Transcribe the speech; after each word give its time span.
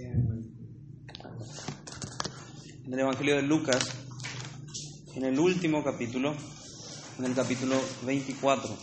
En 0.00 0.54
el 2.92 3.00
Evangelio 3.00 3.34
de 3.36 3.42
Lucas, 3.42 3.84
en 5.16 5.24
el 5.24 5.40
último 5.40 5.82
capítulo, 5.82 6.36
en 7.18 7.24
el 7.24 7.34
capítulo 7.34 7.74
24. 8.04 8.78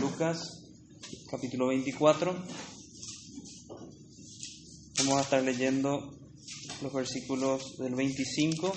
Lucas, 0.00 0.64
capítulo 1.30 1.68
24. 1.68 2.34
Vamos 4.98 5.18
a 5.18 5.20
estar 5.20 5.42
leyendo 5.42 6.18
los 6.82 6.92
versículos 6.92 7.78
del 7.78 7.94
25 7.94 8.72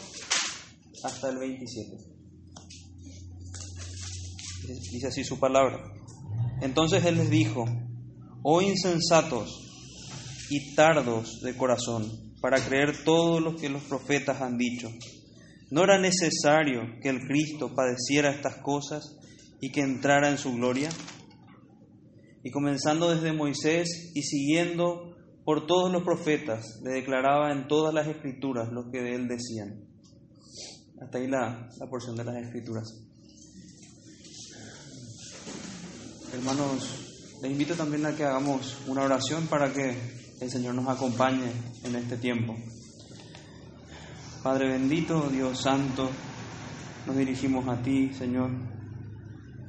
hasta 1.03 1.29
el 1.29 1.39
27. 1.39 1.97
Dice 4.91 5.07
así 5.07 5.23
su 5.23 5.39
palabra. 5.39 5.91
Entonces 6.61 7.03
él 7.05 7.17
les 7.17 7.29
dijo, 7.29 7.65
oh 8.47 8.61
insensatos 8.61 9.49
y 10.51 10.75
tardos 10.75 11.41
de 11.41 11.57
corazón, 11.57 12.35
para 12.39 12.63
creer 12.63 13.03
todo 13.03 13.39
lo 13.39 13.55
que 13.55 13.69
los 13.69 13.81
profetas 13.81 14.39
han 14.39 14.55
dicho. 14.55 14.87
¿No 15.71 15.83
era 15.83 15.97
necesario 15.97 16.83
que 17.01 17.09
el 17.09 17.21
Cristo 17.21 17.73
padeciera 17.73 18.29
estas 18.29 18.57
cosas 18.57 19.17
y 19.59 19.71
que 19.71 19.81
entrara 19.81 20.29
en 20.29 20.37
su 20.37 20.53
gloria? 20.53 20.89
Y 22.43 22.51
comenzando 22.51 23.09
desde 23.09 23.33
Moisés 23.33 24.11
y 24.13 24.21
siguiendo 24.21 25.15
por 25.43 25.65
todos 25.65 25.91
los 25.91 26.03
profetas, 26.03 26.79
le 26.83 26.91
declaraba 26.91 27.51
en 27.51 27.67
todas 27.67 27.95
las 27.95 28.07
escrituras 28.07 28.71
lo 28.71 28.91
que 28.91 29.01
de 29.01 29.15
él 29.15 29.27
decían. 29.27 29.87
Hasta 31.01 31.17
ahí 31.17 31.25
la, 31.25 31.67
la 31.79 31.87
porción 31.89 32.15
de 32.15 32.23
las 32.25 32.35
escrituras. 32.35 32.93
Hermanos, 36.31 37.04
les 37.45 37.51
invito 37.51 37.75
también 37.75 38.03
a 38.07 38.15
que 38.15 38.23
hagamos 38.23 38.83
una 38.87 39.03
oración 39.03 39.45
para 39.45 39.71
que 39.71 39.95
el 40.41 40.49
Señor 40.49 40.73
nos 40.73 40.87
acompañe 40.87 41.51
en 41.83 41.95
este 41.95 42.17
tiempo. 42.17 42.55
Padre 44.41 44.69
bendito, 44.69 45.29
Dios 45.29 45.61
santo, 45.61 46.09
nos 47.05 47.15
dirigimos 47.15 47.67
a 47.67 47.83
ti, 47.83 48.11
Señor, 48.13 48.49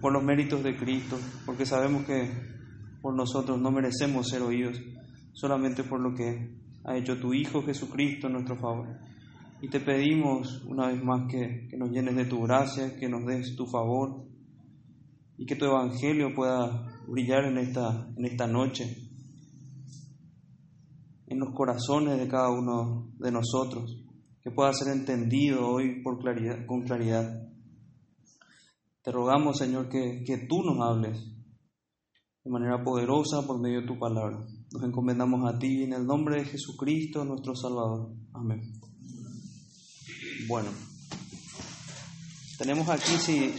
por 0.01 0.11
los 0.11 0.25
méritos 0.25 0.63
de 0.65 0.75
Cristo, 0.75 1.19
porque 1.45 1.67
sabemos 1.67 2.07
que 2.07 2.31
por 3.03 3.15
nosotros 3.15 3.61
no 3.61 3.71
merecemos 3.71 4.27
ser 4.27 4.41
oídos, 4.41 4.81
solamente 5.35 5.85
por 5.85 6.01
lo 6.01 6.15
que 6.15 6.57
ha 6.83 6.97
hecho 6.97 7.21
tu 7.21 7.35
Hijo 7.35 7.63
Jesucristo 7.63 8.29
en 8.29 8.33
nuestro 8.33 8.57
favor. 8.57 8.87
Y 9.61 9.69
te 9.69 9.81
pedimos 9.81 10.65
una 10.65 10.87
vez 10.87 11.05
más 11.05 11.31
que, 11.31 11.69
que 11.69 11.77
nos 11.77 11.91
llenes 11.91 12.17
de 12.17 12.25
tu 12.25 12.41
gracia, 12.41 12.97
que 12.99 13.07
nos 13.11 13.27
des 13.27 13.55
tu 13.55 13.67
favor 13.67 14.25
y 15.37 15.45
que 15.45 15.57
tu 15.57 15.67
Evangelio 15.67 16.35
pueda 16.35 16.96
brillar 17.09 17.45
en 17.45 17.59
esta, 17.59 18.09
en 18.17 18.25
esta 18.25 18.47
noche 18.47 19.07
en 21.27 21.41
los 21.41 21.55
corazones 21.55 22.19
de 22.19 22.29
cada 22.29 22.51
uno 22.51 23.13
de 23.19 23.33
nosotros, 23.33 23.97
que 24.41 24.51
pueda 24.51 24.73
ser 24.73 24.93
entendido 24.93 25.69
hoy 25.69 26.03
por 26.03 26.19
claridad, 26.19 26.65
con 26.67 26.83
claridad. 26.83 27.49
Te 29.03 29.11
rogamos, 29.11 29.59
Señor, 29.59 29.89
que, 29.89 30.23
que 30.25 30.47
tú 30.49 30.63
nos 30.63 30.81
hables 30.81 31.19
de 32.45 32.51
manera 32.51 32.83
poderosa 32.83 33.45
por 33.45 33.61
medio 33.61 33.81
de 33.81 33.87
tu 33.89 33.99
palabra. 33.99 34.39
Nos 34.73 34.83
encomendamos 34.85 35.53
a 35.53 35.59
ti 35.59 35.83
en 35.83 35.95
el 35.95 36.07
nombre 36.07 36.41
de 36.41 36.45
Jesucristo, 36.45 37.25
nuestro 37.25 37.57
Salvador. 37.57 38.13
Amén. 38.33 38.61
Bueno, 40.49 40.71
tenemos 42.59 42.89
aquí, 42.89 43.17
si, 43.19 43.53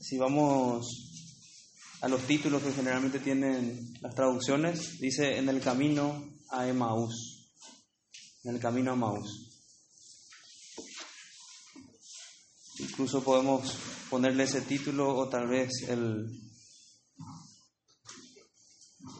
si 0.00 0.16
vamos 0.16 1.03
a 2.04 2.08
los 2.08 2.20
títulos 2.26 2.62
que 2.62 2.70
generalmente 2.70 3.18
tienen 3.18 3.94
las 4.02 4.14
traducciones, 4.14 4.98
dice 5.00 5.38
en 5.38 5.48
el 5.48 5.62
camino 5.62 6.36
a 6.50 6.68
Emaús, 6.68 7.50
en 8.42 8.54
el 8.54 8.60
camino 8.60 8.90
a 8.90 8.94
Emaús. 8.94 9.50
Incluso 12.78 13.24
podemos 13.24 13.74
ponerle 14.10 14.44
ese 14.44 14.60
título 14.60 15.16
o 15.16 15.30
tal 15.30 15.48
vez 15.48 15.70
el, 15.88 16.26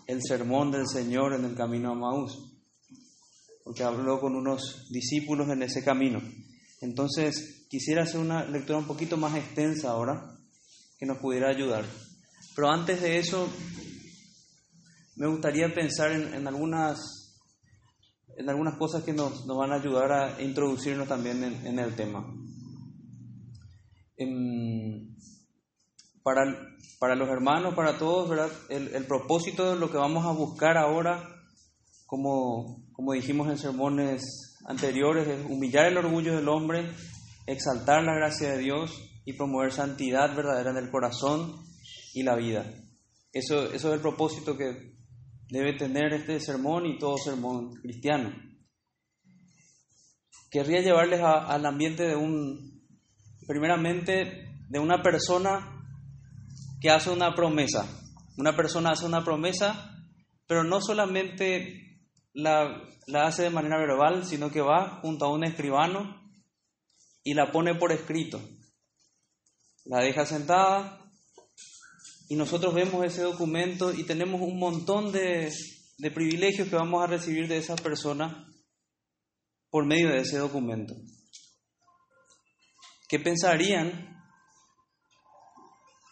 el 0.06 0.20
sermón 0.22 0.70
del 0.70 0.86
Señor 0.86 1.32
en 1.32 1.46
el 1.46 1.56
camino 1.56 1.90
a 1.90 1.94
Maús, 1.94 2.36
porque 3.64 3.82
habló 3.82 4.20
con 4.20 4.36
unos 4.36 4.90
discípulos 4.90 5.48
en 5.48 5.62
ese 5.62 5.82
camino. 5.82 6.20
Entonces, 6.82 7.66
quisiera 7.70 8.02
hacer 8.02 8.20
una 8.20 8.44
lectura 8.44 8.78
un 8.78 8.86
poquito 8.86 9.16
más 9.16 9.34
extensa 9.36 9.92
ahora, 9.92 10.36
que 10.98 11.06
nos 11.06 11.16
pudiera 11.16 11.48
ayudar. 11.48 11.86
Pero 12.54 12.70
antes 12.70 13.00
de 13.02 13.18
eso, 13.18 13.48
me 15.16 15.26
gustaría 15.26 15.72
pensar 15.74 16.12
en, 16.12 16.46
algunas, 16.46 17.36
en 18.36 18.48
algunas 18.48 18.76
cosas 18.76 19.02
que 19.02 19.12
nos, 19.12 19.46
van 19.46 19.72
a 19.72 19.76
ayudar 19.76 20.12
a 20.12 20.42
introducirnos 20.42 21.08
también 21.08 21.42
en, 21.42 21.78
el 21.78 21.94
tema. 21.96 22.24
para, 26.22 26.42
para, 27.00 27.16
los 27.16 27.28
hermanos, 27.28 27.74
para 27.74 27.98
todos, 27.98 28.28
¿verdad? 28.28 28.50
El, 28.68 29.04
propósito 29.06 29.72
de 29.72 29.80
lo 29.80 29.90
que 29.90 29.98
vamos 29.98 30.24
a 30.24 30.32
buscar 30.32 30.76
ahora, 30.76 31.28
como, 32.06 32.84
como 32.92 33.12
dijimos 33.12 33.48
en 33.48 33.58
sermones 33.58 34.56
anteriores, 34.66 35.26
es 35.26 35.44
humillar 35.50 35.86
el 35.86 35.98
orgullo 35.98 36.36
del 36.36 36.48
hombre, 36.48 36.88
exaltar 37.46 38.04
la 38.04 38.14
gracia 38.14 38.52
de 38.52 38.58
Dios 38.58 38.92
y 39.24 39.32
promover 39.32 39.72
santidad 39.72 40.36
verdadera 40.36 40.70
en 40.70 40.76
el 40.76 40.90
corazón 40.90 41.64
y 42.14 42.22
la 42.22 42.36
vida. 42.36 42.64
Eso, 43.32 43.72
eso 43.72 43.88
es 43.88 43.94
el 43.94 44.00
propósito 44.00 44.56
que 44.56 44.94
debe 45.50 45.74
tener 45.74 46.14
este 46.14 46.40
sermón 46.40 46.86
y 46.86 46.98
todo 46.98 47.18
sermón 47.18 47.74
cristiano. 47.82 48.32
Querría 50.50 50.80
llevarles 50.80 51.20
al 51.20 51.66
ambiente 51.66 52.04
de 52.04 52.14
un, 52.14 52.86
primeramente, 53.46 54.62
de 54.68 54.78
una 54.78 55.02
persona 55.02 55.84
que 56.80 56.90
hace 56.90 57.10
una 57.10 57.34
promesa. 57.34 57.86
Una 58.38 58.54
persona 58.54 58.92
hace 58.92 59.06
una 59.06 59.24
promesa, 59.24 59.90
pero 60.46 60.62
no 60.62 60.80
solamente 60.80 62.00
la, 62.32 62.88
la 63.08 63.26
hace 63.26 63.42
de 63.42 63.50
manera 63.50 63.78
verbal, 63.78 64.24
sino 64.24 64.50
que 64.50 64.60
va 64.60 65.00
junto 65.00 65.24
a 65.24 65.32
un 65.32 65.44
escribano 65.44 66.22
y 67.24 67.34
la 67.34 67.50
pone 67.50 67.74
por 67.74 67.90
escrito. 67.90 68.40
La 69.86 70.00
deja 70.00 70.24
sentada, 70.24 71.03
y 72.28 72.36
nosotros 72.36 72.74
vemos 72.74 73.04
ese 73.04 73.22
documento 73.22 73.92
y 73.92 74.04
tenemos 74.04 74.40
un 74.40 74.58
montón 74.58 75.12
de, 75.12 75.52
privilegios 76.14 76.68
que 76.68 76.76
vamos 76.76 77.02
a 77.02 77.06
recibir 77.06 77.48
de 77.48 77.58
esa 77.58 77.76
persona 77.76 78.46
por 79.70 79.86
medio 79.86 80.08
de 80.08 80.20
ese 80.20 80.38
documento. 80.38 80.94
¿Qué 83.08 83.18
pensarían 83.18 84.16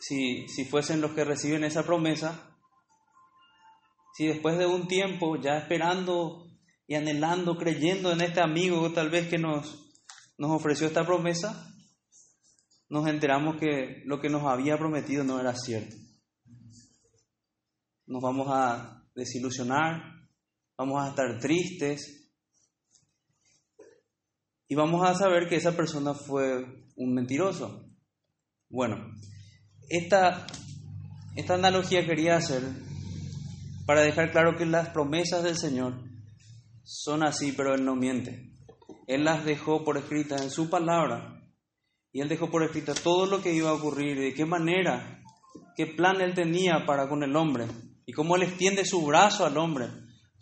si, 0.01 0.47
si 0.49 0.65
fuesen 0.67 1.01
los 1.01 1.13
que 1.13 1.25
reciben 1.25 1.65
esa 1.65 1.85
promesa? 1.85 2.59
Si 4.15 4.27
después 4.27 4.59
de 4.59 4.67
un 4.67 4.89
tiempo, 4.89 5.37
ya 5.41 5.57
esperando 5.57 6.45
y 6.87 6.95
anhelando, 6.95 7.57
creyendo 7.57 8.13
en 8.13 8.21
este 8.21 8.43
amigo 8.43 8.93
tal 8.93 9.09
vez 9.09 9.29
que 9.29 9.39
nos, 9.39 9.95
nos 10.37 10.51
ofreció 10.51 10.87
esta 10.87 11.07
promesa, 11.07 11.72
nos 12.93 13.09
enteramos 13.09 13.57
que 13.57 14.03
lo 14.05 14.21
que 14.21 14.29
nos 14.29 14.43
había 14.43 14.77
prometido 14.77 15.25
no 15.25 15.41
era 15.41 15.55
cierto. 15.57 15.97
Nos 18.05 18.23
vamos 18.23 18.49
a 18.51 19.03
desilusionar, 19.15 20.29
vamos 20.77 21.03
a 21.03 21.09
estar 21.09 21.41
tristes 21.41 22.31
y 24.69 24.75
vamos 24.75 25.09
a 25.09 25.15
saber 25.15 25.49
que 25.49 25.57
esa 25.57 25.75
persona 25.75 26.13
fue 26.13 26.67
un 26.95 27.15
mentiroso. 27.15 27.83
Bueno, 28.69 29.11
esta, 29.89 30.47
esta 31.35 31.55
analogía 31.55 32.05
quería 32.05 32.37
hacer 32.37 32.63
para 33.87 34.03
dejar 34.03 34.33
claro 34.33 34.55
que 34.59 34.67
las 34.67 34.91
promesas 34.91 35.43
del 35.43 35.57
Señor 35.57 35.95
son 36.85 37.23
así, 37.23 37.53
pero 37.53 37.75
Él 37.75 37.87
no 37.87 37.97
miente. 37.97 38.53
Él 39.07 39.25
las 39.25 39.47
dejó 39.47 39.83
por 39.83 39.97
escritas 39.97 40.43
en 40.43 40.51
su 40.51 40.69
palabra 40.69 41.32
y 42.13 42.21
él 42.21 42.29
dejó 42.29 42.51
por 42.51 42.63
escrito 42.63 42.95
todo 42.95 43.27
lo 43.27 43.43
que 43.43 43.55
iba 43.55 43.71
a 43.71 43.75
ocurrir, 43.75 44.19
de 44.19 44.35
qué 44.35 44.45
manera, 44.45 45.23
qué 45.77 45.87
plan 45.87 46.21
él 46.21 46.35
tenía 46.35 46.85
para 46.87 47.09
con 47.09 47.23
el 47.23 47.35
hombre, 47.35 47.67
y 48.05 48.13
cómo 48.13 48.37
él 48.37 48.43
extiende 48.43 48.85
su 48.85 49.05
brazo 49.05 49.47
al 49.47 49.57
hombre 49.57 49.89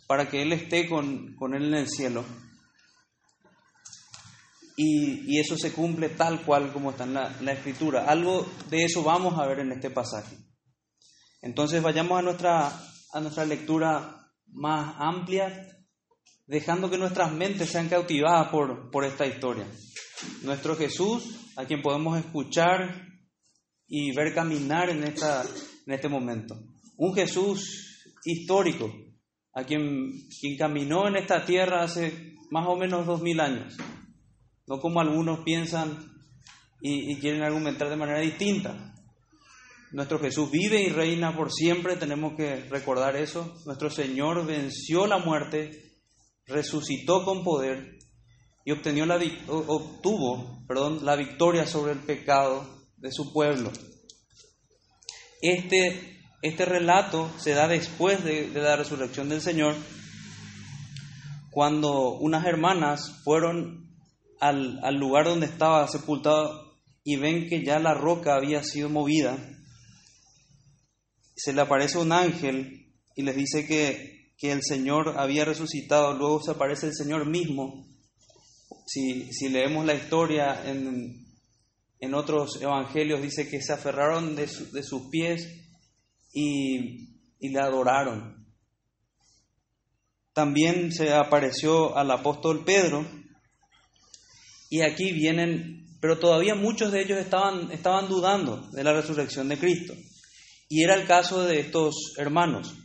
para 0.07 0.27
que 0.27 0.41
él 0.41 0.51
esté 0.51 0.89
con, 0.89 1.35
él 1.53 1.65
en 1.65 1.73
el 1.73 1.87
cielo. 1.87 2.25
Y, 4.75 5.39
eso 5.39 5.55
se 5.57 5.71
cumple 5.71 6.09
tal 6.09 6.41
cual 6.41 6.73
como 6.73 6.91
está 6.91 7.03
en 7.03 7.13
la, 7.13 7.33
la, 7.41 7.53
escritura. 7.53 8.05
Algo 8.05 8.45
de 8.69 8.83
eso 8.83 9.03
vamos 9.03 9.39
a 9.39 9.45
ver 9.45 9.59
en 9.59 9.71
este 9.71 9.89
pasaje. 9.89 10.35
Entonces 11.41 11.81
vayamos 11.81 12.19
a 12.19 12.21
nuestra, 12.23 12.67
a 13.13 13.19
nuestra 13.21 13.45
lectura 13.45 14.27
más 14.47 14.95
amplia, 14.99 15.67
dejando 16.51 16.89
que 16.89 16.97
nuestras 16.97 17.31
mentes 17.31 17.69
sean 17.69 17.87
cautivadas 17.87 18.49
por, 18.49 18.91
por 18.91 19.05
esta 19.05 19.25
historia. 19.25 19.65
Nuestro 20.43 20.75
Jesús 20.75 21.23
a 21.55 21.63
quien 21.63 21.81
podemos 21.81 22.19
escuchar 22.19 23.07
y 23.87 24.13
ver 24.13 24.35
caminar 24.35 24.89
en, 24.89 25.05
esta, 25.05 25.43
en 25.87 25.93
este 25.93 26.09
momento. 26.09 26.59
Un 26.97 27.15
Jesús 27.15 28.03
histórico, 28.25 28.93
a 29.53 29.63
quien, 29.63 30.11
quien 30.41 30.57
caminó 30.57 31.07
en 31.07 31.15
esta 31.15 31.45
tierra 31.45 31.83
hace 31.83 32.35
más 32.49 32.67
o 32.67 32.75
menos 32.75 33.05
dos 33.05 33.21
mil 33.21 33.39
años, 33.39 33.77
no 34.67 34.81
como 34.81 34.99
algunos 34.99 35.45
piensan 35.45 35.99
y, 36.81 37.13
y 37.13 37.19
quieren 37.21 37.43
argumentar 37.43 37.89
de 37.89 37.95
manera 37.95 38.19
distinta. 38.19 38.93
Nuestro 39.93 40.19
Jesús 40.19 40.51
vive 40.51 40.81
y 40.81 40.89
reina 40.89 41.33
por 41.33 41.49
siempre, 41.49 41.95
tenemos 41.95 42.35
que 42.35 42.65
recordar 42.65 43.15
eso. 43.15 43.55
Nuestro 43.65 43.89
Señor 43.89 44.45
venció 44.45 45.07
la 45.07 45.17
muerte, 45.17 45.90
resucitó 46.51 47.23
con 47.25 47.43
poder 47.43 47.97
y 48.63 48.71
obtuvo 48.71 50.63
perdón, 50.67 51.03
la 51.03 51.15
victoria 51.15 51.65
sobre 51.65 51.93
el 51.93 51.99
pecado 51.99 52.65
de 52.97 53.11
su 53.11 53.33
pueblo. 53.33 53.71
Este, 55.41 56.19
este 56.43 56.65
relato 56.65 57.31
se 57.39 57.53
da 57.53 57.67
después 57.67 58.23
de, 58.23 58.49
la 58.53 58.75
resurrección 58.75 59.29
del 59.29 59.41
Señor, 59.41 59.75
cuando 61.49 62.11
unas 62.19 62.45
hermanas 62.45 63.21
fueron 63.23 63.89
al 64.39 64.95
lugar 64.95 65.25
donde 65.25 65.45
estaba 65.45 65.87
sepultado 65.87 66.71
y 67.03 67.15
ven 67.17 67.47
que 67.47 67.63
ya 67.63 67.79
la 67.79 67.93
roca 67.93 68.35
había 68.35 68.63
sido 68.63 68.89
movida. 68.89 69.37
Se 71.35 71.53
le 71.53 71.61
aparece 71.61 71.97
un 71.97 72.11
ángel 72.11 72.93
y 73.15 73.23
les 73.23 73.35
dice 73.35 73.65
que, 73.65 74.20
que 74.41 74.51
el 74.51 74.63
Señor 74.63 75.19
había 75.19 75.45
resucitado. 75.45 76.13
Luego 76.13 76.41
se 76.41 76.51
aparece 76.51 76.87
el 76.87 76.95
Señor 76.95 77.27
mismo 77.27 77.85
si, 78.87 79.31
si 79.31 79.49
leemos 79.49 79.85
la 79.85 79.93
historia 79.93 80.63
en, 80.65 81.27
en, 81.99 82.13
otros 82.15 82.59
evangelios, 82.59 83.21
dice 83.21 83.47
que 83.47 83.61
se 83.61 83.71
aferraron 83.71 84.35
de, 84.35 84.47
de 84.47 84.83
sus 84.83 85.09
pies 85.11 85.47
y, 86.33 87.19
y 87.39 87.49
le 87.49 87.59
adoraron. 87.59 88.47
También 90.33 90.91
se 90.91 91.13
apareció 91.13 91.95
al 91.95 92.09
apóstol 92.09 92.65
Pedro 92.65 93.05
y 94.71 94.81
aquí 94.81 95.11
vienen, 95.11 95.85
pero 96.01 96.17
todavía 96.17 96.55
muchos 96.55 96.91
de 96.91 97.01
ellos 97.01 97.19
estaban, 97.19 97.71
estaban 97.71 98.09
dudando 98.09 98.69
de 98.71 98.83
la 98.83 98.93
resurrección 98.93 99.49
de 99.49 99.59
Cristo. 99.59 99.93
Y 100.67 100.83
era 100.83 100.95
el 100.95 101.05
caso 101.05 101.43
de 101.43 101.59
estos 101.59 102.15
hermanos. 102.17 102.80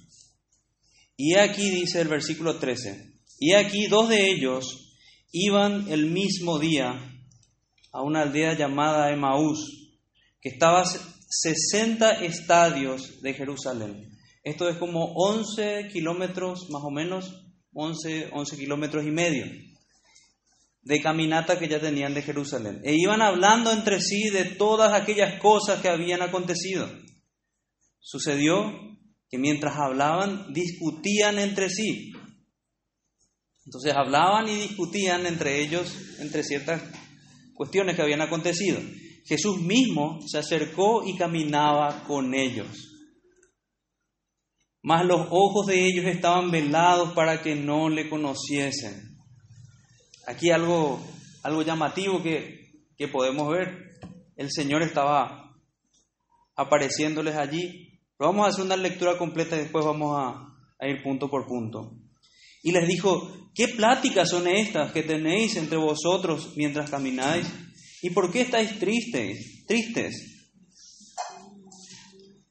Y 1.16 1.34
aquí 1.36 1.70
dice 1.70 2.00
el 2.00 2.08
versículo 2.08 2.58
13, 2.58 3.14
y 3.38 3.54
aquí 3.54 3.86
dos 3.86 4.08
de 4.08 4.30
ellos 4.30 4.94
iban 5.32 5.90
el 5.90 6.06
mismo 6.06 6.58
día 6.58 7.12
a 7.92 8.02
una 8.02 8.22
aldea 8.22 8.54
llamada 8.54 9.12
Emaús, 9.12 9.98
que 10.40 10.50
estaba 10.50 10.82
a 10.82 10.84
60 10.84 12.24
estadios 12.24 13.20
de 13.22 13.34
Jerusalén. 13.34 14.10
Esto 14.42 14.68
es 14.68 14.76
como 14.76 15.12
11 15.14 15.88
kilómetros 15.92 16.70
más 16.70 16.82
o 16.84 16.90
menos, 16.90 17.46
11, 17.72 18.30
11 18.32 18.56
kilómetros 18.56 19.04
y 19.04 19.10
medio 19.10 19.46
de 20.86 21.02
caminata 21.02 21.58
que 21.58 21.66
ya 21.66 21.80
tenían 21.80 22.14
de 22.14 22.22
Jerusalén. 22.22 22.80
E 22.84 22.94
iban 22.94 23.20
hablando 23.20 23.72
entre 23.72 24.00
sí 24.00 24.30
de 24.30 24.44
todas 24.44 24.92
aquellas 24.94 25.40
cosas 25.40 25.80
que 25.80 25.88
habían 25.88 26.22
acontecido. 26.22 26.88
Sucedió 27.98 28.95
que 29.28 29.38
mientras 29.38 29.76
hablaban 29.76 30.52
discutían 30.52 31.38
entre 31.38 31.68
sí 31.70 32.12
entonces 33.66 33.94
hablaban 33.96 34.48
y 34.48 34.54
discutían 34.54 35.26
entre 35.26 35.60
ellos, 35.60 35.92
entre 36.20 36.44
ciertas 36.44 36.82
cuestiones 37.52 37.96
que 37.96 38.02
habían 38.02 38.20
acontecido. 38.20 38.78
Jesús 39.24 39.60
mismo 39.60 40.20
se 40.24 40.38
acercó 40.38 41.04
y 41.04 41.16
caminaba 41.16 42.04
con 42.04 42.32
ellos. 42.32 42.68
Mas 44.82 45.04
los 45.04 45.26
ojos 45.30 45.66
de 45.66 45.84
ellos 45.84 46.04
estaban 46.06 46.52
velados 46.52 47.12
para 47.12 47.42
que 47.42 47.56
no 47.56 47.88
le 47.88 48.08
conociesen. 48.08 49.18
Aquí 50.28 50.50
algo, 50.50 51.04
algo 51.42 51.62
llamativo 51.62 52.22
que, 52.22 52.84
que 52.96 53.08
podemos 53.08 53.48
ver. 53.48 53.98
El 54.36 54.52
Señor 54.52 54.84
estaba 54.84 55.56
apareciéndoles 56.54 57.34
allí. 57.34 57.85
Pero 58.18 58.30
vamos 58.30 58.46
a 58.46 58.48
hacer 58.50 58.64
una 58.64 58.76
lectura 58.76 59.18
completa 59.18 59.56
y 59.56 59.60
después 59.60 59.84
vamos 59.84 60.16
a, 60.18 60.56
a 60.78 60.88
ir 60.88 61.02
punto 61.02 61.28
por 61.28 61.46
punto. 61.46 61.92
Y 62.62 62.72
les 62.72 62.88
dijo, 62.88 63.50
¿qué 63.54 63.68
pláticas 63.68 64.30
son 64.30 64.48
estas 64.48 64.92
que 64.92 65.02
tenéis 65.02 65.56
entre 65.56 65.76
vosotros 65.78 66.52
mientras 66.56 66.90
camináis? 66.90 67.46
¿Y 68.02 68.10
por 68.10 68.32
qué 68.32 68.42
estáis 68.42 68.78
tristes? 68.78 69.64
Tristes. 69.66 70.36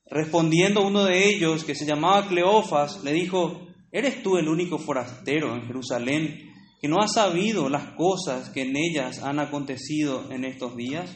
Respondiendo 0.08 0.86
uno 0.86 1.04
de 1.04 1.28
ellos, 1.28 1.64
que 1.64 1.76
se 1.76 1.86
llamaba 1.86 2.28
Cleofas, 2.28 3.04
le 3.04 3.12
dijo, 3.12 3.68
¿eres 3.92 4.22
tú 4.22 4.38
el 4.38 4.48
único 4.48 4.78
forastero 4.78 5.56
en 5.56 5.66
Jerusalén 5.66 6.54
que 6.80 6.88
no 6.88 7.02
ha 7.02 7.08
sabido 7.08 7.70
las 7.70 7.96
cosas 7.96 8.50
que 8.50 8.62
en 8.62 8.76
ellas 8.78 9.20
han 9.24 9.40
acontecido 9.40 10.32
en 10.32 10.46
estos 10.46 10.76
días? 10.76 11.10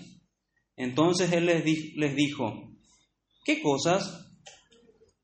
Entonces 0.76 1.32
él 1.32 1.46
les, 1.46 1.64
les 1.96 2.16
dijo, 2.16 2.74
¿qué 3.46 3.62
cosas? 3.62 4.29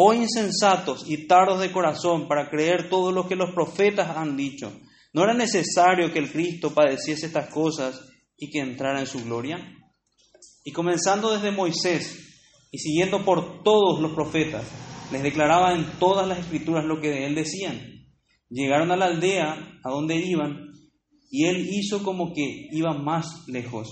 Oh 0.00 0.14
insensatos 0.14 1.10
y 1.10 1.26
tardos 1.26 1.58
de 1.58 1.72
corazón 1.72 2.28
para 2.28 2.48
creer 2.48 2.88
todo 2.88 3.10
lo 3.10 3.26
que 3.26 3.34
los 3.34 3.52
profetas 3.52 4.16
han 4.16 4.36
dicho. 4.36 4.70
¿No 5.12 5.24
era 5.24 5.34
necesario 5.34 6.12
que 6.12 6.20
el 6.20 6.30
Cristo 6.30 6.72
padeciese 6.72 7.26
estas 7.26 7.52
cosas 7.52 8.00
y 8.36 8.48
que 8.48 8.60
entrara 8.60 9.00
en 9.00 9.08
su 9.08 9.24
gloria? 9.24 9.58
Y 10.64 10.70
comenzando 10.70 11.32
desde 11.32 11.50
Moisés 11.50 12.16
y 12.70 12.78
siguiendo 12.78 13.24
por 13.24 13.64
todos 13.64 14.00
los 14.00 14.12
profetas, 14.12 14.62
les 15.10 15.20
declaraba 15.20 15.74
en 15.74 15.98
todas 15.98 16.28
las 16.28 16.38
escrituras 16.38 16.84
lo 16.84 17.00
que 17.00 17.08
de 17.08 17.26
él 17.26 17.34
decían. 17.34 17.80
Llegaron 18.50 18.92
a 18.92 18.96
la 18.96 19.06
aldea 19.06 19.80
a 19.82 19.90
donde 19.90 20.14
iban 20.14 20.74
y 21.28 21.46
él 21.46 21.68
hizo 21.72 22.04
como 22.04 22.32
que 22.32 22.68
iba 22.70 22.94
más 22.94 23.48
lejos. 23.48 23.88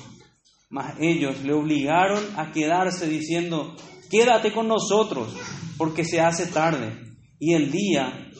Mas 0.70 0.94
ellos 1.00 1.42
le 1.42 1.52
obligaron 1.52 2.22
a 2.38 2.52
quedarse 2.52 3.08
diciendo, 3.08 3.74
quédate 4.08 4.52
con 4.52 4.68
nosotros 4.68 5.34
porque 5.78 6.04
se 6.04 6.20
hace 6.20 6.46
tarde 6.46 6.98
y 7.38 7.54
el 7.54 7.70
día 7.70 8.30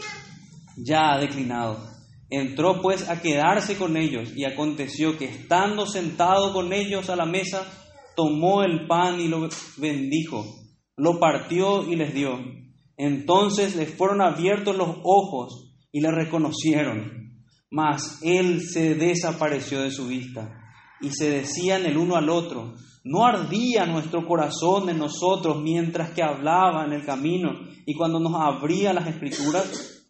ya 0.77 1.13
ha 1.13 1.19
declinado. 1.19 1.79
Entró 2.29 2.83
pues 2.83 3.09
a 3.09 3.21
quedarse 3.21 3.77
con 3.77 3.97
ellos 3.97 4.33
y 4.35 4.45
aconteció 4.45 5.17
que 5.17 5.27
estando 5.27 5.87
sentado 5.87 6.53
con 6.53 6.73
ellos 6.73 7.09
a 7.09 7.17
la 7.17 7.27
mesa, 7.27 7.67
tomó 8.17 8.63
el 8.63 8.87
pan 8.87 9.21
y 9.21 9.29
lo 9.29 9.49
bendijo, 9.77 10.45
lo 10.97 11.21
partió 11.21 11.89
y 11.89 11.95
les 11.95 12.13
dio. 12.15 12.39
Entonces 12.97 13.77
les 13.77 13.91
fueron 13.95 14.23
abiertos 14.23 14.77
los 14.77 14.97
ojos 15.05 15.75
y 15.93 16.01
le 16.01 16.11
reconocieron, 16.11 17.43
mas 17.71 18.19
él 18.23 18.63
se 18.63 18.95
desapareció 18.95 19.83
de 19.83 19.91
su 19.91 20.09
vista 20.09 20.63
y 21.01 21.11
se 21.11 21.31
decían 21.31 21.87
el 21.87 21.97
uno 21.97 22.17
al 22.17 22.29
otro, 22.29 22.75
¿No 23.09 23.25
ardía 23.25 23.87
nuestro 23.87 24.27
corazón 24.27 24.89
en 24.89 24.99
nosotros 24.99 25.63
mientras 25.63 26.11
que 26.11 26.25
hablaba 26.25 26.85
en 26.85 26.93
el 26.93 27.07
camino 27.07 27.51
y 27.87 27.95
cuando 27.95 28.19
nos 28.19 28.35
abría 28.35 28.93
las 28.93 29.07
escrituras? 29.07 30.09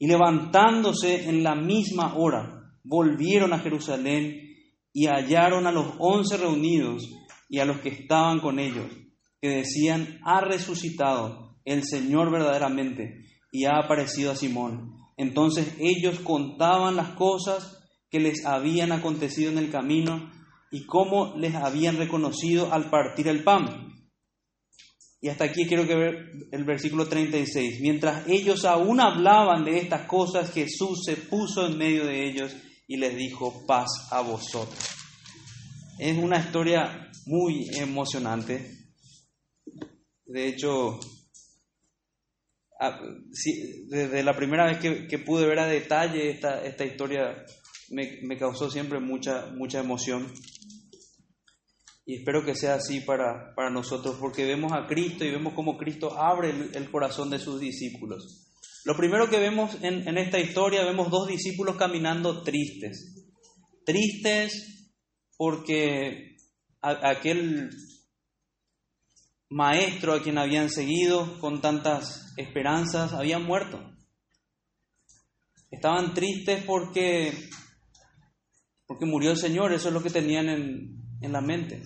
Y 0.00 0.08
levantándose 0.08 1.28
en 1.28 1.44
la 1.44 1.54
misma 1.54 2.16
hora, 2.16 2.72
volvieron 2.82 3.52
a 3.52 3.60
Jerusalén 3.60 4.48
y 4.92 5.06
hallaron 5.06 5.68
a 5.68 5.70
los 5.70 5.94
once 6.00 6.36
reunidos 6.36 7.08
y 7.48 7.60
a 7.60 7.64
los 7.64 7.78
que 7.78 7.90
estaban 7.90 8.40
con 8.40 8.58
ellos, 8.58 8.86
que 9.40 9.50
decían, 9.50 10.18
ha 10.24 10.40
resucitado 10.40 11.54
el 11.64 11.84
Señor 11.84 12.32
verdaderamente, 12.32 13.26
y 13.52 13.66
ha 13.66 13.78
aparecido 13.78 14.32
a 14.32 14.36
Simón. 14.36 14.96
Entonces 15.16 15.76
ellos 15.78 16.18
contaban 16.18 16.96
las 16.96 17.10
cosas 17.10 17.80
que 18.10 18.18
les 18.18 18.44
habían 18.44 18.90
acontecido 18.90 19.52
en 19.52 19.58
el 19.58 19.70
camino 19.70 20.33
y 20.74 20.86
cómo 20.86 21.36
les 21.36 21.54
habían 21.54 21.98
reconocido 21.98 22.72
al 22.72 22.90
partir 22.90 23.28
el 23.28 23.44
pan. 23.44 23.92
Y 25.20 25.28
hasta 25.28 25.44
aquí 25.44 25.66
quiero 25.66 25.86
que 25.86 25.94
ver 25.94 26.32
el 26.50 26.64
versículo 26.64 27.06
36. 27.06 27.80
Mientras 27.80 28.26
ellos 28.26 28.64
aún 28.64 29.00
hablaban 29.00 29.64
de 29.64 29.78
estas 29.78 30.08
cosas, 30.08 30.52
Jesús 30.52 31.04
se 31.06 31.16
puso 31.16 31.64
en 31.64 31.78
medio 31.78 32.04
de 32.04 32.28
ellos 32.28 32.56
y 32.88 32.96
les 32.96 33.16
dijo, 33.16 33.64
paz 33.68 33.86
a 34.10 34.20
vosotros. 34.20 34.76
Es 36.00 36.18
una 36.18 36.40
historia 36.40 37.08
muy 37.26 37.70
emocionante. 37.78 38.68
De 40.26 40.48
hecho, 40.48 40.98
desde 43.86 44.24
la 44.24 44.34
primera 44.34 44.66
vez 44.66 44.78
que, 44.80 45.18
pude 45.20 45.46
ver 45.46 45.60
a 45.60 45.68
detalle 45.68 46.30
esta, 46.30 46.64
esta 46.64 46.84
historia, 46.84 47.46
me, 47.90 48.18
me, 48.22 48.36
causó 48.36 48.68
siempre 48.68 48.98
mucha, 48.98 49.46
mucha 49.54 49.78
emoción. 49.78 50.26
Y 52.06 52.16
espero 52.16 52.44
que 52.44 52.54
sea 52.54 52.74
así 52.74 53.00
para, 53.00 53.54
para 53.54 53.70
nosotros, 53.70 54.16
porque 54.20 54.44
vemos 54.44 54.72
a 54.72 54.86
Cristo 54.86 55.24
y 55.24 55.30
vemos 55.30 55.54
cómo 55.54 55.78
Cristo 55.78 56.18
abre 56.18 56.50
el, 56.50 56.90
corazón 56.90 57.30
de 57.30 57.38
sus 57.38 57.60
discípulos. 57.60 58.52
Lo 58.84 58.94
primero 58.96 59.30
que 59.30 59.38
vemos 59.38 59.82
en, 59.82 60.06
en 60.06 60.18
esta 60.18 60.38
historia, 60.38 60.84
vemos 60.84 61.10
dos 61.10 61.28
discípulos 61.28 61.76
caminando 61.76 62.42
tristes. 62.42 63.24
Tristes 63.86 64.92
porque 65.36 66.36
aquel 66.82 67.70
maestro 69.48 70.12
a 70.12 70.22
quien 70.22 70.38
habían 70.38 70.68
seguido 70.68 71.38
con 71.38 71.60
tantas 71.60 72.34
esperanzas 72.36 73.12
había 73.12 73.38
muerto. 73.38 73.80
Estaban 75.70 76.14
tristes 76.14 76.62
porque, 76.64 77.32
porque 78.86 79.06
murió 79.06 79.30
el 79.30 79.38
Señor, 79.38 79.72
eso 79.72 79.88
es 79.88 79.94
lo 79.94 80.02
que 80.02 80.10
tenían 80.10 80.48
en, 80.48 81.13
en 81.24 81.32
la 81.32 81.40
mente. 81.40 81.82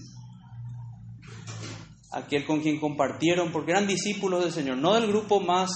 Aquel 2.12 2.44
con 2.44 2.60
quien 2.60 2.80
compartieron, 2.80 3.52
porque 3.52 3.72
eran 3.72 3.86
discípulos 3.86 4.42
del 4.42 4.52
Señor, 4.52 4.78
no 4.78 4.94
del 4.94 5.08
grupo 5.08 5.40
más, 5.40 5.70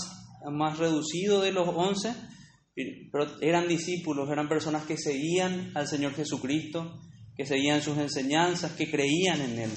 más 0.51 0.79
reducido 0.79 1.41
de 1.41 1.53
los 1.53 1.69
once, 1.69 2.15
pero 2.75 3.41
eran 3.41 3.69
discípulos, 3.69 4.31
eran 4.31 4.49
personas 4.49 4.85
que 4.85 4.97
seguían 4.97 5.73
al 5.75 5.87
Señor 5.87 6.15
Jesucristo, 6.15 6.99
que 7.37 7.47
seguían 7.47 7.83
sus 7.83 7.99
enseñanzas, 7.99 8.73
que 8.73 8.91
creían 8.91 9.41
en 9.41 9.59
Él. 9.59 9.71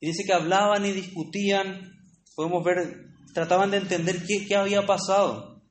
Y 0.00 0.08
dice 0.08 0.24
que 0.24 0.32
hablaban 0.32 0.84
y 0.84 0.92
discutían, 0.92 1.92
podemos 2.34 2.64
ver, 2.64 3.06
trataban 3.34 3.70
de 3.70 3.78
entender 3.78 4.24
qué, 4.26 4.46
qué 4.46 4.56
había 4.56 4.84
pasado. 4.86 5.62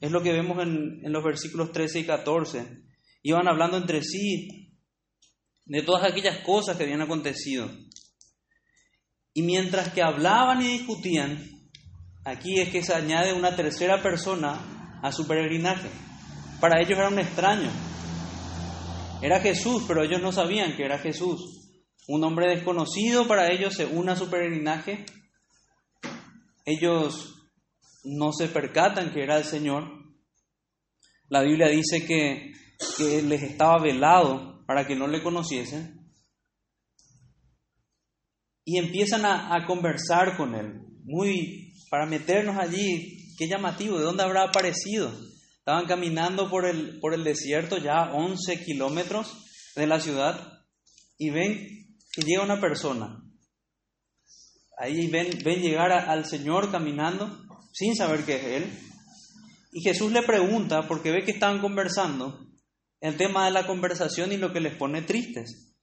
Es 0.00 0.10
lo 0.10 0.22
que 0.22 0.32
vemos 0.32 0.60
en, 0.62 1.04
en 1.04 1.12
los 1.12 1.22
versículos 1.22 1.72
13 1.72 2.00
y 2.00 2.04
14. 2.04 2.66
Iban 3.22 3.48
hablando 3.48 3.76
entre 3.76 4.02
sí 4.02 4.61
de 5.72 5.82
todas 5.82 6.04
aquellas 6.04 6.40
cosas 6.40 6.76
que 6.76 6.82
habían 6.82 7.00
acontecido. 7.00 7.70
Y 9.32 9.40
mientras 9.40 9.90
que 9.90 10.02
hablaban 10.02 10.60
y 10.60 10.68
discutían, 10.68 11.48
aquí 12.26 12.60
es 12.60 12.68
que 12.68 12.82
se 12.82 12.94
añade 12.94 13.32
una 13.32 13.56
tercera 13.56 14.02
persona 14.02 15.00
a 15.02 15.12
su 15.12 15.26
peregrinaje. 15.26 15.88
Para 16.60 16.78
ellos 16.78 16.98
era 16.98 17.08
un 17.08 17.18
extraño. 17.18 17.70
Era 19.22 19.40
Jesús, 19.40 19.84
pero 19.88 20.04
ellos 20.04 20.20
no 20.20 20.30
sabían 20.30 20.76
que 20.76 20.84
era 20.84 20.98
Jesús. 20.98 21.40
Un 22.06 22.22
hombre 22.22 22.54
desconocido 22.54 23.26
para 23.26 23.50
ellos 23.50 23.72
se 23.72 23.86
une 23.86 24.12
a 24.12 24.16
su 24.16 24.28
peregrinaje. 24.28 25.06
Ellos 26.66 27.48
no 28.04 28.34
se 28.34 28.48
percatan 28.48 29.10
que 29.10 29.22
era 29.22 29.38
el 29.38 29.44
Señor. 29.44 29.84
La 31.30 31.40
Biblia 31.40 31.68
dice 31.68 32.04
que, 32.04 32.52
que 32.98 33.22
les 33.22 33.42
estaba 33.42 33.82
velado 33.82 34.51
para 34.66 34.86
que 34.86 34.96
no 34.96 35.06
le 35.06 35.22
conociesen. 35.22 36.00
Y 38.64 38.78
empiezan 38.78 39.24
a, 39.24 39.66
conversar 39.66 40.36
con 40.36 40.54
él, 40.54 40.80
muy 41.04 41.72
para 41.90 42.06
meternos 42.06 42.56
allí, 42.56 43.34
qué 43.36 43.48
llamativo, 43.48 43.98
¿de 43.98 44.04
dónde 44.04 44.22
habrá 44.22 44.44
aparecido? 44.44 45.12
Estaban 45.58 45.86
caminando 45.86 46.48
por 46.48 46.66
el, 46.66 47.00
por 47.00 47.12
el 47.12 47.24
desierto, 47.24 47.78
ya 47.78 48.12
11 48.12 48.64
kilómetros 48.64 49.36
de 49.74 49.86
la 49.86 50.00
ciudad, 50.00 50.64
y 51.18 51.30
ven 51.30 51.68
que 52.12 52.22
llega 52.22 52.44
una 52.44 52.60
persona. 52.60 53.22
Ahí 54.78 55.08
ven, 55.08 55.38
ven 55.44 55.60
llegar 55.60 55.92
al 55.92 56.24
Señor 56.24 56.70
caminando 56.70 57.42
sin 57.72 57.96
saber 57.96 58.24
que 58.24 58.36
es 58.36 58.44
Él. 58.44 58.78
Y 59.72 59.82
Jesús 59.82 60.12
le 60.12 60.22
pregunta, 60.22 60.86
porque 60.86 61.10
ve 61.10 61.24
que 61.24 61.32
estaban 61.32 61.60
conversando, 61.60 62.41
el 63.02 63.16
tema 63.16 63.44
de 63.44 63.50
la 63.50 63.66
conversación 63.66 64.30
y 64.30 64.36
lo 64.36 64.52
que 64.52 64.60
les 64.60 64.76
pone 64.76 65.02
tristes. 65.02 65.74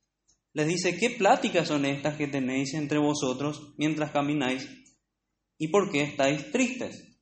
Les 0.54 0.66
dice, 0.66 0.98
¿qué 0.98 1.10
pláticas 1.12 1.68
son 1.68 1.86
estas 1.86 2.16
que 2.16 2.28
tenéis 2.28 2.74
entre 2.74 2.98
vosotros 2.98 3.74
mientras 3.78 4.12
camináis? 4.12 4.68
¿Y 5.58 5.68
por 5.68 5.92
qué 5.92 6.02
estáis 6.02 6.50
tristes? 6.52 7.20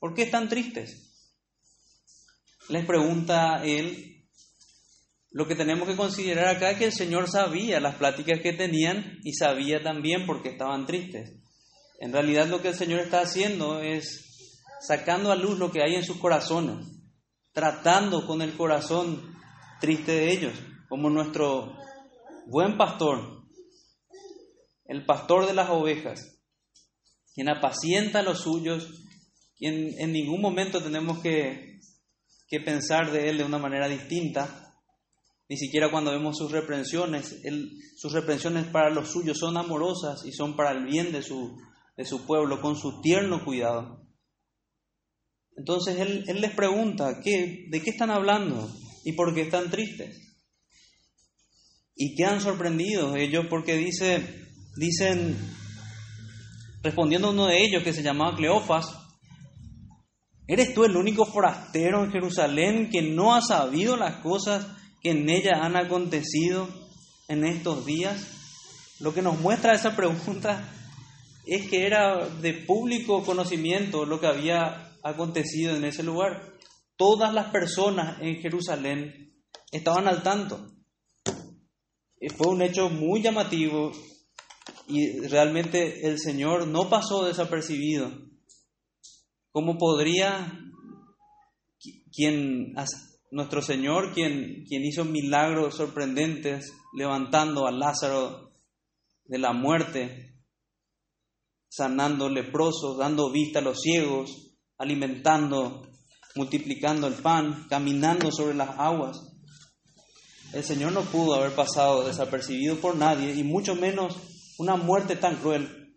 ¿Por 0.00 0.14
qué 0.14 0.24
están 0.24 0.48
tristes? 0.48 1.30
Les 2.68 2.84
pregunta 2.84 3.62
él, 3.64 4.26
lo 5.30 5.46
que 5.46 5.54
tenemos 5.54 5.88
que 5.88 5.96
considerar 5.96 6.48
acá 6.48 6.72
es 6.72 6.78
que 6.78 6.86
el 6.86 6.92
Señor 6.92 7.30
sabía 7.30 7.78
las 7.78 7.94
pláticas 7.94 8.40
que 8.40 8.52
tenían 8.52 9.20
y 9.22 9.34
sabía 9.34 9.80
también 9.80 10.26
por 10.26 10.42
qué 10.42 10.48
estaban 10.50 10.86
tristes. 10.86 11.40
En 12.00 12.12
realidad 12.12 12.48
lo 12.48 12.60
que 12.60 12.68
el 12.68 12.74
Señor 12.74 12.98
está 12.98 13.20
haciendo 13.20 13.80
es 13.80 14.58
sacando 14.80 15.30
a 15.30 15.36
luz 15.36 15.56
lo 15.56 15.70
que 15.70 15.82
hay 15.82 15.94
en 15.94 16.04
sus 16.04 16.16
corazones 16.16 16.93
tratando 17.54 18.26
con 18.26 18.42
el 18.42 18.56
corazón 18.56 19.34
triste 19.80 20.12
de 20.12 20.32
ellos, 20.32 20.54
como 20.88 21.08
nuestro 21.08 21.76
buen 22.46 22.76
pastor, 22.76 23.44
el 24.84 25.06
pastor 25.06 25.46
de 25.46 25.54
las 25.54 25.70
ovejas, 25.70 26.42
quien 27.32 27.48
apacienta 27.48 28.18
a 28.18 28.22
los 28.22 28.40
suyos, 28.40 28.88
quien 29.56 29.88
en 29.98 30.12
ningún 30.12 30.40
momento 30.40 30.82
tenemos 30.82 31.20
que, 31.20 31.80
que 32.48 32.60
pensar 32.60 33.12
de 33.12 33.30
él 33.30 33.38
de 33.38 33.44
una 33.44 33.58
manera 33.58 33.88
distinta, 33.88 34.74
ni 35.48 35.56
siquiera 35.56 35.90
cuando 35.90 36.10
vemos 36.10 36.36
sus 36.36 36.50
reprensiones, 36.50 37.40
sus 37.96 38.12
reprensiones 38.12 38.66
para 38.66 38.90
los 38.90 39.10
suyos 39.10 39.38
son 39.38 39.56
amorosas 39.56 40.24
y 40.24 40.32
son 40.32 40.56
para 40.56 40.72
el 40.72 40.84
bien 40.86 41.12
de 41.12 41.22
su, 41.22 41.56
de 41.96 42.04
su 42.04 42.26
pueblo, 42.26 42.60
con 42.60 42.76
su 42.76 43.00
tierno 43.00 43.44
cuidado. 43.44 44.03
Entonces 45.56 45.98
él, 45.98 46.24
les 46.40 46.52
pregunta, 46.52 47.20
¿qué, 47.22 47.66
¿de 47.68 47.82
qué 47.82 47.90
están 47.90 48.10
hablando? 48.10 48.70
¿Y 49.04 49.12
por 49.12 49.34
qué 49.34 49.42
están 49.42 49.70
tristes? 49.70 50.20
Y 51.94 52.16
quedan 52.16 52.40
sorprendidos 52.40 53.16
ellos 53.16 53.46
porque 53.48 53.76
dice, 53.76 54.48
dicen, 54.76 55.36
respondiendo 56.82 57.30
uno 57.30 57.46
de 57.46 57.62
ellos 57.62 57.84
que 57.84 57.92
se 57.92 58.02
llamaba 58.02 58.36
Cleofas, 58.36 58.86
¿eres 60.48 60.74
tú 60.74 60.84
el 60.84 60.96
único 60.96 61.24
forastero 61.24 62.02
en 62.02 62.10
Jerusalén 62.10 62.90
que 62.90 63.02
no 63.02 63.34
ha 63.34 63.40
sabido 63.40 63.96
las 63.96 64.16
cosas 64.16 64.66
que 65.00 65.10
en 65.10 65.30
ella 65.30 65.60
han 65.62 65.76
acontecido 65.76 66.68
en 67.28 67.44
estos 67.44 67.86
días? 67.86 68.26
Lo 68.98 69.14
que 69.14 69.22
nos 69.22 69.38
muestra 69.38 69.74
esa 69.74 69.94
pregunta 69.94 70.68
es 71.46 71.68
que 71.68 71.86
era 71.86 72.26
de 72.28 72.54
público 72.54 73.22
conocimiento 73.22 74.04
lo 74.04 74.18
que 74.18 74.26
había 74.26 74.93
acontecido 75.04 75.76
en 75.76 75.84
ese 75.84 76.02
lugar. 76.02 76.54
Todas 76.96 77.32
las 77.32 77.50
personas 77.50 78.20
en 78.20 78.40
Jerusalén 78.40 79.34
estaban 79.70 80.08
al 80.08 80.22
tanto. 80.22 80.66
Fue 82.36 82.48
un 82.48 82.62
hecho 82.62 82.88
muy 82.88 83.22
llamativo 83.22 83.92
y 84.88 85.20
realmente 85.20 86.08
el 86.08 86.18
Señor 86.18 86.66
no 86.66 86.88
pasó 86.88 87.24
desapercibido. 87.24 88.10
¿Cómo 89.50 89.76
podría 89.76 90.58
quien, 92.10 92.74
nuestro 93.30 93.60
Señor, 93.60 94.14
quien, 94.14 94.64
quien 94.66 94.84
hizo 94.84 95.04
milagros 95.04 95.76
sorprendentes, 95.76 96.72
levantando 96.94 97.66
a 97.66 97.72
Lázaro 97.72 98.52
de 99.26 99.38
la 99.38 99.52
muerte, 99.52 100.34
sanando 101.68 102.28
leprosos, 102.30 102.96
dando 102.96 103.30
vista 103.30 103.58
a 103.58 103.62
los 103.62 103.80
ciegos, 103.80 104.53
alimentando, 104.78 105.88
multiplicando 106.34 107.06
el 107.06 107.14
pan, 107.14 107.66
caminando 107.68 108.30
sobre 108.32 108.54
las 108.54 108.70
aguas. 108.78 109.16
El 110.52 110.62
Señor 110.62 110.92
no 110.92 111.02
pudo 111.02 111.34
haber 111.34 111.52
pasado 111.52 112.06
desapercibido 112.06 112.76
por 112.76 112.96
nadie 112.96 113.34
y 113.34 113.42
mucho 113.42 113.74
menos 113.74 114.16
una 114.58 114.76
muerte 114.76 115.16
tan 115.16 115.36
cruel. 115.36 115.96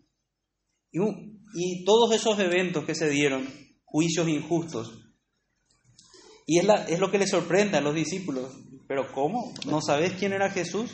Y, 0.90 1.84
todos 1.84 2.14
esos 2.14 2.38
eventos 2.38 2.84
que 2.84 2.94
se 2.94 3.08
dieron, 3.08 3.48
juicios 3.84 4.28
injustos. 4.28 4.98
Y 6.46 6.58
es, 6.58 6.98
lo 6.98 7.10
que 7.10 7.18
le 7.18 7.26
sorprende 7.26 7.76
a 7.76 7.80
los 7.80 7.94
discípulos. 7.94 8.52
Pero 8.86 9.12
¿cómo? 9.12 9.52
¿No 9.66 9.80
sabes 9.80 10.14
quién 10.14 10.32
era 10.32 10.50
Jesús? 10.50 10.90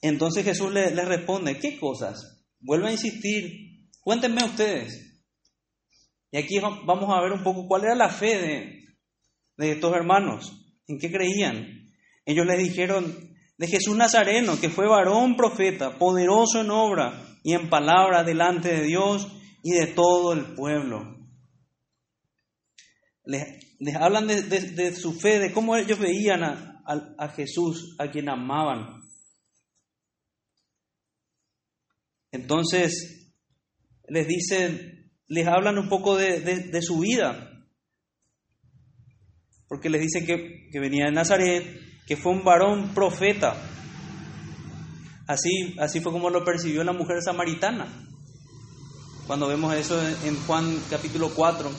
Entonces 0.00 0.44
Jesús 0.44 0.72
les 0.72 0.94
le 0.94 1.04
responde, 1.04 1.58
¿qué 1.58 1.78
cosas? 1.78 2.44
Vuelvo 2.60 2.86
a 2.86 2.92
insistir, 2.92 3.88
cuéntenme 4.00 4.44
ustedes. 4.44 5.11
Y 6.32 6.38
aquí 6.38 6.58
vamos 6.58 7.10
a 7.10 7.20
ver 7.20 7.32
un 7.32 7.44
poco 7.44 7.68
cuál 7.68 7.84
era 7.84 7.94
la 7.94 8.08
fe 8.08 8.38
de, 8.38 8.82
de 9.58 9.72
estos 9.72 9.94
hermanos, 9.94 10.50
en 10.88 10.98
qué 10.98 11.12
creían. 11.12 11.92
Ellos 12.24 12.46
les 12.46 12.58
dijeron 12.58 13.36
de 13.58 13.66
Jesús 13.66 13.94
Nazareno, 13.94 14.58
que 14.58 14.70
fue 14.70 14.88
varón 14.88 15.36
profeta, 15.36 15.98
poderoso 15.98 16.62
en 16.62 16.70
obra 16.70 17.22
y 17.44 17.52
en 17.52 17.68
palabra 17.68 18.24
delante 18.24 18.72
de 18.72 18.84
Dios 18.84 19.28
y 19.62 19.72
de 19.72 19.88
todo 19.88 20.32
el 20.32 20.54
pueblo. 20.54 21.18
Les, 23.24 23.76
les 23.78 23.94
hablan 23.94 24.26
de, 24.26 24.42
de, 24.42 24.96
su 24.96 25.12
fe, 25.12 25.38
de 25.38 25.52
cómo 25.52 25.76
ellos 25.76 25.98
veían 25.98 26.44
a, 26.44 26.82
a, 26.86 27.26
a 27.26 27.28
Jesús, 27.28 27.94
a 27.98 28.10
quien 28.10 28.30
amaban. 28.30 29.02
Entonces, 32.30 33.34
les 34.08 34.26
dicen, 34.26 35.01
les 35.32 35.48
hablan 35.48 35.78
un 35.78 35.88
poco 35.88 36.18
de, 36.18 36.82
su 36.82 36.98
vida, 36.98 37.64
porque 39.66 39.88
les 39.88 40.02
dicen 40.02 40.26
que, 40.26 40.68
que, 40.70 40.78
venía 40.78 41.06
de 41.06 41.12
Nazaret, 41.12 41.64
que 42.06 42.18
fue 42.18 42.32
un 42.32 42.44
varón 42.44 42.92
profeta. 42.92 43.56
Así, 45.26 45.74
así 45.78 46.00
fue 46.00 46.12
como 46.12 46.28
lo 46.28 46.44
percibió 46.44 46.84
la 46.84 46.92
mujer 46.92 47.22
samaritana. 47.22 47.86
Cuando 49.26 49.48
vemos 49.48 49.74
eso 49.74 49.98
en 50.06 50.36
Juan 50.46 50.78
capítulo 50.90 51.30
4, 51.34 51.70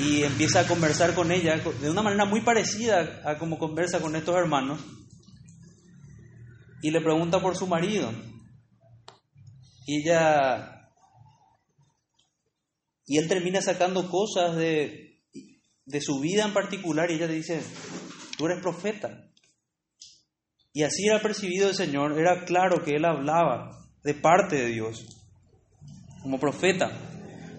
y 0.00 0.24
empieza 0.24 0.60
a 0.60 0.66
conversar 0.66 1.14
con 1.14 1.30
ella 1.30 1.58
de 1.80 1.90
una 1.90 2.02
manera 2.02 2.24
muy 2.24 2.40
parecida 2.40 3.22
a 3.24 3.38
como 3.38 3.56
conversa 3.56 4.00
con 4.00 4.16
estos 4.16 4.34
hermanos, 4.34 4.80
y 6.82 6.90
le 6.90 7.00
pregunta 7.00 7.40
por 7.40 7.54
su 7.56 7.68
marido. 7.68 8.12
Y 9.86 10.02
ella. 10.02 10.73
Y 13.06 13.18
él 13.18 13.28
termina 13.28 13.60
sacando 13.60 14.08
cosas 14.10 14.56
de, 14.56 15.22
de 15.84 16.00
su 16.00 16.20
vida 16.20 16.44
en 16.44 16.54
particular 16.54 17.10
y 17.10 17.14
ella 17.14 17.26
le 17.26 17.34
dice, 17.34 17.62
tú 18.36 18.46
eres 18.46 18.62
profeta. 18.62 19.30
Y 20.72 20.82
así 20.82 21.06
era 21.06 21.20
percibido 21.20 21.68
el 21.68 21.74
Señor, 21.74 22.18
era 22.18 22.44
claro 22.44 22.82
que 22.82 22.92
él 22.96 23.04
hablaba 23.04 23.70
de 24.02 24.14
parte 24.14 24.56
de 24.56 24.66
Dios, 24.68 25.06
como 26.22 26.40
profeta. 26.40 26.90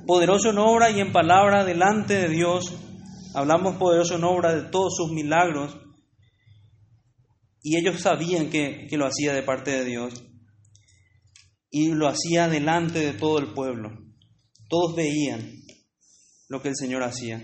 Poderoso 0.05 0.49
en 0.49 0.57
obra 0.57 0.91
y 0.91 0.99
en 0.99 1.11
palabra 1.11 1.63
delante 1.63 2.15
de 2.15 2.29
Dios. 2.29 2.75
Hablamos 3.33 3.77
poderoso 3.77 4.15
en 4.15 4.23
obra 4.23 4.53
de 4.53 4.69
todos 4.69 4.95
sus 4.97 5.11
milagros. 5.11 5.77
Y 7.63 7.77
ellos 7.77 8.01
sabían 8.01 8.49
que, 8.49 8.85
que 8.87 8.97
lo 8.97 9.07
hacía 9.07 9.33
de 9.33 9.41
parte 9.41 9.71
de 9.71 9.85
Dios 9.85 10.23
y 11.77 11.93
lo 11.93 12.07
hacía 12.07 12.47
delante 12.47 12.99
de 12.99 13.11
todo 13.11 13.37
el 13.37 13.53
pueblo. 13.53 14.04
Todos 14.67 14.95
veían 14.95 15.63
lo 16.47 16.61
que 16.61 16.69
el 16.69 16.75
Señor 16.75 17.03
hacía. 17.03 17.43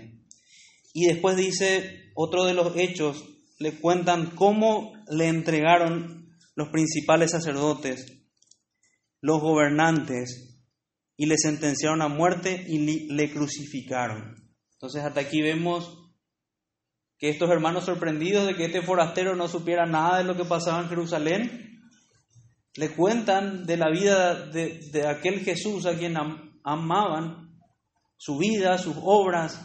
Y 0.92 1.06
después 1.06 1.36
dice, 1.36 2.12
otro 2.14 2.44
de 2.44 2.54
los 2.54 2.76
hechos, 2.76 3.24
le 3.58 3.72
cuentan 3.72 4.30
cómo 4.36 4.92
le 5.08 5.28
entregaron 5.28 6.36
los 6.54 6.68
principales 6.68 7.30
sacerdotes, 7.30 8.06
los 9.20 9.40
gobernantes, 9.40 10.52
y 11.16 11.26
le 11.26 11.36
sentenciaron 11.38 12.02
a 12.02 12.08
muerte 12.08 12.64
y 12.68 13.08
le 13.08 13.32
crucificaron. 13.32 14.42
Entonces 14.74 15.04
hasta 15.04 15.20
aquí 15.20 15.40
vemos 15.40 15.98
que 17.22 17.28
estos 17.28 17.48
hermanos 17.50 17.84
sorprendidos 17.84 18.48
de 18.48 18.56
que 18.56 18.64
este 18.64 18.82
forastero 18.82 19.36
no 19.36 19.46
supiera 19.46 19.86
nada 19.86 20.18
de 20.18 20.24
lo 20.24 20.36
que 20.36 20.44
pasaba 20.44 20.82
en 20.82 20.88
Jerusalén, 20.88 21.80
le 22.74 22.88
cuentan 22.90 23.64
de 23.64 23.76
la 23.76 23.90
vida 23.92 24.46
de, 24.46 25.06
aquel 25.06 25.44
Jesús 25.44 25.86
a 25.86 25.96
quien 25.96 26.16
amaban, 26.64 27.52
su 28.16 28.38
vida, 28.38 28.78
sus 28.78 28.96
obras. 29.02 29.60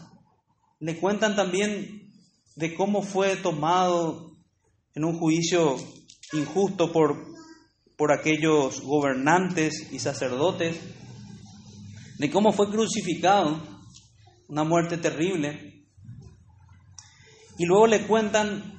Le 0.80 1.00
cuentan 1.00 1.36
también 1.36 2.12
de 2.56 2.76
cómo 2.76 3.02
fue 3.02 3.36
tomado 3.36 4.32
en 4.96 5.06
un 5.06 5.20
juicio 5.20 5.78
injusto 6.34 6.92
por, 6.92 7.24
por 7.96 8.12
aquellos 8.12 8.82
gobernantes 8.82 9.92
y 9.92 10.00
sacerdotes, 10.00 10.80
de 12.18 12.32
cómo 12.32 12.52
fue 12.52 12.70
crucificado, 12.70 13.62
una 14.48 14.64
muerte 14.64 14.98
terrible. 14.98 15.86
Y 17.60 17.66
luego 17.66 17.88
le 17.88 18.08
cuentan 18.08 18.78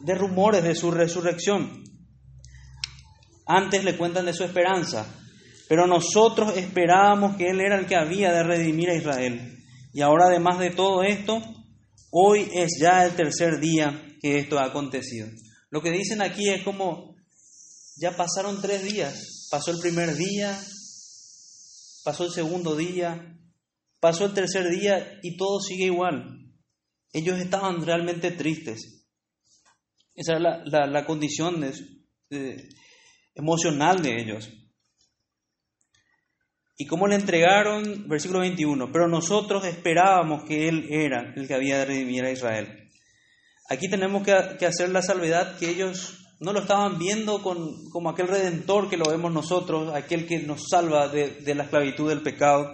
de 0.00 0.14
rumores 0.14 0.64
de 0.64 0.74
su 0.74 0.90
resurrección. 0.90 1.84
Antes 3.46 3.84
le 3.84 3.96
cuentan 3.96 4.26
de 4.26 4.32
su 4.32 4.44
esperanza, 4.44 5.06
pero 5.70 5.86
nosotros 5.86 6.56
esperábamos 6.56 7.36
que 7.36 7.48
Él 7.48 7.60
era 7.60 7.78
el 7.78 7.86
que 7.86 7.94
había 7.94 8.32
de 8.32 8.42
redimir 8.42 8.90
a 8.90 8.96
Israel. 8.96 9.56
Y 9.92 10.00
ahora 10.00 10.24
además 10.26 10.58
de 10.58 10.70
todo 10.70 11.04
esto, 11.04 11.40
hoy 12.10 12.50
es 12.52 12.76
ya 12.80 13.04
el 13.06 13.14
tercer 13.14 13.60
día 13.60 14.16
que 14.20 14.40
esto 14.40 14.58
ha 14.58 14.64
acontecido. 14.64 15.28
Lo 15.70 15.80
que 15.80 15.92
dicen 15.92 16.22
aquí 16.22 16.48
es 16.48 16.64
como, 16.64 17.14
ya 17.98 18.16
pasaron 18.16 18.60
tres 18.60 18.82
días, 18.82 19.46
pasó 19.48 19.70
el 19.70 19.78
primer 19.78 20.16
día, 20.16 20.60
pasó 22.02 22.24
el 22.24 22.32
segundo 22.32 22.74
día, 22.74 23.38
pasó 24.00 24.24
el 24.24 24.34
tercer 24.34 24.70
día 24.70 25.20
y 25.22 25.36
todo 25.36 25.60
sigue 25.60 25.84
igual. 25.84 26.52
Ellos 27.12 27.38
estaban 27.38 27.86
realmente 27.86 28.32
tristes. 28.32 29.06
Esa 30.16 30.32
era 30.32 30.64
la, 30.64 30.86
la, 30.88 31.06
condición 31.06 31.60
de, 32.28 32.68
emocional 33.36 34.02
de 34.02 34.20
ellos. 34.20 34.50
¿Y 36.80 36.86
cómo 36.86 37.06
le 37.06 37.14
entregaron? 37.14 38.08
Versículo 38.08 38.40
21. 38.40 38.90
Pero 38.90 39.06
nosotros 39.06 39.66
esperábamos 39.66 40.44
que 40.44 40.66
Él 40.66 40.86
era 40.88 41.34
el 41.36 41.46
que 41.46 41.52
había 41.52 41.76
de 41.76 41.84
redimir 41.84 42.24
a 42.24 42.30
Israel. 42.30 42.88
Aquí 43.68 43.90
tenemos 43.90 44.22
que, 44.22 44.32
hacer 44.32 44.88
la 44.88 45.02
salvedad 45.02 45.58
que 45.58 45.68
ellos 45.68 46.24
no 46.40 46.54
lo 46.54 46.60
estaban 46.60 46.98
viendo 46.98 47.42
con, 47.42 47.90
como 47.90 48.08
aquel 48.08 48.28
redentor 48.28 48.88
que 48.88 48.96
lo 48.96 49.10
vemos 49.10 49.30
nosotros, 49.30 49.94
aquel 49.94 50.26
que 50.26 50.38
nos 50.38 50.68
salva 50.70 51.08
de, 51.08 51.54
la 51.54 51.64
esclavitud 51.64 52.08
del 52.08 52.22
pecado, 52.22 52.72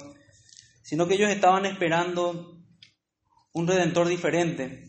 sino 0.85 1.09
que 1.09 1.15
ellos 1.15 1.31
estaban 1.31 1.67
esperando 1.67 2.63
un 3.55 3.67
redentor 3.67 4.07
diferente. 4.07 4.85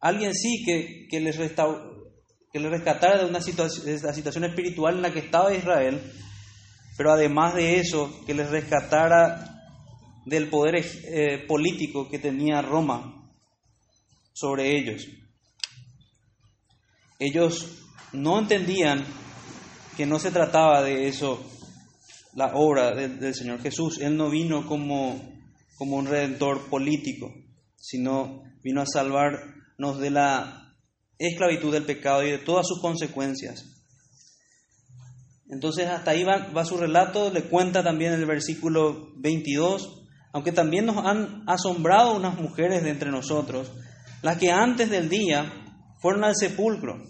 Alguien 0.00 0.32
sí 0.32 0.64
que, 0.64 1.08
que 1.10 1.20
les, 1.20 1.36
le 1.36 2.70
rescatara 2.70 3.18
de 3.18 3.26
una 3.26 3.42
situación, 3.42 3.84
de 3.84 4.00
la 4.00 4.14
situación 4.14 4.44
espiritual 4.44 4.94
en 4.94 5.02
la 5.02 5.12
que 5.12 5.18
estaba 5.18 5.52
Israel, 5.52 6.00
pero 6.96 7.12
además 7.12 7.54
de 7.54 7.78
eso, 7.78 8.22
que 8.26 8.34
les 8.34 8.50
rescatara 8.50 9.56
del 10.24 10.48
poder 10.48 10.76
eh, 10.76 11.44
político 11.46 12.08
que 12.08 12.18
tenía 12.18 12.62
Roma 12.62 13.30
sobre 14.32 14.76
ellos. 14.76 15.06
Ellos 17.18 17.86
no 18.12 18.38
entendían 18.38 19.04
que 19.96 20.04
no 20.06 20.18
se 20.18 20.30
trataba 20.30 20.82
de 20.82 21.08
eso, 21.08 21.42
la 22.34 22.52
obra 22.54 22.94
del, 22.94 23.34
Señor 23.34 23.60
Jesús. 23.62 23.98
Él 23.98 24.16
no 24.16 24.28
vino 24.28 24.66
como, 24.66 25.22
como 25.76 25.96
un 25.96 26.06
redentor 26.06 26.68
político, 26.68 27.32
sino 27.76 28.42
vino 28.62 28.82
a 28.82 28.86
salvarnos 28.86 29.98
de 29.98 30.10
la 30.10 30.74
esclavitud 31.18 31.72
del 31.72 31.84
pecado 31.84 32.22
y 32.22 32.30
de 32.30 32.38
todas 32.38 32.66
sus 32.66 32.80
consecuencias. 32.80 33.75
Entonces 35.48 35.86
hasta 35.88 36.10
ahí 36.10 36.24
va, 36.24 36.64
su 36.64 36.76
relato, 36.76 37.30
le 37.32 37.42
cuenta 37.42 37.82
también 37.82 38.12
el 38.12 38.26
versículo 38.26 39.12
22, 39.16 40.02
aunque 40.32 40.52
también 40.52 40.86
nos 40.86 41.04
han 41.04 41.44
asombrado 41.46 42.16
unas 42.16 42.38
mujeres 42.40 42.82
de 42.82 42.90
entre 42.90 43.10
nosotros, 43.10 43.70
las 44.22 44.38
que 44.38 44.50
antes 44.50 44.90
del 44.90 45.08
día 45.08 45.52
fueron 46.00 46.24
al 46.24 46.34
sepulcro 46.34 47.02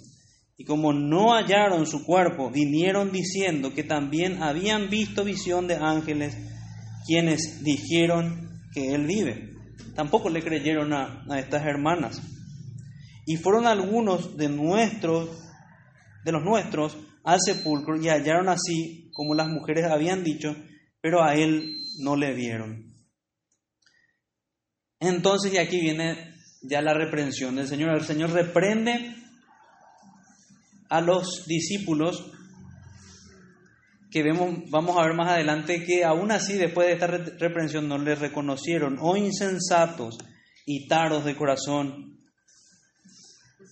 y 0.58 0.64
como 0.64 0.92
no 0.92 1.34
hallaron 1.34 1.86
su 1.86 2.04
cuerpo, 2.04 2.50
vinieron 2.50 3.12
diciendo 3.12 3.74
que 3.74 3.84
también 3.84 4.42
habían 4.42 4.88
visto 4.88 5.24
visión 5.24 5.66
de 5.66 5.76
ángeles 5.76 6.36
quienes 7.06 7.62
dijeron 7.62 8.60
que 8.72 8.94
él 8.94 9.06
vive. 9.06 9.54
Tampoco 9.94 10.28
le 10.28 10.42
creyeron 10.42 10.92
a, 10.92 11.24
estas 11.38 11.64
hermanas. 11.64 12.20
Y 13.26 13.36
fueron 13.36 13.66
algunos 13.66 14.36
de 14.36 14.48
nuestros, 14.48 15.30
de 16.24 16.32
los 16.32 16.42
nuestros, 16.42 16.96
al 17.26 17.40
sepulcro 17.40 18.00
y 18.00 18.08
hallaron 18.08 18.48
así 18.48 19.10
como 19.12 19.34
las 19.34 19.48
mujeres 19.48 19.84
habían 19.84 20.22
dicho, 20.22 20.54
pero 21.00 21.24
a 21.24 21.34
él 21.34 21.74
no 21.98 22.14
le 22.14 22.32
vieron. 22.34 22.94
Entonces, 25.00 25.52
y 25.52 25.58
aquí 25.58 25.80
viene 25.80 26.34
ya 26.62 26.80
la 26.80 26.94
reprensión 26.94 27.56
del 27.56 27.66
Señor. 27.66 27.96
El 27.96 28.04
Señor 28.04 28.30
reprende 28.30 29.16
a 30.88 31.00
los 31.00 31.46
discípulos 31.46 32.30
que 34.12 34.22
vemos, 34.22 34.60
vamos 34.70 34.96
a 34.96 35.02
ver 35.02 35.16
más 35.16 35.32
adelante, 35.32 35.84
que 35.84 36.04
aún 36.04 36.30
así 36.30 36.54
después 36.54 36.86
de 36.86 36.94
esta 36.94 37.08
reprensión 37.08 37.88
no 37.88 37.98
le 37.98 38.14
reconocieron, 38.14 38.98
oh 39.00 39.16
insensatos 39.16 40.16
y 40.64 40.86
taros 40.86 41.24
de 41.24 41.34
corazón, 41.34 42.20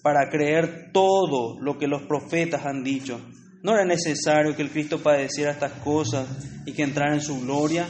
para 0.02 0.28
creer 0.28 0.90
todo 0.92 1.56
lo 1.60 1.78
que 1.78 1.86
los 1.86 2.02
profetas 2.02 2.66
han 2.66 2.82
dicho. 2.82 3.20
¿No 3.64 3.72
era 3.72 3.86
necesario 3.86 4.54
que 4.54 4.60
el 4.60 4.70
Cristo 4.70 5.02
padeciera 5.02 5.52
estas 5.52 5.72
cosas 5.82 6.28
y 6.66 6.72
que 6.74 6.82
entrara 6.82 7.14
en 7.14 7.22
su 7.22 7.40
gloria? 7.40 7.88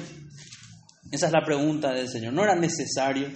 Esa 1.10 1.26
es 1.26 1.32
la 1.32 1.44
pregunta 1.44 1.92
del 1.92 2.08
Señor. 2.08 2.32
No 2.32 2.44
era 2.44 2.54
necesario. 2.54 3.28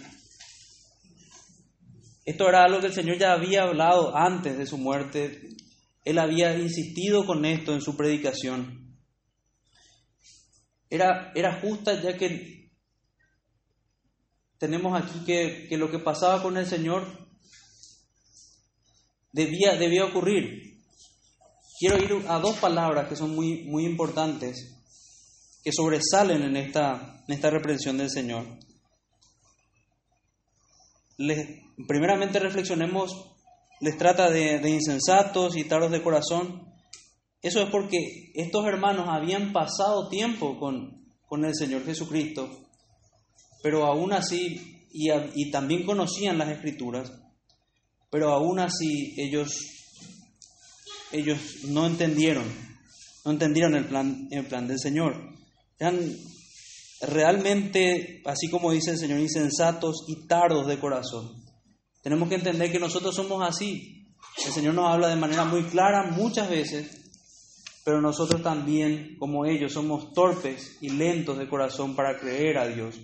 Esto 2.24 2.48
era 2.48 2.62
algo 2.62 2.78
que 2.78 2.86
el 2.86 2.92
Señor 2.92 3.18
ya 3.18 3.32
había 3.32 3.64
hablado 3.64 4.16
antes 4.16 4.56
de 4.56 4.66
su 4.66 4.78
muerte. 4.78 5.48
Él 6.04 6.16
había 6.20 6.56
insistido 6.56 7.26
con 7.26 7.44
esto 7.44 7.74
en 7.74 7.80
su 7.80 7.96
predicación. 7.96 8.96
Era, 10.88 11.32
era 11.34 11.60
justa 11.60 12.00
ya 12.00 12.16
que 12.16 12.70
tenemos 14.58 14.96
aquí 14.96 15.24
que, 15.26 15.66
que 15.68 15.76
lo 15.76 15.90
que 15.90 15.98
pasaba 15.98 16.40
con 16.40 16.56
el 16.56 16.66
Señor 16.66 17.28
debía, 19.32 19.74
debía 19.74 20.04
ocurrir. 20.04 20.77
Quiero 21.78 22.02
ir 22.02 22.24
a 22.28 22.38
dos 22.40 22.56
palabras 22.56 23.08
que 23.08 23.16
son 23.16 23.34
muy, 23.34 23.62
muy 23.64 23.84
importantes, 23.84 24.74
que 25.62 25.72
sobresalen 25.72 26.42
en 26.42 26.56
esta, 26.56 27.22
en 27.28 27.34
esta 27.34 27.50
reprensión 27.50 27.96
del 27.98 28.10
Señor. 28.10 28.46
Les, 31.18 31.46
reflexionemos, 31.78 33.12
les 33.80 33.96
trata 33.96 34.30
de, 34.30 34.58
de 34.58 34.70
insensatos 34.70 35.56
y 35.56 35.64
taros 35.64 35.92
de 35.92 36.02
corazón. 36.02 36.66
Eso 37.42 37.62
es 37.62 37.70
porque 37.70 38.32
estos 38.34 38.66
hermanos 38.66 39.06
habían 39.08 39.52
pasado 39.52 40.08
tiempo 40.08 40.58
con, 40.58 40.98
con 41.28 41.44
el 41.44 41.54
Señor 41.54 41.84
Jesucristo, 41.84 42.48
pero 43.62 43.84
aún 43.84 44.12
así, 44.12 44.88
y, 44.90 45.10
y 45.34 45.50
también 45.50 45.84
conocían 45.84 46.38
las 46.38 46.48
escrituras, 46.48 47.12
pero 48.10 48.32
aún 48.32 48.58
así 48.58 49.14
ellos, 49.18 49.54
ellos 51.12 51.64
no 51.64 51.86
entendieron, 51.86 52.44
no 53.24 53.30
entendieron 53.30 53.74
el 53.74 53.86
plan, 53.86 54.28
el 54.30 54.46
plan 54.46 54.66
del 54.66 54.78
Señor. 54.78 55.14
Eran 55.78 55.98
realmente, 57.00 58.22
así 58.26 58.48
como 58.50 58.72
dice 58.72 58.92
el 58.92 58.98
Señor, 58.98 59.20
insensatos 59.20 60.04
y 60.08 60.26
tardos 60.26 60.66
de 60.66 60.78
corazón. 60.78 61.44
Tenemos 62.02 62.28
que 62.28 62.36
entender 62.36 62.72
que 62.72 62.78
nosotros 62.78 63.14
somos 63.14 63.46
así. 63.46 64.06
El 64.44 64.52
Señor 64.52 64.74
nos 64.74 64.92
habla 64.92 65.08
de 65.08 65.16
manera 65.16 65.44
muy 65.44 65.64
clara 65.64 66.10
muchas 66.10 66.48
veces, 66.48 66.90
pero 67.84 68.00
nosotros 68.00 68.42
también, 68.42 69.16
como 69.18 69.46
ellos, 69.46 69.72
somos 69.72 70.12
torpes 70.12 70.76
y 70.80 70.90
lentos 70.90 71.38
de 71.38 71.48
corazón 71.48 71.96
para 71.96 72.18
creer 72.18 72.58
a 72.58 72.68
Dios. 72.68 72.96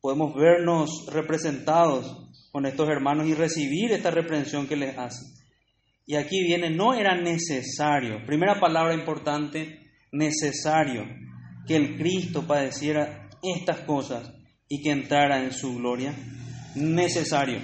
Podemos 0.00 0.34
vernos 0.34 1.06
representados 1.08 2.29
con 2.52 2.66
estos 2.66 2.88
hermanos 2.88 3.28
y 3.28 3.34
recibir 3.34 3.92
esta 3.92 4.10
reprensión 4.10 4.66
que 4.66 4.76
les 4.76 4.96
hace. 4.98 5.24
Y 6.06 6.16
aquí 6.16 6.42
viene, 6.42 6.70
no 6.70 6.94
era 6.94 7.14
necesario, 7.14 8.24
primera 8.26 8.58
palabra 8.58 8.94
importante, 8.94 9.90
necesario 10.12 11.04
que 11.66 11.76
el 11.76 11.96
Cristo 11.96 12.46
padeciera 12.46 13.28
estas 13.42 13.80
cosas 13.80 14.32
y 14.68 14.82
que 14.82 14.90
entrara 14.90 15.42
en 15.42 15.52
su 15.52 15.76
gloria. 15.76 16.14
Necesario. 16.74 17.60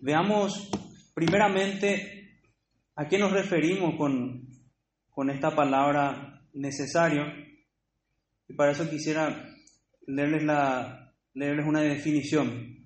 Veamos 0.00 0.70
primeramente 1.14 2.40
a 2.94 3.08
qué 3.08 3.18
nos 3.18 3.32
referimos 3.32 3.96
con, 3.96 4.48
con 5.10 5.30
esta 5.30 5.54
palabra 5.54 6.42
necesario. 6.52 7.22
Y 8.48 8.54
para 8.54 8.72
eso 8.72 8.88
quisiera 8.88 9.48
leerles, 10.06 10.44
la, 10.44 11.07
leerles 11.38 11.66
una 11.66 11.82
definición. 11.82 12.76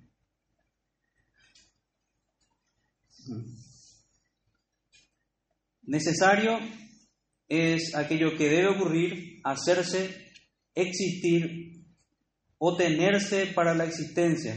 Necesario 5.81 6.59
es 7.49 7.95
aquello 7.95 8.37
que 8.37 8.49
debe 8.49 8.67
ocurrir, 8.67 9.41
hacerse, 9.43 10.31
existir 10.75 11.83
o 12.59 12.77
tenerse 12.77 13.47
para 13.47 13.73
la 13.73 13.85
existencia, 13.85 14.55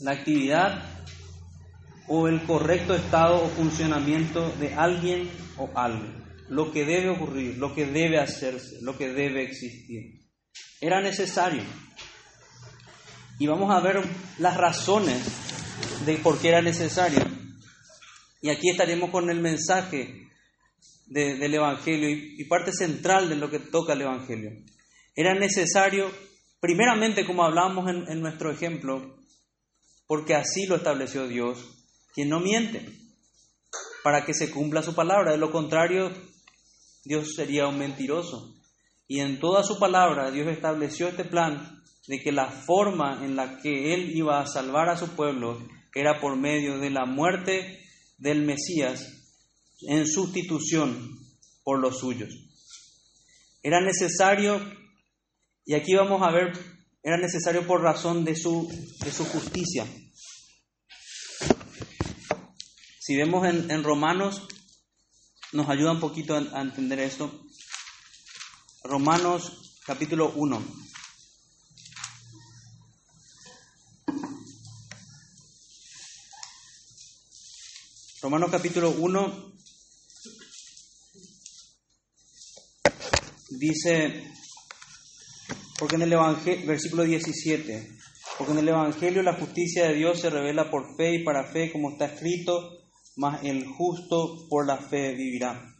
la 0.00 0.12
actividad 0.12 0.84
o 2.08 2.28
el 2.28 2.42
correcto 2.42 2.94
estado 2.94 3.42
o 3.42 3.48
funcionamiento 3.48 4.50
de 4.60 4.74
alguien 4.74 5.30
o 5.56 5.70
algo, 5.74 6.06
lo 6.50 6.72
que 6.72 6.84
debe 6.84 7.08
ocurrir, 7.08 7.56
lo 7.56 7.74
que 7.74 7.86
debe 7.86 8.18
hacerse, 8.18 8.82
lo 8.82 8.98
que 8.98 9.08
debe 9.08 9.44
existir. 9.44 10.28
Era 10.80 11.00
necesario. 11.00 11.62
Y 13.40 13.46
vamos 13.46 13.70
a 13.70 13.80
ver 13.80 14.02
las 14.38 14.56
razones 14.56 15.22
de 16.04 16.16
por 16.16 16.40
qué 16.40 16.48
era 16.48 16.60
necesario. 16.60 17.20
Y 18.40 18.50
aquí 18.50 18.68
estaremos 18.70 19.10
con 19.10 19.30
el 19.30 19.40
mensaje 19.40 20.28
del 21.06 21.54
Evangelio 21.54 22.10
y, 22.10 22.44
parte 22.44 22.72
central 22.72 23.28
de 23.28 23.36
lo 23.36 23.48
que 23.48 23.60
toca 23.60 23.92
el 23.92 24.02
Evangelio. 24.02 24.50
Era 25.14 25.34
necesario, 25.34 26.10
primeramente, 26.60 27.24
como 27.24 27.44
hablábamos 27.44 27.88
en, 27.88 28.08
en 28.08 28.20
nuestro 28.20 28.50
ejemplo, 28.50 29.16
porque 30.08 30.34
así 30.34 30.66
lo 30.66 30.74
estableció 30.74 31.28
Dios, 31.28 31.58
quien 32.14 32.28
no 32.28 32.40
miente, 32.40 32.88
para 34.02 34.24
que 34.24 34.34
se 34.34 34.50
cumpla 34.50 34.82
su 34.82 34.96
palabra. 34.96 35.30
De 35.30 35.38
lo 35.38 35.52
contrario, 35.52 36.10
Dios 37.04 37.34
sería 37.36 37.68
un 37.68 37.78
mentiroso. 37.78 38.54
Y 39.06 39.20
en 39.20 39.38
toda 39.38 39.62
su 39.62 39.78
palabra 39.78 40.30
Dios 40.32 40.48
estableció 40.48 41.08
este 41.08 41.24
plan 41.24 41.77
de 42.08 42.20
que 42.20 42.32
la 42.32 42.50
forma 42.50 43.22
en 43.22 43.36
la 43.36 43.58
que 43.58 43.94
Él 43.94 44.16
iba 44.16 44.40
a 44.40 44.46
salvar 44.46 44.88
a 44.88 44.96
su 44.96 45.10
pueblo 45.10 45.62
era 45.94 46.20
por 46.20 46.36
medio 46.36 46.78
de 46.78 46.90
la 46.90 47.04
muerte 47.04 47.84
del 48.16 48.42
Mesías 48.42 49.06
en 49.82 50.06
sustitución 50.06 51.18
por 51.62 51.80
los 51.80 51.98
suyos. 51.98 52.30
Era 53.62 53.80
necesario, 53.80 54.58
y 55.66 55.74
aquí 55.74 55.94
vamos 55.94 56.22
a 56.22 56.30
ver, 56.30 56.52
era 57.02 57.18
necesario 57.18 57.66
por 57.66 57.82
razón 57.82 58.24
de 58.24 58.36
su, 58.36 58.68
de 59.04 59.12
su 59.12 59.24
justicia. 59.26 59.86
Si 63.00 63.16
vemos 63.16 63.46
en, 63.46 63.82
Romanos, 63.84 64.46
nos 65.52 65.68
ayuda 65.68 65.92
un 65.92 66.00
poquito 66.00 66.34
a, 66.34 66.58
a 66.58 66.62
entender 66.62 67.00
esto. 67.00 67.44
Romanos 68.84 69.80
capítulo 69.84 70.32
1. 70.36 70.87
Romanos 78.20 78.50
capítulo 78.50 78.90
1 78.90 79.52
dice, 83.50 84.24
porque 85.78 85.94
en 85.94 86.02
el 86.02 86.12
Evangelio, 86.12 86.66
versículo 86.66 87.04
17, 87.04 87.88
porque 88.36 88.54
en 88.54 88.58
el 88.58 88.68
Evangelio 88.70 89.22
la 89.22 89.34
justicia 89.34 89.86
de 89.86 89.94
Dios 89.94 90.18
se 90.18 90.30
revela 90.30 90.68
por 90.68 90.96
fe 90.96 91.14
y 91.14 91.22
para 91.22 91.44
fe, 91.44 91.70
como 91.70 91.92
está 91.92 92.06
escrito, 92.06 92.90
mas 93.14 93.44
el 93.44 93.64
justo 93.66 94.48
por 94.48 94.66
la 94.66 94.78
fe 94.78 95.14
vivirá. 95.14 95.76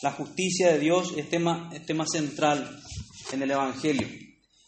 La 0.00 0.12
justicia 0.12 0.72
de 0.72 0.78
Dios 0.78 1.12
es 1.18 1.28
tema, 1.28 1.68
es 1.74 1.84
tema 1.84 2.06
central 2.06 2.82
en 3.32 3.42
el 3.42 3.50
Evangelio. 3.50 4.08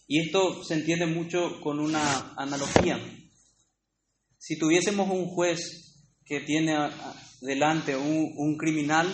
Y 0.07 0.27
esto 0.27 0.63
se 0.63 0.75
entiende 0.75 1.07
mucho 1.07 1.59
con 1.63 1.81
una 1.81 2.35
analogía. 2.37 3.01
Si 4.37 4.59
tuviésemos 4.59 5.09
un 5.11 5.25
juez 5.29 5.88
que 6.29 6.41
tiene 6.41 6.77
delante 7.41 7.97
un, 7.97 8.33
un 8.37 8.57
criminal 8.57 9.13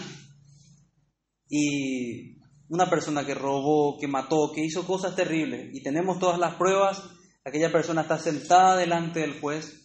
y 1.49 2.39
una 2.69 2.91
persona 2.91 3.25
que 3.25 3.35
robó, 3.35 3.99
que 3.99 4.09
mató, 4.09 4.51
que 4.53 4.65
hizo 4.65 4.87
cosas 4.87 5.15
terribles 5.15 5.71
y 5.73 5.83
tenemos 5.83 6.19
todas 6.19 6.39
las 6.39 6.57
pruebas, 6.57 7.03
aquella 7.45 7.71
persona 7.71 8.03
está 8.03 8.19
sentada 8.19 8.77
delante 8.77 9.21
del 9.21 9.39
juez 9.41 9.85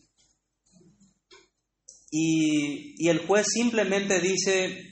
y, 2.11 2.95
y 2.97 3.09
el 3.09 3.19
juez 3.27 3.45
simplemente 3.47 4.19
dice, 4.19 4.89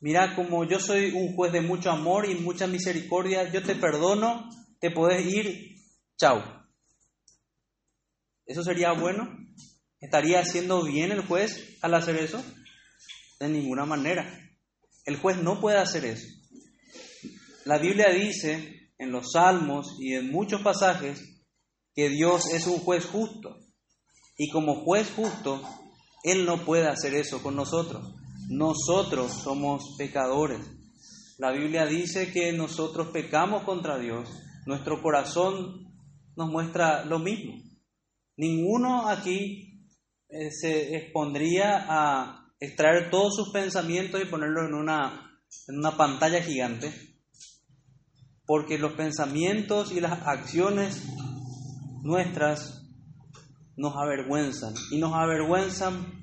mira, 0.00 0.36
como 0.36 0.64
yo 0.64 0.78
soy 0.78 1.10
un 1.10 1.34
juez 1.34 1.52
de 1.52 1.60
mucho 1.60 1.90
amor 1.90 2.28
y 2.28 2.36
mucha 2.36 2.68
misericordia, 2.68 3.50
yo 3.50 3.62
te 3.62 3.74
perdono, 3.74 4.48
te 4.78 4.90
podés 4.90 5.26
ir, 5.26 5.76
chao. 6.16 6.60
¿Eso 8.46 8.62
sería 8.62 8.92
bueno? 8.92 9.28
¿Estaría 10.00 10.40
haciendo 10.40 10.82
bien 10.84 11.12
el 11.12 11.26
juez 11.26 11.76
al 11.82 11.94
hacer 11.94 12.16
eso? 12.16 12.42
De 13.38 13.48
ninguna 13.48 13.84
manera. 13.84 14.26
El 15.04 15.16
juez 15.16 15.36
no 15.42 15.60
puede 15.60 15.78
hacer 15.78 16.06
eso. 16.06 16.26
La 17.66 17.78
Biblia 17.78 18.08
dice 18.10 18.92
en 18.98 19.12
los 19.12 19.32
salmos 19.32 19.96
y 20.00 20.14
en 20.14 20.30
muchos 20.30 20.62
pasajes 20.62 21.42
que 21.94 22.08
Dios 22.08 22.46
es 22.52 22.66
un 22.66 22.78
juez 22.78 23.04
justo. 23.04 23.58
Y 24.38 24.50
como 24.50 24.84
juez 24.84 25.10
justo, 25.14 25.62
Él 26.24 26.46
no 26.46 26.64
puede 26.64 26.86
hacer 26.86 27.14
eso 27.14 27.42
con 27.42 27.54
nosotros. 27.54 28.14
Nosotros 28.48 29.32
somos 29.32 29.96
pecadores. 29.98 30.60
La 31.36 31.52
Biblia 31.52 31.84
dice 31.84 32.32
que 32.32 32.52
nosotros 32.52 33.08
pecamos 33.08 33.64
contra 33.64 33.98
Dios. 33.98 34.30
Nuestro 34.64 35.02
corazón 35.02 35.92
nos 36.36 36.50
muestra 36.50 37.04
lo 37.04 37.18
mismo. 37.18 37.54
Ninguno 38.36 39.08
aquí 39.08 39.69
eh, 40.32 40.50
se 40.52 40.96
expondría 40.96 41.86
a 41.88 42.52
extraer 42.60 43.10
todos 43.10 43.34
sus 43.34 43.50
pensamientos 43.50 44.20
y 44.20 44.26
ponerlos 44.26 44.68
en 44.68 44.74
una, 44.74 45.40
en 45.68 45.78
una 45.78 45.96
pantalla 45.96 46.42
gigante, 46.42 46.92
porque 48.46 48.78
los 48.78 48.92
pensamientos 48.92 49.92
y 49.92 50.00
las 50.00 50.26
acciones 50.26 51.02
nuestras 52.02 52.80
nos 53.76 53.96
avergüenzan. 53.96 54.74
Y 54.90 54.98
nos 54.98 55.14
avergüenzan 55.14 56.22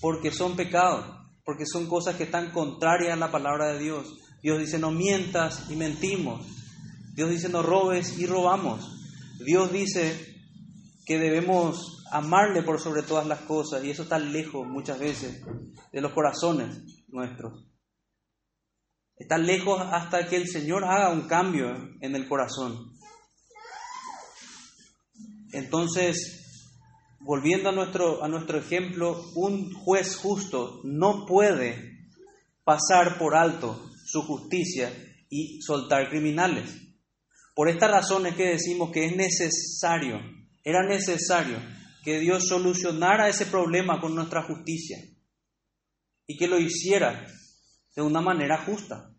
porque 0.00 0.30
son 0.30 0.56
pecados, 0.56 1.06
porque 1.44 1.64
son 1.64 1.86
cosas 1.86 2.16
que 2.16 2.24
están 2.24 2.50
contrarias 2.50 3.12
a 3.12 3.16
la 3.16 3.30
palabra 3.30 3.72
de 3.72 3.78
Dios. 3.78 4.14
Dios 4.42 4.58
dice 4.58 4.78
no 4.78 4.90
mientas 4.90 5.70
y 5.70 5.76
mentimos. 5.76 6.46
Dios 7.14 7.30
dice 7.30 7.48
no 7.48 7.62
robes 7.62 8.18
y 8.18 8.26
robamos. 8.26 8.94
Dios 9.44 9.72
dice 9.72 10.36
que 11.06 11.18
debemos 11.18 11.97
amarle 12.10 12.62
por 12.62 12.80
sobre 12.80 13.02
todas 13.02 13.26
las 13.26 13.40
cosas 13.40 13.84
y 13.84 13.90
eso 13.90 14.02
está 14.02 14.18
lejos 14.18 14.66
muchas 14.66 14.98
veces 14.98 15.42
de 15.92 16.00
los 16.00 16.12
corazones 16.12 17.04
nuestros. 17.08 17.66
Está 19.16 19.36
lejos 19.36 19.80
hasta 19.80 20.28
que 20.28 20.36
el 20.36 20.48
Señor 20.48 20.84
haga 20.84 21.10
un 21.10 21.26
cambio 21.26 21.74
en 22.00 22.14
el 22.14 22.28
corazón. 22.28 22.92
Entonces, 25.52 26.38
volviendo 27.20 27.70
a 27.70 27.72
nuestro, 27.72 28.22
a 28.22 28.28
nuestro 28.28 28.58
ejemplo, 28.58 29.24
un 29.34 29.72
juez 29.72 30.16
justo 30.16 30.80
no 30.84 31.26
puede 31.26 31.98
pasar 32.64 33.18
por 33.18 33.34
alto 33.34 33.90
su 34.06 34.22
justicia 34.22 34.92
y 35.28 35.60
soltar 35.62 36.08
criminales. 36.10 36.70
Por 37.54 37.68
esta 37.68 37.88
razón 37.88 38.26
es 38.26 38.36
que 38.36 38.50
decimos 38.50 38.92
que 38.92 39.06
es 39.06 39.16
necesario, 39.16 40.20
era 40.62 40.86
necesario 40.86 41.58
que 42.04 42.20
Dios 42.20 42.48
solucionara 42.48 43.28
ese 43.28 43.46
problema 43.46 44.00
con 44.00 44.14
nuestra 44.14 44.42
justicia 44.42 44.98
y 46.26 46.36
que 46.36 46.48
lo 46.48 46.58
hiciera 46.58 47.26
de 47.96 48.02
una 48.02 48.20
manera 48.20 48.64
justa. 48.64 49.14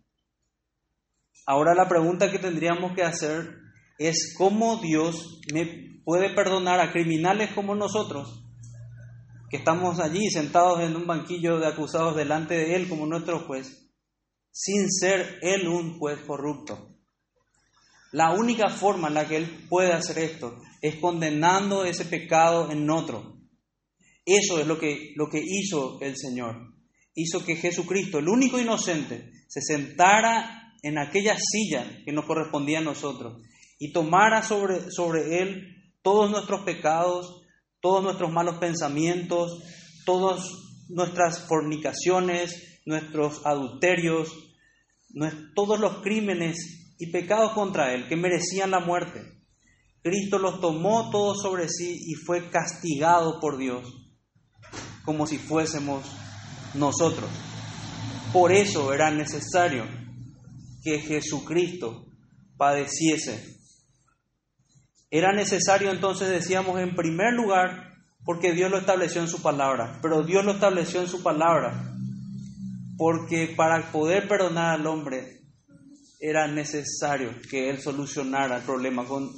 Ahora 1.46 1.74
la 1.74 1.90
pregunta 1.90 2.32
que 2.32 2.40
tendríamos 2.40 2.94
que 2.94 3.04
hacer 3.04 3.58
es 3.98 4.34
cómo 4.38 4.78
Dios 4.78 5.42
me 5.54 6.02
puede 6.06 6.30
perdonar 6.34 6.80
a 6.80 6.92
criminales 6.92 7.52
como 7.54 7.76
nosotros, 7.76 8.44
que 9.50 9.58
estamos 9.58 10.00
allí 10.00 10.30
sentados 10.30 10.80
en 10.82 10.96
un 10.96 11.06
banquillo 11.06 11.60
de 11.60 11.68
acusados 11.68 12.16
delante 12.16 12.54
de 12.56 12.76
Él 12.76 12.88
como 12.88 13.06
nuestro 13.06 13.40
juez, 13.40 13.92
sin 14.52 14.90
ser 14.90 15.40
Él 15.42 15.68
un 15.68 15.98
juez 15.98 16.20
corrupto. 16.26 16.99
La 18.12 18.32
única 18.32 18.70
forma 18.70 19.08
en 19.08 19.14
la 19.14 19.28
que 19.28 19.38
Él 19.38 19.66
puede 19.70 19.94
hacer 19.94 20.20
esto 20.20 20.58
es 20.82 20.96
condenando 20.96 21.86
ese 21.86 22.06
pecado 22.06 22.72
en 22.72 22.90
otro. 22.90 23.38
Eso 24.26 24.60
es 24.60 24.68
lo 24.68 24.80
que, 24.80 25.14
lo 25.16 25.30
que 25.30 25.42
hizo 25.44 26.00
el 26.02 26.16
Señor 26.18 26.80
hizo 27.16 27.44
que 27.46 27.56
Jesucristo, 27.56 28.20
el 28.20 28.30
único 28.30 28.60
inocente, 28.60 29.32
se 29.48 29.62
sentara 29.62 30.74
en 30.82 30.98
aquella 30.98 31.38
silla 31.38 31.86
que 32.06 32.14
nos 32.14 32.26
correspondía 32.26 32.80
a 32.80 32.84
nosotros 32.84 33.42
y 33.78 33.92
tomara 33.92 34.42
sobre, 34.44 34.90
sobre 34.92 35.42
él 35.42 35.94
todos 36.02 36.32
nuestros 36.32 36.62
pecados, 36.62 37.42
todos 37.82 38.04
nuestros 38.04 38.32
malos 38.32 38.58
pensamientos, 38.58 39.62
todas 40.06 40.50
nuestras 40.88 41.46
fornicaciones, 41.48 42.80
nuestros 42.86 43.46
adulterios, 43.46 44.30
todos 45.56 45.80
los 45.80 46.02
crímenes 46.02 46.79
y 47.00 47.12
pecados 47.12 47.54
contra 47.54 47.94
él 47.94 48.08
que 48.08 48.18
merecían 48.18 48.72
la 48.72 48.82
muerte. 48.82 49.24
Cristo 50.04 50.38
los 50.38 50.60
tomó 50.62 51.10
todos 51.10 51.42
sobre 51.42 51.70
sí 51.70 51.98
y 52.06 52.14
fue 52.14 52.50
castigado 52.50 53.40
por 53.40 53.58
Dios 53.58 53.88
como 55.04 55.26
si 55.26 55.38
fuésemos 55.38 56.06
nosotros. 56.76 57.30
Por 58.32 58.52
eso 58.52 58.94
era 58.94 59.10
necesario 59.10 59.86
que 60.84 61.00
Jesucristo 61.00 62.06
padeciese. 62.58 63.58
Era 65.10 65.34
necesario 65.34 65.90
entonces, 65.90 66.30
decíamos, 66.30 66.80
en 66.80 66.96
primer 66.96 67.34
lugar, 67.34 67.94
porque 68.24 68.54
Dios 68.54 68.70
lo 68.70 68.78
estableció 68.78 69.22
en 69.22 69.28
su 69.28 69.42
palabra, 69.42 69.98
pero 70.02 70.22
Dios 70.24 70.46
lo 70.46 70.52
estableció 70.52 71.02
en 71.02 71.08
su 71.08 71.24
palabra, 71.24 71.96
porque 72.98 73.54
para 73.58 73.92
poder 73.92 74.28
perdonar 74.28 74.80
al 74.80 74.86
hombre 74.86 75.39
era 76.20 76.48
necesario 76.48 77.34
que 77.50 77.70
Él 77.70 77.82
solucionara 77.82 78.58
el 78.58 78.64
problema 78.64 79.06
con, 79.06 79.32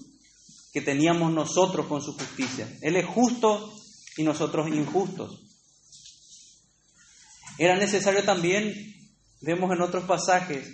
que 0.74 0.82
teníamos 0.82 1.32
nosotros 1.32 1.86
con 1.86 2.02
su 2.02 2.14
justicia. 2.14 2.68
Él 2.82 2.96
es 2.96 3.06
justo 3.06 3.74
y 4.18 4.24
nosotros 4.24 4.68
injustos. 4.68 5.40
Era 7.58 7.76
necesario 7.76 8.24
también, 8.24 8.74
vemos 9.42 9.72
en 9.72 9.82
otros 9.82 10.06
pasajes, 10.06 10.68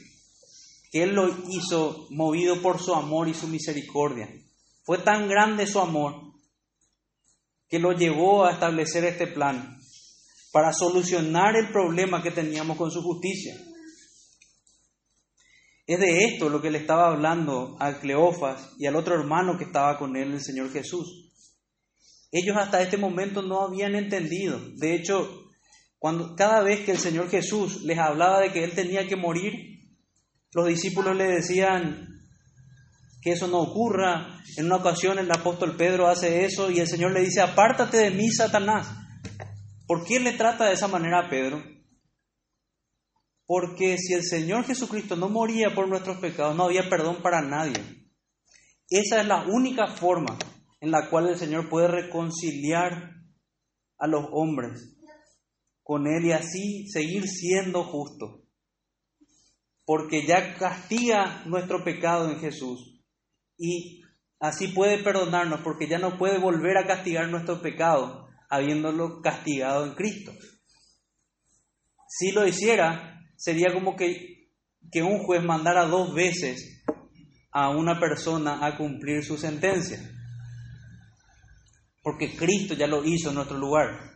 que 0.92 1.04
Él 1.04 1.14
lo 1.14 1.28
hizo 1.50 2.08
movido 2.12 2.62
por 2.62 2.82
su 2.82 2.94
amor 2.94 3.28
y 3.28 3.34
su 3.34 3.48
misericordia. 3.48 4.30
Fue 4.86 5.00
tan 5.00 5.28
grande 5.28 5.68
su 5.68 5.80
amor 5.80 6.28
que 7.68 7.80
lo 7.80 7.92
llevó 7.92 8.46
a 8.46 8.54
establecer 8.54 9.04
este 9.04 9.28
plan 9.28 9.78
para 10.54 10.72
solucionar 10.72 11.58
el 11.58 11.70
problema 11.74 12.24
que 12.24 12.32
teníamos 12.32 12.78
con 12.78 12.90
su 12.90 13.02
justicia. 13.02 13.54
Es 15.88 16.00
de 16.00 16.26
esto 16.26 16.50
lo 16.50 16.62
que 16.62 16.70
le 16.70 16.80
estaba 16.80 17.08
hablando 17.08 17.78
a 17.80 17.94
Cleofas 17.94 18.74
y 18.78 18.88
al 18.88 18.98
otro 18.98 19.16
hermano 19.16 19.58
que 19.58 19.64
estaba 19.64 19.98
con 19.98 20.18
él, 20.18 20.34
el 20.34 20.42
Señor 20.42 20.70
Jesús. 20.70 21.32
Ellos 22.30 22.58
hasta 22.58 22.82
este 22.82 22.98
momento 22.98 23.42
no 23.42 23.62
habían 23.62 23.96
entendido. 23.96 24.60
De 24.76 24.96
hecho, 24.96 25.48
cuando, 25.98 26.36
cada 26.36 26.62
vez 26.62 26.82
que 26.82 26.92
el 26.92 26.98
Señor 26.98 27.30
Jesús 27.30 27.84
les 27.84 27.98
hablaba 27.98 28.42
de 28.42 28.52
que 28.52 28.66
Él 28.66 28.72
tenía 28.72 29.08
que 29.08 29.16
morir, 29.16 29.54
los 30.54 30.68
discípulos 30.68 31.16
le 31.16 31.24
decían 31.24 32.06
que 33.22 33.32
eso 33.32 33.48
no 33.48 33.60
ocurra. 33.60 34.42
En 34.58 34.66
una 34.66 34.76
ocasión 34.76 35.18
el 35.20 35.32
apóstol 35.32 35.78
Pedro 35.78 36.08
hace 36.08 36.44
eso 36.44 36.70
y 36.70 36.82
el 36.82 36.88
Señor 36.88 37.14
le 37.14 37.22
dice, 37.22 37.40
apártate 37.40 37.96
de 37.96 38.12
mí, 38.12 38.30
Satanás. 38.30 38.90
¿Por 39.88 40.04
qué 40.04 40.20
le 40.20 40.34
trata 40.34 40.66
de 40.66 40.74
esa 40.74 40.90
manera 40.90 41.20
a 41.20 41.30
Pedro? 41.30 41.64
Porque 43.48 43.98
si 43.98 44.14
el 44.14 44.24
Señor 44.24 44.66
Jesucristo 44.66 45.16
no 45.16 45.30
moría 45.30 45.74
por 45.74 45.88
nuestros 45.88 46.18
pecados, 46.18 46.56
no 46.56 46.66
había 46.66 46.90
perdón 46.90 47.22
para 47.24 47.42
nadie. 47.42 47.82
Esa 48.90 49.22
es 49.22 49.28
la 49.28 49.46
única 49.48 49.88
forma 49.88 50.38
en 50.82 50.92
la 50.92 51.10
cual 51.10 51.30
el 51.30 51.38
Señor 51.38 51.70
puede 51.70 51.88
reconciliar 51.88 53.14
a 53.98 54.08
los 54.08 54.26
hombres 54.32 54.98
con 55.82 56.08
Él 56.08 56.26
y 56.26 56.32
así 56.34 56.88
seguir 56.90 57.28
siendo 57.28 57.84
justo. 57.86 58.44
Porque 59.86 60.28
ya 60.28 60.56
castiga 60.56 61.44
nuestro 61.46 61.86
pecado 61.86 62.30
en 62.30 62.40
Jesús 62.40 63.02
y 63.58 64.02
así 64.40 64.68
puede 64.68 65.02
perdonarnos 65.02 65.62
porque 65.62 65.88
ya 65.88 65.98
no 65.98 66.18
puede 66.18 66.38
volver 66.38 66.78
a 66.78 66.86
castigar 66.86 67.30
nuestro 67.30 67.62
pecado 67.62 68.28
habiéndolo 68.50 69.22
castigado 69.22 69.86
en 69.86 69.96
Cristo. 69.96 70.34
Si 72.10 72.32
lo 72.32 72.46
hiciera, 72.46 73.17
sería 73.38 73.72
como 73.74 73.96
que, 73.96 74.50
que 74.92 75.04
un 75.04 75.20
juez 75.20 75.44
mandara 75.44 75.86
dos 75.86 76.14
veces 76.14 76.84
a 77.52 77.70
una 77.70 78.00
persona 78.00 78.66
a 78.66 78.76
cumplir 78.76 79.24
su 79.24 79.38
sentencia. 79.38 80.00
Porque 82.04 82.36
Cristo 82.36 82.74
ya 82.74 82.88
lo 82.88 83.04
hizo 83.06 83.30
en 83.30 83.36
nuestro 83.36 83.58
lugar. 83.58 84.16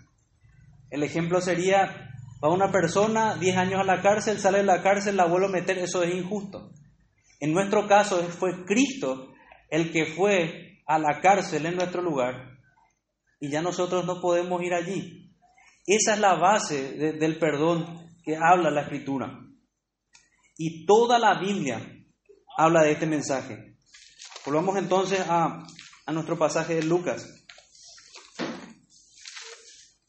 El 0.89 1.03
ejemplo 1.03 1.39
sería, 1.39 2.09
va 2.43 2.49
una 2.49 2.71
persona 2.71 3.35
10 3.37 3.57
años 3.57 3.79
a 3.79 3.85
la 3.85 4.01
cárcel, 4.01 4.39
sale 4.39 4.59
de 4.59 4.65
la 4.65 4.83
cárcel, 4.83 5.15
la 5.15 5.25
vuelve 5.25 5.47
a 5.47 5.51
meter, 5.51 5.77
eso 5.77 6.03
es 6.03 6.13
injusto. 6.13 6.71
En 7.39 7.53
nuestro 7.53 7.87
caso 7.87 8.21
fue 8.23 8.65
Cristo 8.65 9.33
el 9.69 9.91
que 9.91 10.05
fue 10.05 10.81
a 10.85 10.99
la 10.99 11.21
cárcel 11.21 11.65
en 11.65 11.75
nuestro 11.77 12.01
lugar 12.01 12.59
y 13.39 13.49
ya 13.49 13.61
nosotros 13.61 14.05
no 14.05 14.21
podemos 14.21 14.61
ir 14.61 14.73
allí. 14.73 15.33
Esa 15.87 16.13
es 16.13 16.19
la 16.19 16.35
base 16.35 17.13
del 17.13 17.39
perdón 17.39 18.10
habla 18.37 18.71
la 18.71 18.81
escritura. 18.81 19.39
Y 20.57 20.85
toda 20.85 21.17
la 21.17 21.39
Biblia 21.39 21.81
habla 22.57 22.83
de 22.83 22.91
este 22.91 23.05
mensaje. 23.05 23.77
Volvamos 24.45 24.77
entonces 24.77 25.19
a, 25.27 25.65
a 26.05 26.11
nuestro 26.11 26.37
pasaje 26.37 26.75
de 26.75 26.83
Lucas. 26.83 27.25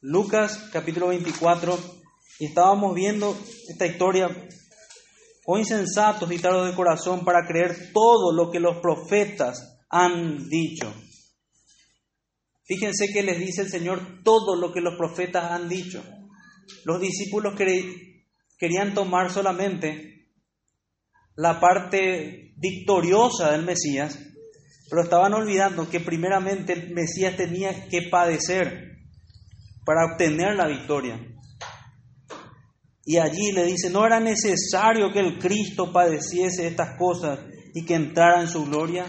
Lucas 0.01 0.69
capítulo 0.73 1.09
24, 1.09 1.79
y 2.41 2.47
estábamos 2.47 2.95
viendo 2.95 3.39
esta 3.69 3.87
historia, 3.87 4.29
o 5.47 5.59
insensatos 5.59 6.31
y 6.33 6.39
tardos 6.39 6.69
de 6.69 6.77
corazón 6.77 7.25
para 7.25 7.47
creer 7.47 7.93
todo 7.93 8.33
lo 8.33 8.51
que 8.51 8.59
los 8.59 8.79
profetas 8.81 9.79
han 9.89 10.49
dicho. 10.49 10.93
Fíjense 12.65 13.09
que 13.13 13.23
les 13.23 13.39
dice 13.39 13.63
el 13.63 13.71
Señor 13.71 14.23
todo 14.25 14.57
lo 14.57 14.73
que 14.73 14.81
los 14.81 14.97
profetas 14.97 15.51
han 15.51 15.69
dicho. 15.69 16.03
Los 16.85 17.01
discípulos 17.01 17.55
querían 18.59 18.95
tomar 18.95 19.31
solamente 19.31 20.12
la 21.37 21.61
parte 21.61 22.55
victoriosa 22.57 23.53
del 23.53 23.65
Mesías, 23.65 24.19
pero 24.91 25.03
estaban 25.03 25.33
olvidando 25.35 25.88
que 25.88 26.01
primeramente 26.01 26.73
el 26.75 26.95
Mesías 26.95 27.37
tenía 27.37 27.88
que 27.88 28.09
padecer 28.11 28.99
para 29.85 30.12
obtener 30.12 30.55
la 30.55 30.67
victoria. 30.67 31.19
Y 33.05 33.17
allí 33.17 33.51
le 33.53 33.65
dice, 33.65 33.91
no 33.91 34.07
era 34.07 34.21
necesario 34.21 35.12
que 35.12 35.19
el 35.19 35.38
Cristo 35.38 35.93
padeciese 35.93 36.69
estas 36.69 36.97
cosas 36.99 37.41
y 37.75 37.85
que 37.85 37.95
entrara 37.95 38.41
en 38.41 38.49
su 38.49 38.65
gloria. 38.65 39.07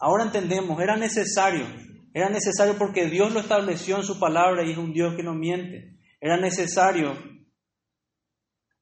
Ahora 0.00 0.24
entendemos, 0.24 0.80
era 0.80 0.96
necesario, 0.96 1.64
era 2.12 2.28
necesario 2.28 2.76
porque 2.76 3.06
Dios 3.06 3.32
lo 3.32 3.40
estableció 3.40 3.96
en 3.96 4.02
su 4.02 4.18
palabra 4.18 4.64
y 4.64 4.72
es 4.72 4.78
un 4.78 4.92
Dios 4.92 5.14
que 5.16 5.22
no 5.22 5.34
miente. 5.34 5.96
Era 6.20 6.36
necesario 6.36 7.14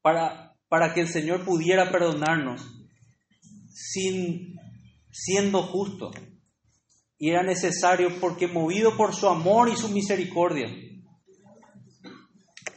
para, 0.02 0.56
para 0.68 0.94
que 0.94 1.00
el 1.00 1.08
Señor 1.08 1.44
pudiera 1.44 1.90
perdonarnos 1.90 2.62
sin 3.72 4.56
siendo 5.10 5.62
justo. 5.62 6.10
Y 7.18 7.30
era 7.30 7.42
necesario 7.42 8.18
porque 8.20 8.48
movido 8.48 8.96
por 8.96 9.14
su 9.14 9.28
amor 9.28 9.68
y 9.68 9.76
su 9.76 9.88
misericordia, 9.88 10.68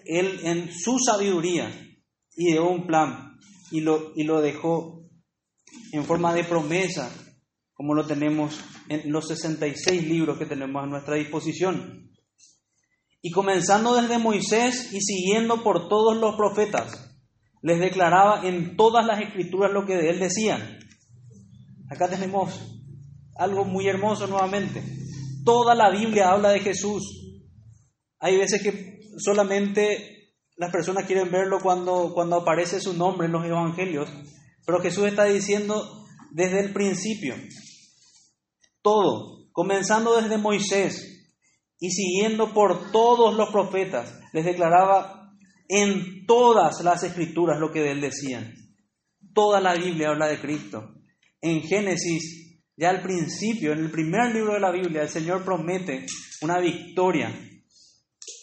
Él 0.06 0.40
en 0.44 0.72
su 0.74 1.00
sabiduría 1.00 1.72
ideó 2.36 2.70
un 2.70 2.86
plan 2.86 3.40
y 3.72 3.80
lo, 3.80 4.12
y 4.16 4.24
lo 4.24 4.42
dejó 4.42 5.02
en 5.94 6.04
forma 6.04 6.34
de 6.34 6.44
promesa, 6.44 7.10
como 7.74 7.94
lo 7.94 8.06
tenemos 8.06 8.60
en 8.90 9.12
los 9.12 9.28
66 9.28 10.04
libros 10.04 10.38
que 10.38 10.46
tenemos 10.46 10.84
a 10.84 10.88
nuestra 10.88 11.16
disposición. 11.16 12.12
Y 13.22 13.32
comenzando 13.32 13.96
desde 13.96 14.18
Moisés 14.18 14.92
y 14.92 15.00
siguiendo 15.00 15.64
por 15.64 15.88
todos 15.88 16.18
los 16.18 16.36
profetas, 16.36 17.13
les 17.64 17.80
declaraba 17.80 18.46
en 18.46 18.76
todas 18.76 19.06
las 19.06 19.22
escrituras 19.22 19.72
lo 19.72 19.86
que 19.86 19.96
de 19.96 20.10
él 20.10 20.20
decían. 20.20 20.80
Acá 21.90 22.10
tenemos 22.10 22.60
algo 23.38 23.64
muy 23.64 23.88
hermoso 23.88 24.28
nuevamente. 24.28 24.84
Toda 25.46 25.74
la 25.74 25.90
Biblia 25.90 26.30
habla 26.30 26.50
de 26.50 26.60
Jesús. 26.60 27.04
Hay 28.20 28.38
veces 28.38 28.62
que 28.62 29.00
solamente 29.18 30.36
las 30.58 30.72
personas 30.72 31.06
quieren 31.06 31.32
verlo 31.32 31.60
cuando, 31.62 32.12
cuando 32.14 32.36
aparece 32.36 32.82
su 32.82 32.94
nombre 32.96 33.28
en 33.28 33.34
los 33.34 33.46
evangelios, 33.46 34.10
pero 34.66 34.82
Jesús 34.82 35.06
está 35.08 35.24
diciendo 35.24 36.06
desde 36.32 36.60
el 36.60 36.74
principio, 36.74 37.36
todo, 38.82 39.48
comenzando 39.54 40.20
desde 40.22 40.38
Moisés 40.38 41.32
y 41.80 41.92
siguiendo 41.92 42.54
por 42.54 42.92
todos 42.92 43.36
los 43.36 43.50
profetas, 43.52 44.20
les 44.34 44.44
declaraba 44.44 45.23
en 45.68 46.26
todas 46.26 46.82
las 46.84 47.04
escrituras 47.04 47.60
lo 47.60 47.72
que 47.72 47.90
él 47.92 48.02
decían. 48.02 48.54
Toda 49.34 49.60
la 49.60 49.76
Biblia 49.76 50.10
habla 50.10 50.28
de 50.28 50.40
Cristo. 50.40 50.94
En 51.42 51.62
Génesis, 51.62 52.62
ya 52.76 52.90
al 52.90 53.02
principio, 53.02 53.74
en 53.74 53.80
el 53.80 53.92
primer 53.92 54.34
libro 54.34 54.54
de 54.54 54.60
la 54.60 54.72
Biblia, 54.72 55.04
el 55.04 55.10
Señor 55.10 55.44
promete 55.44 56.06
una 56.42 56.60
victoria 56.60 57.34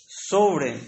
sobre, 0.08 0.78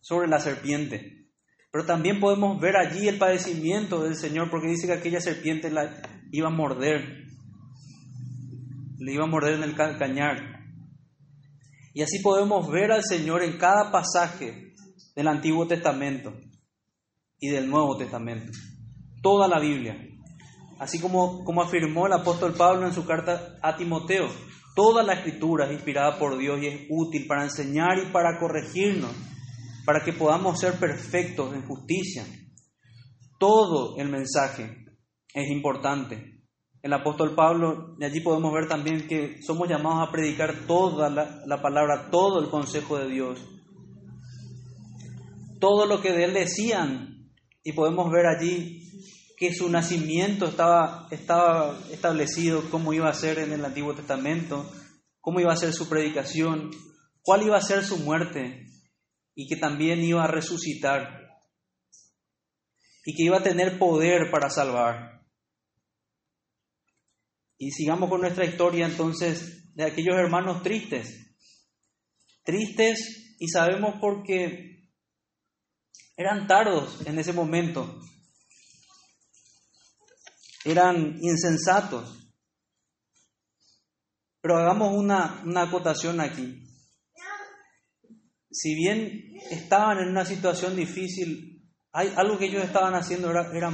sobre 0.00 0.28
la 0.28 0.40
serpiente. 0.40 1.30
Pero 1.70 1.84
también 1.84 2.20
podemos 2.20 2.60
ver 2.60 2.76
allí 2.76 3.08
el 3.08 3.18
padecimiento 3.18 4.02
del 4.02 4.16
Señor, 4.16 4.50
porque 4.50 4.68
dice 4.68 4.86
que 4.86 4.94
aquella 4.94 5.20
serpiente 5.20 5.70
la 5.70 6.02
iba 6.32 6.48
a 6.48 6.52
morder, 6.52 7.24
le 8.98 9.12
iba 9.12 9.24
a 9.24 9.28
morder 9.28 9.54
en 9.54 9.62
el 9.62 9.74
cañar. 9.74 10.58
Y 11.94 12.02
así 12.02 12.20
podemos 12.20 12.70
ver 12.70 12.92
al 12.92 13.04
Señor 13.04 13.42
en 13.42 13.58
cada 13.58 13.90
pasaje 13.90 14.67
del 15.18 15.26
Antiguo 15.26 15.66
Testamento 15.66 16.32
y 17.40 17.48
del 17.48 17.68
Nuevo 17.68 17.96
Testamento. 17.96 18.52
Toda 19.20 19.48
la 19.48 19.58
Biblia. 19.58 19.98
Así 20.78 21.00
como, 21.00 21.42
como 21.42 21.60
afirmó 21.60 22.06
el 22.06 22.12
apóstol 22.12 22.54
Pablo 22.54 22.86
en 22.86 22.92
su 22.92 23.04
carta 23.04 23.58
a 23.60 23.76
Timoteo, 23.76 24.28
toda 24.76 25.02
la 25.02 25.14
escritura 25.14 25.66
es 25.66 25.72
inspirada 25.72 26.20
por 26.20 26.38
Dios 26.38 26.62
y 26.62 26.68
es 26.68 26.86
útil 26.88 27.26
para 27.26 27.42
enseñar 27.42 27.98
y 27.98 28.12
para 28.12 28.38
corregirnos, 28.38 29.10
para 29.84 30.04
que 30.04 30.12
podamos 30.12 30.60
ser 30.60 30.74
perfectos 30.74 31.52
en 31.52 31.66
justicia. 31.66 32.24
Todo 33.40 33.96
el 33.98 34.10
mensaje 34.10 34.84
es 35.34 35.50
importante. 35.50 36.44
El 36.80 36.92
apóstol 36.92 37.34
Pablo, 37.34 37.96
y 37.98 38.04
allí 38.04 38.20
podemos 38.20 38.54
ver 38.54 38.68
también 38.68 39.08
que 39.08 39.42
somos 39.42 39.68
llamados 39.68 40.06
a 40.06 40.12
predicar 40.12 40.54
toda 40.68 41.10
la, 41.10 41.42
la 41.44 41.60
palabra, 41.60 42.08
todo 42.08 42.40
el 42.40 42.50
consejo 42.50 42.98
de 42.98 43.08
Dios 43.08 43.57
todo 45.58 45.86
lo 45.86 46.00
que 46.00 46.12
de 46.12 46.24
él 46.24 46.34
decían 46.34 47.30
y 47.62 47.72
podemos 47.72 48.10
ver 48.10 48.26
allí 48.26 48.88
que 49.36 49.54
su 49.54 49.68
nacimiento 49.68 50.46
estaba, 50.46 51.06
estaba 51.10 51.78
establecido, 51.90 52.68
cómo 52.70 52.92
iba 52.92 53.08
a 53.08 53.14
ser 53.14 53.38
en 53.38 53.52
el 53.52 53.64
Antiguo 53.64 53.94
Testamento, 53.94 54.68
cómo 55.20 55.40
iba 55.40 55.52
a 55.52 55.56
ser 55.56 55.72
su 55.72 55.88
predicación, 55.88 56.70
cuál 57.22 57.42
iba 57.42 57.56
a 57.56 57.62
ser 57.62 57.84
su 57.84 57.98
muerte 57.98 58.66
y 59.34 59.46
que 59.46 59.56
también 59.56 60.02
iba 60.02 60.24
a 60.24 60.28
resucitar 60.28 61.28
y 63.04 63.14
que 63.14 63.22
iba 63.22 63.38
a 63.38 63.42
tener 63.42 63.78
poder 63.78 64.30
para 64.30 64.50
salvar. 64.50 65.22
Y 67.56 67.70
sigamos 67.70 68.10
con 68.10 68.20
nuestra 68.20 68.44
historia 68.44 68.86
entonces 68.86 69.72
de 69.74 69.84
aquellos 69.84 70.16
hermanos 70.16 70.62
tristes, 70.62 71.36
tristes 72.42 73.36
y 73.38 73.48
sabemos 73.48 74.00
por 74.00 74.24
qué 74.24 74.77
eran 76.18 76.48
tardos 76.48 77.06
en 77.06 77.16
ese 77.20 77.32
momento. 77.32 77.96
Eran 80.64 81.16
insensatos. 81.22 82.28
Pero 84.42 84.58
hagamos 84.58 84.94
una, 84.94 85.42
acotación 85.62 86.20
aquí. 86.20 86.64
Si 88.50 88.74
bien 88.74 89.32
estaban 89.50 89.98
en 89.98 90.08
una 90.08 90.24
situación 90.24 90.74
difícil, 90.74 91.72
hay 91.92 92.12
algo 92.16 92.36
que 92.36 92.46
ellos 92.46 92.64
estaban 92.64 92.94
haciendo 92.94 93.30
era, 93.30 93.52
era, 93.54 93.70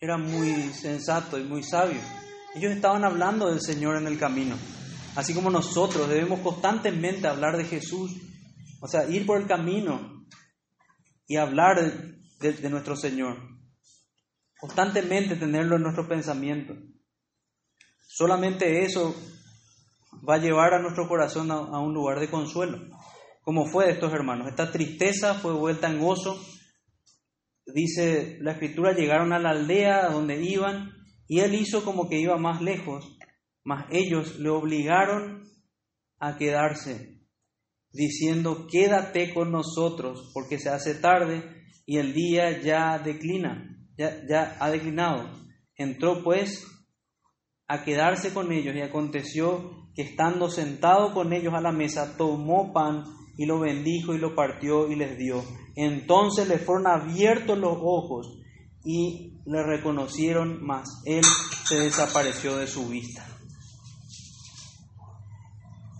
era 0.00 0.16
muy 0.16 0.72
sensato 0.74 1.36
y 1.36 1.42
muy 1.42 1.64
sabio. 1.64 2.00
Ellos 2.54 2.72
estaban 2.72 3.04
hablando 3.04 3.48
del 3.50 3.60
Señor 3.60 3.96
en 3.96 4.06
el 4.06 4.18
camino. 4.18 4.56
Así 5.16 5.34
como 5.34 5.50
nosotros 5.50 6.08
debemos 6.08 6.40
constantemente 6.40 7.26
hablar 7.26 7.56
de 7.56 7.64
Jesús, 7.64 8.12
o 8.80 8.86
sea, 8.86 9.08
ir 9.08 9.26
por 9.26 9.40
el 9.40 9.48
camino, 9.48 10.21
y 11.26 11.36
hablar 11.36 11.80
de, 12.40 12.70
nuestro 12.70 12.96
Señor. 12.96 13.38
Constantemente 14.58 15.36
tenerlo 15.36 15.76
en 15.76 15.82
nuestro 15.82 16.08
pensamiento. 16.08 16.74
Solamente 18.06 18.84
eso 18.84 19.14
va 20.28 20.34
a 20.34 20.38
llevar 20.38 20.74
a 20.74 20.82
nuestro 20.82 21.08
corazón 21.08 21.50
a, 21.50 21.54
a, 21.54 21.80
un 21.80 21.94
lugar 21.94 22.20
de 22.20 22.30
consuelo, 22.30 22.78
como 23.42 23.66
fue 23.66 23.86
de 23.86 23.92
estos 23.92 24.12
hermanos. 24.12 24.48
Esta 24.48 24.70
tristeza 24.70 25.34
fue 25.34 25.52
vuelta 25.52 25.88
en 25.88 26.00
gozo. 26.00 26.38
Dice 27.66 28.38
la 28.40 28.52
escritura, 28.52 28.92
llegaron 28.92 29.32
a 29.32 29.38
la 29.38 29.50
aldea 29.50 30.08
donde 30.10 30.42
iban 30.42 30.92
y 31.28 31.40
él 31.40 31.54
hizo 31.54 31.84
como 31.84 32.08
que 32.08 32.20
iba 32.20 32.36
más 32.36 32.60
lejos, 32.60 33.16
mas 33.64 33.86
ellos 33.90 34.38
le 34.38 34.50
obligaron 34.50 35.44
a 36.18 36.36
quedarse 36.36 37.21
diciendo, 37.92 38.66
quédate 38.70 39.32
con 39.34 39.52
nosotros, 39.52 40.30
porque 40.32 40.58
se 40.58 40.70
hace 40.70 40.94
tarde 40.94 41.42
y 41.86 41.98
el 41.98 42.14
día 42.14 42.60
ya 42.60 42.98
declina, 42.98 43.76
ya, 43.96 44.26
ya 44.28 44.56
ha 44.60 44.70
declinado. 44.70 45.28
Entró 45.76 46.22
pues 46.22 46.66
a 47.68 47.84
quedarse 47.84 48.32
con 48.32 48.52
ellos 48.52 48.74
y 48.74 48.80
aconteció 48.80 49.88
que 49.94 50.02
estando 50.02 50.48
sentado 50.48 51.12
con 51.12 51.32
ellos 51.32 51.54
a 51.54 51.60
la 51.60 51.72
mesa, 51.72 52.16
tomó 52.16 52.72
pan 52.72 53.04
y 53.36 53.46
lo 53.46 53.60
bendijo 53.60 54.14
y 54.14 54.18
lo 54.18 54.34
partió 54.34 54.90
y 54.90 54.96
les 54.96 55.18
dio. 55.18 55.42
Entonces 55.74 56.48
le 56.48 56.58
fueron 56.58 56.86
abiertos 56.86 57.58
los 57.58 57.76
ojos 57.80 58.38
y 58.84 59.40
le 59.46 59.62
reconocieron, 59.62 60.64
mas 60.64 60.88
él 61.04 61.24
se 61.66 61.78
desapareció 61.78 62.56
de 62.56 62.66
su 62.66 62.88
vista. 62.88 63.26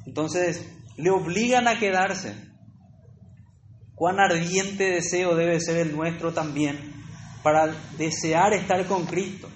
Entonces, 0.06 0.66
le 1.02 1.10
obligan 1.10 1.66
a 1.66 1.80
quedarse. 1.80 2.32
Cuán 3.94 4.20
ardiente 4.20 4.84
deseo 4.84 5.34
debe 5.34 5.58
ser 5.60 5.78
el 5.78 5.96
nuestro 5.96 6.32
también 6.32 6.78
para 7.42 7.66
desear 7.98 8.52
estar 8.52 8.86
con 8.86 9.06
Cristo. 9.06 9.48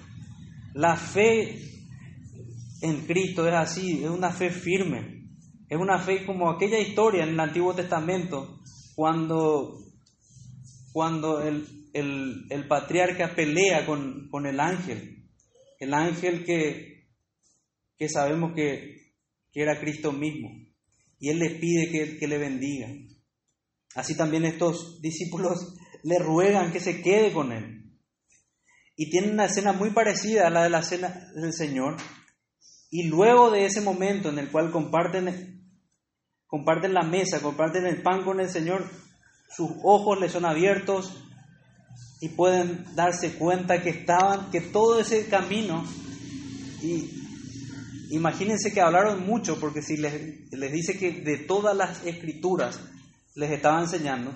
La 0.73 0.97
fe 0.97 1.57
en 2.81 3.05
Cristo 3.05 3.47
es 3.47 3.53
así, 3.53 4.03
es 4.03 4.09
una 4.09 4.31
fe 4.31 4.49
firme. 4.49 5.23
Es 5.69 5.77
una 5.77 5.99
fe 5.99 6.25
como 6.25 6.49
aquella 6.49 6.79
historia 6.79 7.23
en 7.23 7.29
el 7.29 7.39
Antiguo 7.39 7.73
Testamento, 7.73 8.59
cuando, 8.95 9.79
cuando 10.91 11.41
el, 11.41 11.65
patriarca 12.67 13.33
pelea 13.35 13.85
con, 13.85 14.27
con, 14.29 14.45
el 14.45 14.59
ángel, 14.59 15.29
el 15.79 15.93
ángel 15.93 16.43
que, 16.45 17.07
que 17.97 18.09
sabemos 18.09 18.53
que, 18.53 19.13
que 19.51 19.61
era 19.61 19.79
Cristo 19.79 20.11
mismo 20.11 20.66
y 21.19 21.29
Él 21.29 21.39
le 21.39 21.51
pide 21.51 22.17
que, 22.19 22.27
le 22.27 22.37
bendiga. 22.37 22.87
Así 23.95 24.15
también 24.15 24.45
estos 24.45 25.01
discípulos 25.01 25.75
le 26.03 26.19
ruegan 26.19 26.71
que 26.71 26.79
se 26.79 27.01
quede 27.01 27.33
con 27.33 27.51
Él. 27.51 27.83
Y 28.95 29.09
tienen 29.09 29.31
una 29.31 29.45
escena 29.45 29.73
muy 29.73 29.91
parecida 29.91 30.47
a 30.47 30.49
la 30.49 30.63
de 30.63 30.69
la 30.69 30.81
cena 30.81 31.29
del 31.35 31.53
Señor. 31.53 31.97
Y 32.89 33.03
luego 33.03 33.51
de 33.51 33.65
ese 33.65 33.81
momento 33.81 34.29
en 34.29 34.39
el 34.39 34.49
cual 34.49 34.71
comparten, 34.71 35.69
comparten 36.47 36.93
la 36.93 37.03
mesa, 37.03 37.41
comparten 37.41 37.85
el 37.85 38.01
pan 38.01 38.23
con 38.23 38.39
el 38.39 38.49
Señor, 38.49 38.89
sus 39.55 39.69
ojos 39.83 40.19
le 40.19 40.29
son 40.29 40.45
abiertos, 40.45 41.13
y 42.19 42.29
pueden 42.29 42.85
darse 42.95 43.33
cuenta 43.33 43.81
que 43.81 43.89
estaban, 43.89 44.49
que 44.49 44.61
todo 44.61 44.99
ese 44.99 45.27
camino, 45.27 45.85
y 46.81 47.26
imagínense 48.11 48.73
que 48.73 48.81
hablaron 48.81 49.25
mucho, 49.25 49.59
porque 49.59 49.81
si 49.81 49.97
les, 49.97 50.51
les 50.51 50.71
dice 50.71 50.97
que 50.97 51.11
de 51.11 51.37
todas 51.37 51.75
las 51.75 52.05
escrituras 52.05 52.79
les 53.35 53.51
estaba 53.51 53.81
enseñando, 53.81 54.33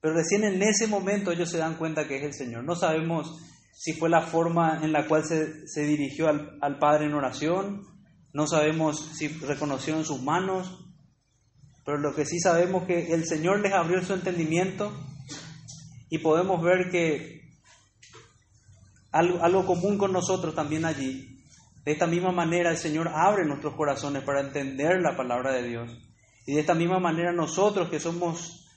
pero 0.00 0.14
recién 0.14 0.44
en 0.44 0.62
ese 0.62 0.86
momento 0.86 1.32
ellos 1.32 1.50
se 1.50 1.58
dan 1.58 1.76
cuenta 1.76 2.06
que 2.06 2.16
es 2.16 2.22
el 2.24 2.34
Señor. 2.34 2.64
No 2.64 2.74
sabemos 2.74 3.38
si 3.72 3.92
fue 3.92 4.08
la 4.08 4.22
forma 4.22 4.80
en 4.82 4.92
la 4.92 5.06
cual 5.06 5.24
se, 5.24 5.66
se 5.68 5.84
dirigió 5.84 6.28
al, 6.28 6.58
al 6.60 6.78
Padre 6.78 7.06
en 7.06 7.14
oración, 7.14 7.86
no 8.32 8.46
sabemos 8.46 9.10
si 9.14 9.28
reconocieron 9.28 10.04
sus 10.04 10.22
manos, 10.22 10.84
pero 11.84 11.98
lo 11.98 12.14
que 12.14 12.26
sí 12.26 12.38
sabemos 12.38 12.86
que 12.86 13.12
el 13.14 13.24
Señor 13.24 13.60
les 13.60 13.72
abrió 13.72 14.04
su 14.04 14.12
entendimiento 14.12 14.92
y 16.10 16.18
podemos 16.18 16.62
ver 16.62 16.90
que 16.90 17.38
algo, 19.10 19.42
algo 19.42 19.66
común 19.66 19.98
con 19.98 20.12
nosotros 20.12 20.54
también 20.54 20.84
allí. 20.84 21.27
De 21.88 21.94
esta 21.94 22.06
misma 22.06 22.32
manera 22.32 22.70
el 22.70 22.76
Señor 22.76 23.08
abre 23.08 23.46
nuestros 23.46 23.74
corazones 23.74 24.22
para 24.22 24.42
entender 24.42 25.00
la 25.00 25.16
palabra 25.16 25.54
de 25.54 25.66
Dios. 25.66 25.90
Y 26.46 26.52
de 26.52 26.60
esta 26.60 26.74
misma 26.74 26.98
manera 26.98 27.32
nosotros 27.32 27.88
que 27.88 27.98
somos 27.98 28.68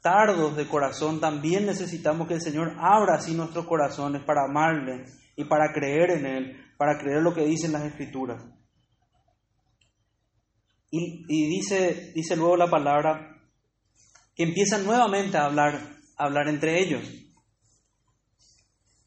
tardos 0.00 0.56
de 0.56 0.66
corazón, 0.66 1.20
también 1.20 1.66
necesitamos 1.66 2.26
que 2.26 2.32
el 2.32 2.40
Señor 2.40 2.74
abra 2.78 3.16
así 3.16 3.34
nuestros 3.34 3.66
corazones 3.66 4.22
para 4.24 4.46
amarle 4.48 5.04
y 5.36 5.44
para 5.44 5.74
creer 5.74 6.12
en 6.12 6.24
Él, 6.24 6.56
para 6.78 6.98
creer 6.98 7.20
lo 7.20 7.34
que 7.34 7.44
dicen 7.44 7.72
las 7.72 7.82
Escrituras. 7.82 8.42
Y, 10.90 11.26
dice, 11.28 12.12
dice 12.14 12.34
luego 12.34 12.56
la 12.56 12.70
palabra 12.70 13.42
que 14.34 14.44
empiezan 14.44 14.86
nuevamente 14.86 15.36
a 15.36 15.44
hablar, 15.44 15.74
a 16.16 16.24
hablar 16.24 16.48
entre 16.48 16.80
ellos. 16.80 17.02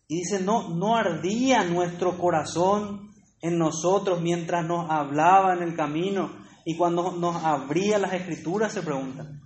Y 0.07 0.17
dice, 0.17 0.43
no, 0.43 0.69
no 0.69 0.95
ardía 0.95 1.63
nuestro 1.63 2.19
corazón 2.19 3.04
en 3.45 3.57
nosotros 3.57 4.21
mientras 4.21 4.65
nos 4.65 4.89
hablaba 4.89 5.53
en 5.53 5.61
el 5.61 5.75
camino 5.75 6.31
y 6.65 6.75
cuando 6.75 7.11
nos 7.11 7.43
abría 7.43 7.99
las 7.99 8.13
escrituras, 8.13 8.73
se 8.73 8.81
preguntan 8.81 9.41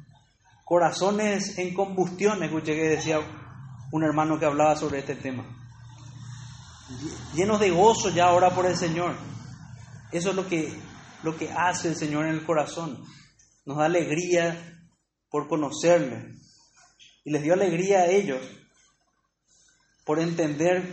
corazones 0.70 1.58
en 1.58 1.74
combustión, 1.74 2.44
escuché 2.44 2.76
que 2.76 2.90
decía 2.90 3.20
un 3.92 4.04
hermano 4.04 4.38
que 4.38 4.46
hablaba 4.46 4.76
sobre 4.76 5.00
este 5.00 5.16
tema. 5.16 5.44
Llenos 7.34 7.60
de 7.60 7.72
gozo 7.72 8.10
ya 8.10 8.28
ahora 8.28 8.52
por 8.52 8.68
el 8.68 8.78
Señor. 8.78 9.16
Eso 10.12 10.30
es 10.30 10.36
lo 10.36 10.48
que, 10.48 10.72
lo 11.24 11.36
que 11.36 11.52
hace 11.52 11.88
el 11.88 11.96
Señor 11.96 12.28
en 12.28 12.34
el 12.34 12.46
corazón. 12.46 13.04
Nos 13.66 13.78
da 13.78 13.86
alegría 13.86 14.80
por 15.32 15.48
conocerle. 15.48 16.36
Y 17.26 17.32
les 17.32 17.42
dio 17.42 17.54
alegría 17.54 18.02
a 18.02 18.06
ellos 18.06 18.40
por 20.06 20.20
entender 20.20 20.88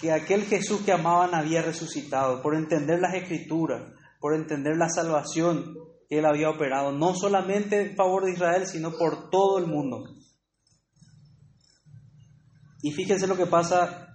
que 0.00 0.12
aquel 0.12 0.44
Jesús 0.44 0.82
que 0.82 0.92
amaban 0.92 1.34
había 1.34 1.62
resucitado, 1.62 2.42
por 2.42 2.54
entender 2.54 3.00
las 3.00 3.14
escrituras, 3.14 3.82
por 4.20 4.34
entender 4.34 4.76
la 4.76 4.88
salvación 4.88 5.74
que 6.08 6.18
él 6.18 6.26
había 6.26 6.50
operado, 6.50 6.92
no 6.92 7.14
solamente 7.14 7.80
en 7.80 7.96
favor 7.96 8.24
de 8.24 8.32
Israel, 8.32 8.66
sino 8.66 8.92
por 8.92 9.30
todo 9.30 9.58
el 9.58 9.66
mundo. 9.66 10.04
Y 12.82 12.92
fíjense 12.92 13.26
lo 13.26 13.36
que 13.36 13.46
pasa. 13.46 14.14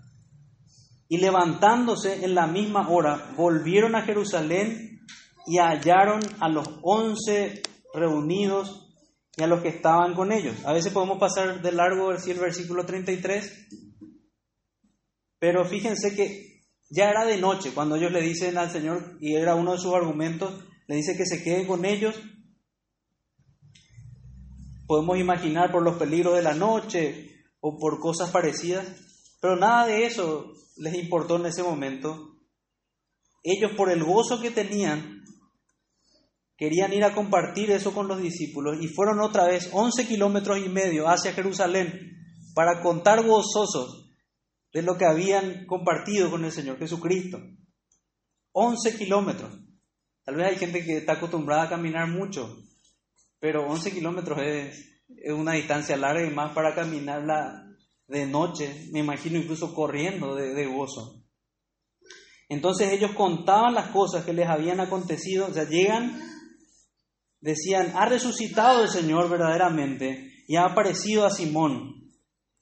Y 1.09 1.17
levantándose 1.17 2.23
en 2.23 2.35
la 2.35 2.47
misma 2.47 2.87
hora, 2.89 3.33
volvieron 3.35 3.95
a 3.95 4.03
Jerusalén 4.03 5.01
y 5.45 5.57
hallaron 5.57 6.21
a 6.39 6.47
los 6.47 6.67
once 6.81 7.61
reunidos 7.93 8.87
y 9.35 9.43
a 9.43 9.47
los 9.47 9.61
que 9.61 9.69
estaban 9.69 10.13
con 10.13 10.31
ellos. 10.31 10.55
A 10.65 10.71
veces 10.71 10.93
podemos 10.93 11.19
pasar 11.19 11.61
de 11.61 11.71
largo 11.71 12.11
el 12.11 12.39
versículo 12.39 12.85
33, 12.85 13.90
pero 15.41 15.65
fíjense 15.65 16.15
que 16.15 16.61
ya 16.91 17.09
era 17.09 17.25
de 17.25 17.37
noche 17.37 17.71
cuando 17.73 17.95
ellos 17.95 18.11
le 18.11 18.21
dicen 18.21 18.59
al 18.59 18.69
Señor, 18.69 19.17
y 19.19 19.33
era 19.33 19.55
uno 19.55 19.71
de 19.71 19.79
sus 19.79 19.91
argumentos, 19.91 20.53
le 20.87 20.97
dice 20.97 21.17
que 21.17 21.25
se 21.25 21.41
quede 21.41 21.65
con 21.65 21.83
ellos. 21.83 22.15
Podemos 24.85 25.17
imaginar 25.17 25.71
por 25.71 25.81
los 25.81 25.97
peligros 25.97 26.35
de 26.35 26.43
la 26.43 26.53
noche 26.53 27.43
o 27.59 27.79
por 27.79 27.99
cosas 27.99 28.29
parecidas, 28.29 28.85
pero 29.41 29.55
nada 29.55 29.87
de 29.87 30.05
eso 30.05 30.53
les 30.77 30.93
importó 30.93 31.37
en 31.37 31.47
ese 31.47 31.63
momento. 31.63 32.37
Ellos 33.41 33.71
por 33.75 33.89
el 33.89 34.03
gozo 34.03 34.39
que 34.39 34.51
tenían, 34.51 35.23
querían 36.55 36.93
ir 36.93 37.03
a 37.03 37.15
compartir 37.15 37.71
eso 37.71 37.95
con 37.95 38.07
los 38.07 38.21
discípulos 38.21 38.77
y 38.79 38.89
fueron 38.89 39.21
otra 39.21 39.47
vez 39.47 39.71
11 39.73 40.05
kilómetros 40.05 40.59
y 40.59 40.69
medio 40.69 41.07
hacia 41.07 41.33
Jerusalén 41.33 42.11
para 42.53 42.83
contar 42.83 43.25
gozosos 43.25 44.00
de 44.73 44.81
lo 44.81 44.97
que 44.97 45.05
habían 45.05 45.65
compartido 45.65 46.29
con 46.29 46.45
el 46.45 46.51
Señor 46.51 46.77
Jesucristo. 46.77 47.39
11 48.53 48.97
kilómetros. 48.97 49.51
Tal 50.23 50.35
vez 50.35 50.47
hay 50.47 50.55
gente 50.57 50.83
que 50.85 50.97
está 50.97 51.13
acostumbrada 51.13 51.63
a 51.63 51.69
caminar 51.69 52.07
mucho, 52.07 52.57
pero 53.39 53.67
11 53.67 53.91
kilómetros 53.91 54.39
es, 54.41 54.87
una 55.33 55.53
distancia 55.53 55.97
larga 55.97 56.25
y 56.25 56.33
más 56.33 56.53
para 56.53 56.73
caminarla 56.73 57.67
de 58.07 58.25
noche, 58.25 58.87
me 58.91 58.99
imagino 58.99 59.37
incluso 59.37 59.73
corriendo 59.73 60.35
de, 60.35 60.53
de 60.53 60.65
gozo. 60.67 61.23
Entonces 62.49 62.91
ellos 62.91 63.11
contaban 63.11 63.73
las 63.73 63.87
cosas 63.91 64.25
que 64.25 64.33
les 64.33 64.47
habían 64.47 64.79
acontecido, 64.79 65.47
o 65.47 65.53
sea, 65.53 65.63
llegan, 65.63 66.21
decían, 67.39 67.93
ha 67.95 68.05
resucitado 68.05 68.83
el 68.83 68.89
Señor 68.89 69.29
verdaderamente 69.29 70.31
y 70.47 70.57
ha 70.57 70.65
aparecido 70.65 71.25
a 71.25 71.29
Simón. 71.29 72.00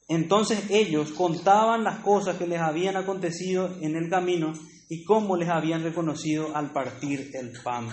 Entonces 0.10 0.72
ellos 0.72 1.12
contaban 1.12 1.84
las 1.84 2.00
cosas 2.00 2.38
que 2.38 2.48
les 2.48 2.60
habían 2.60 2.98
acontecido 2.98 3.78
en 3.80 3.96
el 3.96 4.10
camino 4.10 4.54
y 4.90 5.04
cómo 5.06 5.38
les 5.38 5.50
habían 5.50 5.84
reconocido 5.84 6.56
al 6.56 6.74
partir 6.74 7.30
el 7.36 7.54
pan. 7.62 7.88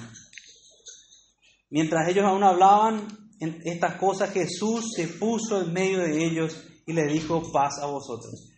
Mientras 1.69 2.09
ellos 2.09 2.25
aún 2.25 2.43
hablaban 2.43 3.07
en 3.39 3.61
estas 3.65 3.97
cosas, 3.97 4.33
Jesús 4.33 4.93
se 4.97 5.09
puso 5.09 5.61
en 5.61 5.75
medio 5.75 5.99
de 5.99 6.25
ellos 6.25 6.57
y 6.87 6.95
les 6.95 7.13
dijo 7.13 7.53
paz 7.53 7.79
a 7.83 7.87
vosotros. 7.87 8.51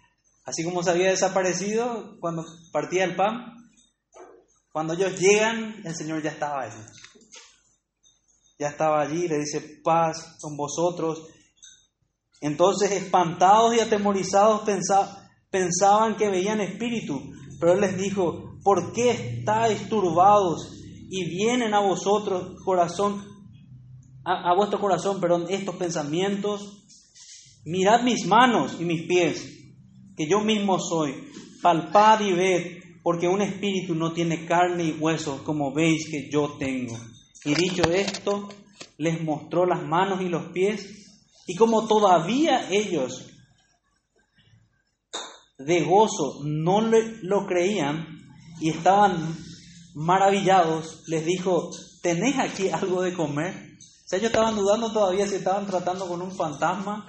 Así 0.45 0.63
como 0.63 0.85
se 0.85 0.91
había 0.91 1.11
desaparecido 1.11 2.17
cuando 2.21 2.45
partía 2.73 3.05
el 3.05 3.17
pan, 3.17 3.55
cuando 4.71 4.95
ellos 4.95 5.19
llegan, 5.19 5.83
el 5.85 5.97
Señor 5.97 6.23
ya 6.23 6.31
estaba 6.31 6.63
allí. 6.63 6.81
Ya 8.57 8.69
estaba 8.69 9.01
allí, 9.01 9.27
le 9.27 9.39
dice 9.39 9.81
paz 9.83 10.37
con 10.41 10.57
vosotros. 10.57 11.27
Entonces, 12.41 12.93
espantados 12.93 13.75
y 13.75 13.81
atemorizados, 13.81 14.63
pensaban 15.51 16.17
que 16.17 16.29
veían 16.29 16.61
espíritu, 16.61 17.21
pero 17.59 17.73
él 17.73 17.81
les 17.81 17.99
dijo, 17.99 18.59
¿por 18.63 18.93
qué 18.93 19.11
estáis 19.11 19.89
turbados 19.89 20.73
y 21.11 21.25
vienen 21.29 21.75
a 21.75 21.81
vosotros 21.81 22.55
corazón, 22.65 23.25
a, 24.25 24.55
vuestro 24.55 24.79
corazón, 24.79 25.21
perdón, 25.21 25.47
estos 25.49 25.75
pensamientos? 25.77 26.85
Mirad 27.65 28.03
mis 28.03 28.27
manos 28.27 28.77
y 28.79 28.85
mis 28.85 29.07
pies, 29.07 29.45
que 30.17 30.29
yo 30.29 30.41
mismo 30.41 30.79
soy. 30.79 31.15
Palpad 31.61 32.21
y 32.21 32.33
ved, 32.33 32.79
porque 33.03 33.27
un 33.27 33.43
espíritu 33.43 33.95
no 33.95 34.13
tiene 34.13 34.47
carne 34.47 34.85
y 34.85 34.93
hueso, 34.93 35.43
como 35.45 35.73
veis 35.75 36.09
que 36.09 36.31
yo 36.31 36.57
tengo. 36.59 36.97
Y 37.45 37.55
dicho 37.55 37.83
esto, 37.91 38.49
les 38.97 39.23
mostró 39.23 39.67
las 39.67 39.83
manos 39.83 40.21
y 40.23 40.29
los 40.29 40.53
pies, 40.53 41.08
y 41.49 41.57
como 41.57 41.89
todavía 41.89 42.69
ellos 42.71 43.27
de 45.57 45.83
gozo 45.83 46.43
no 46.45 46.83
lo 46.83 47.47
creían 47.47 48.19
y 48.61 48.69
estaban 48.69 49.35
maravillados, 49.95 51.05
les 51.07 51.25
dijo, 51.25 51.71
¿tenés 52.03 52.39
aquí 52.39 52.69
algo 52.69 53.01
de 53.01 53.15
comer? 53.15 53.55
O 53.79 54.09
sea, 54.09 54.19
ellos 54.19 54.31
estaban 54.31 54.57
dudando 54.57 54.93
todavía 54.93 55.27
si 55.27 55.37
estaban 55.37 55.67
tratando 55.67 56.07
con 56.07 56.21
un 56.21 56.37
fantasma 56.37 57.07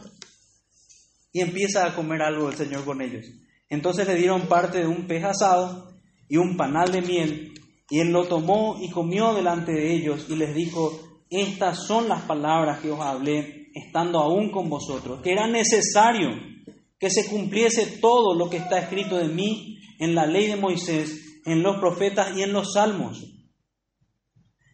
y 1.33 1.41
empieza 1.41 1.85
a 1.85 1.93
comer 1.93 2.21
algo 2.21 2.49
el 2.49 2.55
Señor 2.55 2.85
con 2.85 3.01
ellos. 3.01 3.25
Entonces 3.67 4.07
le 4.07 4.15
dieron 4.15 4.47
parte 4.47 4.79
de 4.79 4.87
un 4.87 5.05
pez 5.05 5.25
asado 5.25 5.91
y 6.29 6.37
un 6.37 6.55
panal 6.55 6.93
de 6.93 7.01
miel 7.01 7.53
y 7.89 7.99
él 7.99 8.13
lo 8.13 8.25
tomó 8.25 8.77
y 8.79 8.89
comió 8.89 9.33
delante 9.33 9.73
de 9.73 9.93
ellos 9.93 10.27
y 10.29 10.37
les 10.37 10.55
dijo, 10.55 10.97
estas 11.29 11.85
son 11.85 12.07
las 12.07 12.21
palabras 12.21 12.79
que 12.79 12.89
os 12.89 13.01
hablé 13.01 13.58
estando 13.73 14.19
aún 14.19 14.51
con 14.51 14.69
vosotros, 14.69 15.21
que 15.21 15.31
era 15.31 15.47
necesario 15.47 16.29
que 16.99 17.09
se 17.09 17.27
cumpliese 17.27 17.85
todo 18.01 18.35
lo 18.35 18.49
que 18.49 18.57
está 18.57 18.79
escrito 18.79 19.17
de 19.17 19.29
mí 19.29 19.77
en 19.99 20.15
la 20.15 20.25
ley 20.25 20.47
de 20.47 20.55
Moisés, 20.55 21.41
en 21.45 21.63
los 21.63 21.77
profetas 21.77 22.35
y 22.37 22.43
en 22.43 22.53
los 22.53 22.73
salmos. 22.73 23.23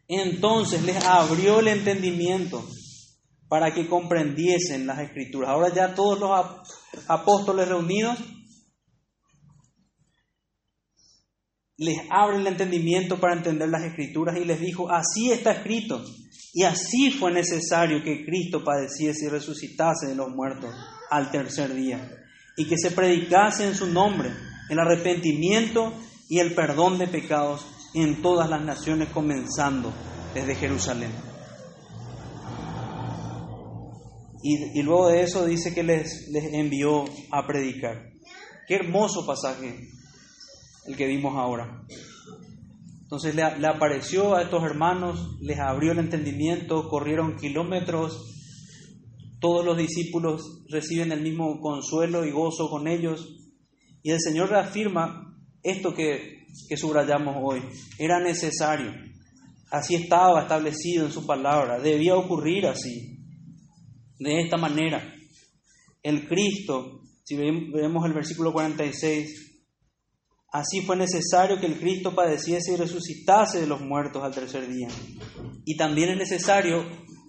Entonces 0.07 0.83
les 0.83 1.03
abrió 1.03 1.59
el 1.59 1.67
entendimiento 1.67 2.63
para 3.47 3.73
que 3.73 3.87
comprendiesen 3.87 4.87
las 4.87 4.99
escrituras. 4.99 5.49
Ahora 5.49 5.73
ya 5.73 5.93
todos 5.93 6.19
los 6.19 6.31
apóstoles 7.07 7.67
reunidos 7.67 8.17
les 11.77 11.97
abre 12.09 12.37
el 12.37 12.47
entendimiento 12.47 13.19
para 13.19 13.35
entender 13.35 13.69
las 13.69 13.83
escrituras 13.83 14.37
y 14.37 14.45
les 14.45 14.59
dijo, 14.59 14.89
así 14.89 15.31
está 15.31 15.51
escrito. 15.51 16.03
Y 16.53 16.63
así 16.63 17.11
fue 17.11 17.33
necesario 17.33 18.01
que 18.01 18.25
Cristo 18.25 18.63
padeciese 18.63 19.25
y 19.25 19.29
resucitase 19.29 20.07
de 20.07 20.15
los 20.15 20.29
muertos 20.29 20.73
al 21.09 21.29
tercer 21.29 21.73
día, 21.73 22.09
y 22.55 22.65
que 22.65 22.77
se 22.77 22.91
predicase 22.91 23.67
en 23.67 23.75
su 23.75 23.87
nombre 23.87 24.31
el 24.69 24.79
arrepentimiento 24.79 25.93
y 26.29 26.39
el 26.39 26.55
perdón 26.55 26.97
de 26.97 27.07
pecados 27.07 27.65
en 27.93 28.21
todas 28.21 28.49
las 28.49 28.61
naciones, 28.61 29.09
comenzando 29.09 29.93
desde 30.33 30.55
Jerusalén. 30.55 31.11
Y, 34.41 34.81
luego 34.83 35.09
de 35.09 35.23
eso 35.23 35.45
dice 35.45 35.73
que 35.73 35.83
les, 35.83 36.27
les 36.29 36.53
envió 36.53 37.05
a 37.31 37.47
predicar. 37.47 38.11
Qué 38.67 38.75
hermoso 38.75 39.25
pasaje 39.25 39.89
el 40.87 40.95
que 40.95 41.07
vimos 41.07 41.35
ahora. 41.35 41.83
Entonces 43.01 43.35
le, 43.35 43.43
apareció 43.43 44.35
a 44.35 44.41
estos 44.41 44.63
hermanos, 44.63 45.37
les 45.39 45.59
abrió 45.59 45.91
el 45.91 45.99
entendimiento, 45.99 46.89
corrieron 46.89 47.37
kilómetros, 47.37 48.33
todos 49.39 49.63
los 49.63 49.77
discípulos 49.77 50.63
reciben 50.69 51.11
el 51.11 51.21
mismo 51.21 51.59
consuelo 51.59 52.25
y 52.25 52.31
gozo 52.31 52.67
con 52.69 52.87
ellos, 52.87 53.27
y 54.01 54.09
el 54.09 54.19
Señor 54.19 54.49
reafirma 54.49 55.37
esto 55.61 55.93
que, 55.93 56.47
que 56.67 56.77
subrayamos 56.77 57.35
hoy, 57.39 57.61
era 57.99 58.19
necesario, 58.19 58.91
así 59.69 59.95
estaba 59.95 60.41
establecido 60.41 61.05
en 61.05 61.11
su 61.11 61.27
palabra, 61.27 61.79
debía 61.79 62.15
ocurrir 62.15 62.65
así 62.65 63.19
de 64.19 64.41
esta 64.41 64.57
manera. 64.57 65.13
El 66.01 66.27
Cristo, 66.27 67.01
si 67.23 67.35
vemos 67.35 68.05
el 68.05 68.13
versículo 68.13 68.51
46, 68.51 69.44
así 70.55 70.81
fue 70.81 70.95
necesario 70.95 71.59
que 71.59 71.65
el 71.65 71.77
Cristo 71.77 72.15
padeciese 72.15 72.73
y 72.73 72.75
resucitase 72.77 73.59
de 73.59 73.67
los 73.67 73.81
muertos 73.81 74.23
al 74.23 74.33
tercer 74.33 74.67
día. 74.69 74.87
Y 75.65 75.75
también 75.75 76.11
es 76.11 76.17
necesario 76.17 76.85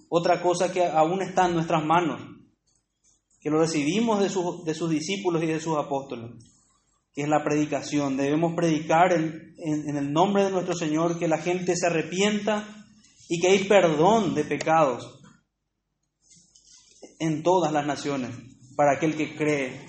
otra 0.07 0.41
cosa 0.41 0.71
que 0.71 0.85
aún 0.85 1.21
está 1.21 1.47
en 1.47 1.55
nuestras 1.55 1.83
manos, 1.83 2.21
que 3.41 3.49
lo 3.49 3.59
recibimos 3.59 4.19
de, 4.19 4.29
de 4.63 4.73
sus 4.73 4.89
discípulos 4.89 5.43
y 5.43 5.47
de 5.47 5.59
sus 5.59 5.77
apóstoles, 5.77 6.31
que 7.13 7.23
es 7.23 7.27
la 7.27 7.43
predicación. 7.43 8.15
Debemos 8.15 8.53
predicar 8.55 9.11
en, 9.11 9.55
en 9.57 9.97
el 9.97 10.13
nombre 10.13 10.45
de 10.45 10.51
nuestro 10.51 10.73
Señor, 10.73 11.19
que 11.19 11.27
la 11.27 11.39
gente 11.39 11.75
se 11.75 11.87
arrepienta 11.87 12.65
y 13.27 13.41
que 13.41 13.49
hay 13.49 13.65
perdón 13.65 14.35
de 14.35 14.45
pecados 14.45 15.19
en 17.19 17.43
todas 17.43 17.73
las 17.73 17.85
naciones 17.85 18.31
para 18.77 18.93
aquel 18.93 19.17
que 19.17 19.35
cree 19.35 19.81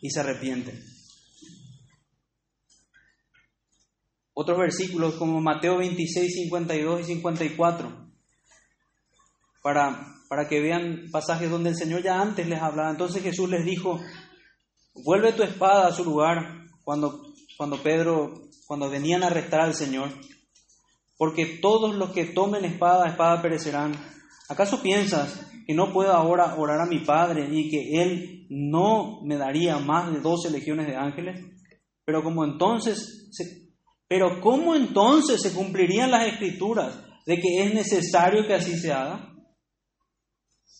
y 0.00 0.08
se 0.08 0.20
arrepiente. 0.20 0.95
Otros 4.38 4.58
versículos 4.58 5.14
como 5.14 5.40
Mateo 5.40 5.78
26, 5.78 6.34
52 6.42 7.00
y 7.00 7.04
54, 7.04 7.90
para, 9.62 10.14
para 10.28 10.46
que 10.46 10.60
vean 10.60 11.06
pasajes 11.10 11.50
donde 11.50 11.70
el 11.70 11.76
Señor 11.76 12.02
ya 12.02 12.20
antes 12.20 12.46
les 12.46 12.60
hablaba. 12.60 12.90
Entonces 12.90 13.22
Jesús 13.22 13.48
les 13.48 13.64
dijo, 13.64 13.98
vuelve 14.92 15.32
tu 15.32 15.42
espada 15.42 15.86
a 15.86 15.92
su 15.92 16.04
lugar 16.04 16.66
cuando, 16.84 17.32
cuando 17.56 17.82
Pedro, 17.82 18.34
cuando 18.66 18.90
venían 18.90 19.22
a 19.22 19.28
arrestar 19.28 19.62
al 19.62 19.74
Señor, 19.74 20.10
porque 21.16 21.58
todos 21.62 21.94
los 21.94 22.10
que 22.10 22.26
tomen 22.26 22.66
espada, 22.66 23.08
espada 23.08 23.40
perecerán. 23.40 23.94
¿Acaso 24.50 24.82
piensas 24.82 25.46
que 25.66 25.72
no 25.72 25.94
puedo 25.94 26.12
ahora 26.12 26.56
orar 26.56 26.82
a 26.82 26.86
mi 26.86 26.98
Padre 26.98 27.48
y 27.50 27.70
que 27.70 28.02
Él 28.02 28.46
no 28.50 29.22
me 29.22 29.38
daría 29.38 29.78
más 29.78 30.12
de 30.12 30.20
doce 30.20 30.50
legiones 30.50 30.88
de 30.88 30.96
ángeles? 30.96 31.42
Pero 32.04 32.22
como 32.22 32.44
entonces, 32.44 33.30
pero 34.08 34.40
¿cómo 34.40 34.74
entonces 34.74 35.42
se 35.42 35.52
cumplirían 35.52 36.10
las 36.10 36.26
escrituras 36.26 36.98
de 37.26 37.36
que 37.36 37.64
es 37.64 37.74
necesario 37.74 38.46
que 38.46 38.54
así 38.54 38.78
se 38.78 38.92
haga? 38.92 39.34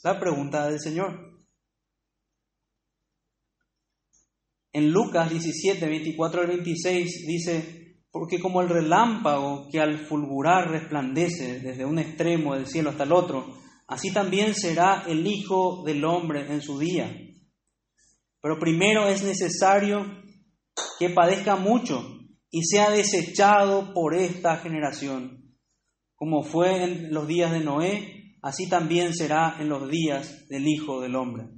La 0.05 0.21
pregunta 0.21 0.69
del 0.69 0.79
Señor. 0.79 1.37
En 4.73 4.91
Lucas 4.93 5.31
17, 5.31 5.85
24 5.87 6.43
al 6.43 6.47
26 6.49 7.27
dice, 7.27 8.03
porque 8.13 8.39
como 8.39 8.61
el 8.61 8.69
relámpago 8.69 9.69
que 9.71 9.81
al 9.81 10.07
fulgurar 10.07 10.71
resplandece 10.71 11.61
desde 11.61 11.85
un 11.85 11.99
extremo 11.99 12.55
del 12.55 12.67
cielo 12.67 12.91
hasta 12.91 13.05
el 13.05 13.13
otro, 13.13 13.47
así 13.89 14.13
también 14.13 14.55
será 14.55 15.05
el 15.09 15.27
Hijo 15.27 15.83
del 15.85 16.05
Hombre 16.05 16.47
en 16.53 16.61
su 16.61 16.79
día. 16.79 17.11
Pero 18.41 18.59
primero 18.61 19.09
es 19.09 19.23
necesario 19.23 20.23
que 20.99 21.11
padezca 21.11 21.57
mucho 21.57 22.16
y 22.57 22.63
sea 22.65 22.89
desechado 22.89 23.93
por 23.93 24.15
esta 24.15 24.57
generación. 24.57 25.55
Como 26.15 26.43
fue 26.43 26.85
en 26.85 27.13
los 27.13 27.29
días 27.29 27.53
de 27.53 27.61
Noé, 27.61 28.39
así 28.41 28.67
también 28.67 29.15
será 29.15 29.59
en 29.61 29.69
los 29.69 29.91
días 29.91 30.49
del 30.49 30.67
Hijo 30.67 31.03
del 31.03 31.17
Hombre. 31.17 31.51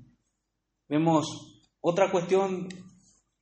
Vemos 0.89 1.63
otra 1.81 2.11
cuestión 2.11 2.67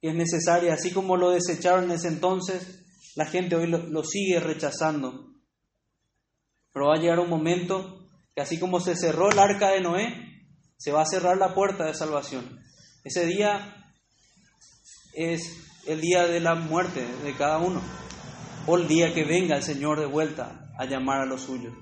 que 0.03 0.11
es 0.11 0.15
necesaria, 0.15 0.75
así 0.75 0.91
como 0.91 1.17
lo 1.17 1.31
desecharon 1.31 1.85
en 1.85 1.93
ese 1.93 2.09
entonces, 2.09 2.85
la 3.15 3.25
gente 3.25 3.57
hoy 3.57 3.69
lo, 3.69 3.79
lo 3.87 4.05
sigue 4.05 4.39
rechazando. 4.39 5.33
Pero 6.75 6.89
va 6.89 6.97
a 6.97 7.01
llegar 7.01 7.21
un 7.21 7.31
momento 7.31 8.07
que 8.35 8.43
así 8.43 8.61
como 8.61 8.81
se 8.81 8.97
cerró 8.97 9.31
el 9.31 9.39
arca 9.39 9.71
de 9.71 9.81
Noé, 9.81 10.45
se 10.77 10.93
va 10.93 11.01
a 11.01 11.07
cerrar 11.07 11.39
la 11.39 11.55
puerta 11.55 11.87
de 11.87 11.95
salvación. 11.95 12.61
Ese 13.03 13.25
día 13.25 13.95
es 15.15 15.66
el 15.87 16.01
día 16.01 16.27
de 16.27 16.41
la 16.41 16.55
muerte 16.55 17.07
de 17.23 17.35
cada 17.35 17.59
uno, 17.59 17.81
o 18.67 18.77
el 18.77 18.89
día 18.89 19.15
que 19.15 19.25
venga 19.25 19.57
el 19.57 19.63
Señor 19.63 20.01
de 20.01 20.07
vuelta 20.07 20.71
a 20.79 20.85
llamar 20.85 21.21
a 21.21 21.27
los 21.27 21.43
suyos. 21.43 21.73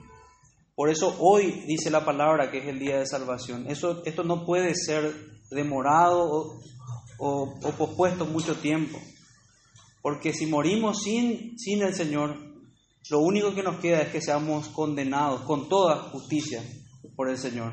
Por 0.74 0.90
eso 0.90 1.16
hoy 1.20 1.64
dice 1.66 1.90
la 1.90 2.04
palabra 2.04 2.50
que 2.50 2.58
es 2.58 2.66
el 2.66 2.78
día 2.78 2.98
de 2.98 3.06
salvación. 3.06 3.66
Eso, 3.68 4.02
esto 4.04 4.24
no 4.24 4.44
puede 4.44 4.74
ser 4.74 5.14
demorado 5.50 6.28
o, 6.28 6.60
o 7.18 7.70
pospuesto 7.78 8.26
mucho 8.26 8.56
tiempo. 8.56 8.98
Porque 10.02 10.32
si 10.32 10.46
morimos 10.46 11.02
sin, 11.02 11.58
sin 11.58 11.82
el 11.82 11.94
Señor, 11.94 12.36
lo 13.10 13.20
único 13.20 13.54
que 13.54 13.62
nos 13.62 13.76
queda 13.80 14.02
es 14.02 14.08
que 14.08 14.20
seamos 14.20 14.68
condenados 14.68 15.42
con 15.42 15.68
toda 15.68 16.10
justicia 16.10 16.62
por 17.16 17.28
el 17.28 17.38
Señor. 17.38 17.72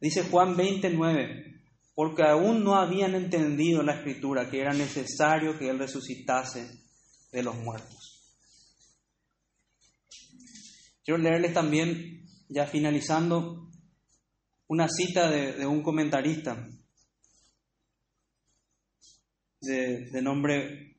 Dice 0.00 0.24
Juan 0.24 0.56
29, 0.56 1.51
porque 1.94 2.22
aún 2.22 2.64
no 2.64 2.76
habían 2.76 3.14
entendido 3.14 3.82
la 3.82 3.94
escritura 3.94 4.50
que 4.50 4.60
era 4.60 4.72
necesario 4.72 5.58
que 5.58 5.68
Él 5.68 5.78
resucitase 5.78 6.66
de 7.30 7.42
los 7.42 7.56
muertos. 7.56 8.22
Quiero 11.04 11.18
leerles 11.18 11.52
también, 11.52 12.24
ya 12.48 12.66
finalizando, 12.66 13.68
una 14.68 14.88
cita 14.88 15.28
de, 15.28 15.66
un 15.66 15.82
comentarista 15.82 16.66
de, 19.60 20.10
de 20.10 20.22
nombre 20.22 20.96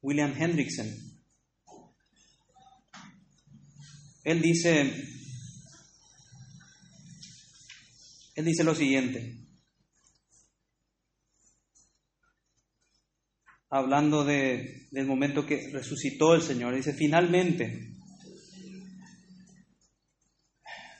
William 0.00 0.34
Hendrickson. 0.36 0.86
Él 4.24 4.42
dice, 4.42 4.80
él 8.34 8.44
dice 8.44 8.64
lo 8.64 8.74
siguiente, 8.74 9.45
hablando 13.68 14.24
de, 14.24 14.86
del 14.90 15.06
momento 15.06 15.46
que 15.46 15.70
resucitó 15.72 16.34
el 16.34 16.42
Señor, 16.42 16.74
dice, 16.74 16.92
finalmente, 16.92 17.92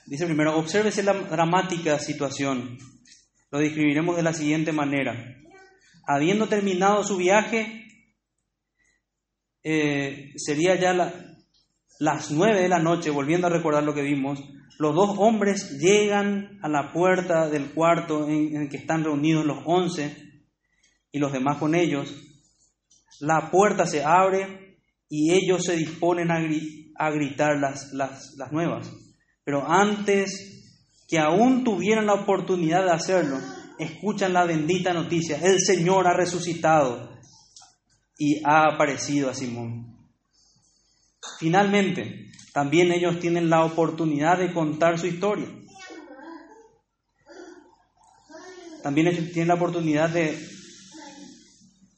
dice 0.05 0.25
primero, 0.25 0.57
obsérvese 0.57 1.03
la 1.03 1.13
dramática 1.13 1.99
situación, 1.99 2.77
lo 3.51 3.59
describiremos 3.59 4.15
de 4.15 4.23
la 4.23 4.33
siguiente 4.33 4.71
manera, 4.71 5.37
habiendo 6.05 6.47
terminado 6.47 7.03
su 7.03 7.17
viaje, 7.17 7.85
eh, 9.63 10.33
sería 10.35 10.75
ya 10.75 10.93
la, 10.93 11.13
las 11.99 12.31
nueve 12.31 12.61
de 12.61 12.69
la 12.69 12.79
noche, 12.79 13.09
volviendo 13.09 13.47
a 13.47 13.51
recordar 13.51 13.83
lo 13.83 13.93
que 13.93 14.01
vimos, 14.01 14.43
los 14.77 14.93
dos 14.93 15.15
hombres 15.17 15.79
llegan 15.79 16.59
a 16.61 16.69
la 16.69 16.93
puerta 16.93 17.49
del 17.49 17.71
cuarto 17.71 18.27
en, 18.27 18.55
el 18.55 18.69
que 18.69 18.77
están 18.77 19.03
reunidos 19.03 19.45
los 19.45 19.63
once 19.65 20.15
y 21.11 21.19
los 21.19 21.31
demás 21.31 21.57
con 21.57 21.73
ellos. 21.73 22.13
La 23.19 23.49
puerta 23.51 23.85
se 23.85 24.03
abre 24.03 24.79
y 25.09 25.33
ellos 25.33 25.63
se 25.63 25.75
disponen 25.75 26.29
a, 26.31 27.09
gritar 27.11 27.57
las, 27.57 27.93
las, 27.93 28.51
nuevas. 28.51 28.91
Pero 29.43 29.65
antes 29.69 31.05
que 31.07 31.19
aún 31.19 31.63
tuvieran 31.63 32.05
la 32.05 32.15
oportunidad 32.15 32.83
de 32.83 32.91
hacerlo, 32.91 33.37
escuchan 33.79 34.33
la 34.33 34.45
bendita 34.45 34.93
noticia. 34.93 35.39
El 35.41 35.59
Señor 35.59 36.07
ha 36.07 36.13
resucitado 36.13 37.17
y 38.17 38.41
ha 38.43 38.73
aparecido 38.73 39.29
a 39.29 39.33
Simón. 39.33 39.97
Finalmente, 41.39 42.31
también 42.53 42.91
ellos 42.91 43.19
tienen 43.19 43.49
la 43.49 43.63
oportunidad 43.63 44.39
de 44.39 44.51
contar 44.51 44.99
su 44.99 45.07
historia. 45.07 45.47
También 48.83 49.07
ellos 49.07 49.31
tienen 49.31 49.49
la 49.49 49.55
oportunidad 49.55 50.09
de, 50.09 50.37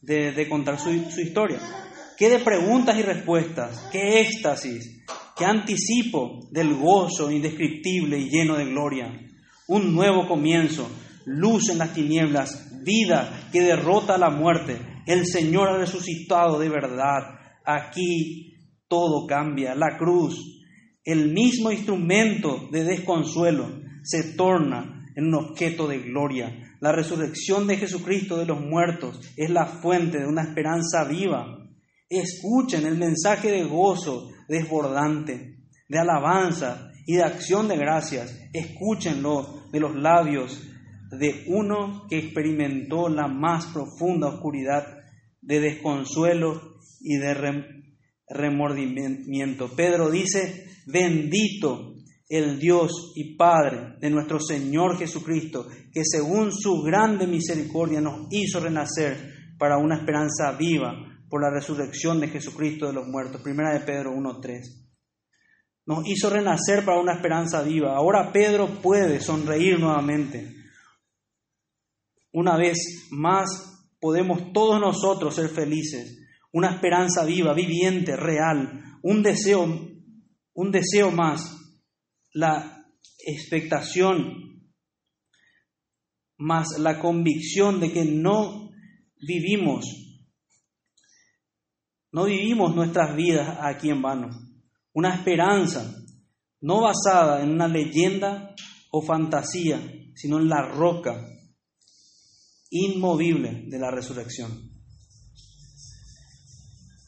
de, 0.10 0.49
contar 0.49 0.80
su, 0.80 0.89
su 1.12 1.22
historia. 1.22 1.60
Qué 2.18 2.30
de 2.30 2.39
preguntas 2.39 2.97
y 2.97 3.03
respuestas, 3.03 3.88
qué 3.91 4.22
éxtasis, 4.22 5.05
qué 5.38 5.45
anticipo 5.45 6.47
del 6.51 6.76
gozo 6.76 7.32
indescriptible 7.32 8.18
y 8.18 8.30
lleno 8.30 8.57
de 8.57 8.66
gloria. 8.66 9.14
Un 9.68 9.93
nuevo 9.93 10.28
comienzo, 10.28 10.89
luz 11.26 11.70
en 11.70 11.78
las 11.78 11.93
tinieblas, 11.93 12.84
vida 12.84 13.49
que 13.51 13.62
derrota 13.62 14.18
la 14.18 14.32
muerte. 14.32 14.80
El 15.05 15.28
Señor 15.28 15.70
ha 15.70 15.78
resucitado 15.78 16.60
de 16.60 16.70
verdad. 16.70 17.22
Aquí 17.64 18.55
todo 18.88 19.28
cambia. 19.28 19.76
La 19.76 19.97
cruz, 19.97 20.43
el 21.05 21.32
mismo 21.32 21.72
instrumento 21.72 22.68
de 22.72 22.84
desconsuelo, 22.84 23.80
se 24.03 24.34
torna 24.34 25.05
en 25.16 25.28
un 25.28 25.36
objeto 25.36 25.88
de 25.88 25.99
gloria. 25.99 26.68
La 26.80 26.91
resurrección 26.93 27.67
de 27.67 27.77
Jesucristo 27.77 28.38
de 28.38 28.45
los 28.45 28.61
muertos 28.61 29.19
es 29.36 29.49
la 29.49 29.65
fuente 29.65 30.19
de 30.19 30.27
una 30.27 30.43
esperanza 30.43 31.03
viva. 31.03 31.57
Escuchen 32.09 32.86
el 32.86 32.97
mensaje 32.97 33.51
de 33.51 33.65
gozo 33.65 34.30
desbordante, 34.47 35.57
de 35.89 35.99
alabanza 35.99 36.91
y 37.05 37.15
de 37.15 37.23
acción 37.23 37.67
de 37.67 37.77
gracias. 37.77 38.39
Escúchenlo 38.53 39.69
de 39.71 39.80
los 39.80 39.95
labios 39.95 40.63
de 41.11 41.43
uno 41.47 42.05
que 42.09 42.19
experimentó 42.19 43.09
la 43.09 43.27
más 43.27 43.65
profunda 43.67 44.27
oscuridad 44.27 44.99
de 45.41 45.59
desconsuelo 45.59 46.77
y 47.01 47.17
de 47.17 47.63
remordimiento. 48.30 49.69
Pedro 49.75 50.09
dice, 50.09 50.67
bendito 50.86 51.95
el 52.30 52.59
Dios 52.59 53.11
y 53.15 53.36
Padre 53.36 53.95
de 53.99 54.09
nuestro 54.11 54.39
Señor 54.39 54.97
Jesucristo, 54.97 55.67
que 55.91 56.03
según 56.05 56.53
su 56.53 56.84
grande 56.84 57.25
misericordia 57.25 57.99
nos 57.99 58.27
hizo 58.30 58.59
renacer 58.59 59.34
para 59.57 59.77
una 59.77 59.97
esperanza 59.97 60.51
viva 60.51 60.93
por 61.27 61.41
la 61.41 61.49
resurrección 61.49 62.19
de 62.19 62.27
Jesucristo 62.27 62.88
de 62.88 62.93
los 62.93 63.07
muertos. 63.07 63.41
Primera 63.41 63.73
de 63.73 63.80
Pedro 63.80 64.13
1.3. 64.13 64.61
Nos 65.88 66.07
hizo 66.07 66.30
renacer 66.30 66.86
para 66.86 66.99
una 66.99 67.13
esperanza 67.13 67.63
viva. 67.63 67.95
Ahora 67.95 68.32
Pedro 68.32 68.80
puede 68.80 69.19
sonreír 69.19 69.80
nuevamente. 69.80 70.55
Una 72.32 72.57
vez 72.57 73.07
más 73.09 73.89
podemos 73.99 74.53
todos 74.53 74.80
nosotros 74.80 75.34
ser 75.34 75.49
felices. 75.49 76.27
Una 76.51 76.69
esperanza 76.69 77.25
viva, 77.25 77.53
viviente, 77.53 78.15
real. 78.15 78.99
Un 79.01 79.23
deseo, 79.23 79.63
un 80.53 80.71
deseo 80.71 81.09
más. 81.09 81.55
La 82.34 82.86
expectación 83.25 84.49
más 86.38 86.80
la 86.80 86.99
convicción 86.99 87.80
de 87.80 87.91
que 87.91 88.05
no 88.05 88.71
vivimos, 89.21 89.86
no 92.11 92.25
vivimos 92.25 92.75
nuestras 92.75 93.15
vidas 93.15 93.57
aquí 93.61 93.89
en 93.89 94.01
vano. 94.01 94.30
Una 94.93 95.13
esperanza 95.13 95.93
no 96.61 96.82
basada 96.82 97.43
en 97.43 97.51
una 97.51 97.67
leyenda 97.67 98.55
o 98.91 99.01
fantasía, 99.01 99.80
sino 100.15 100.39
en 100.39 100.49
la 100.49 100.61
roca 100.61 101.25
inmovible 102.69 103.63
de 103.67 103.80
la 103.80 103.91
resurrección. 103.91 104.68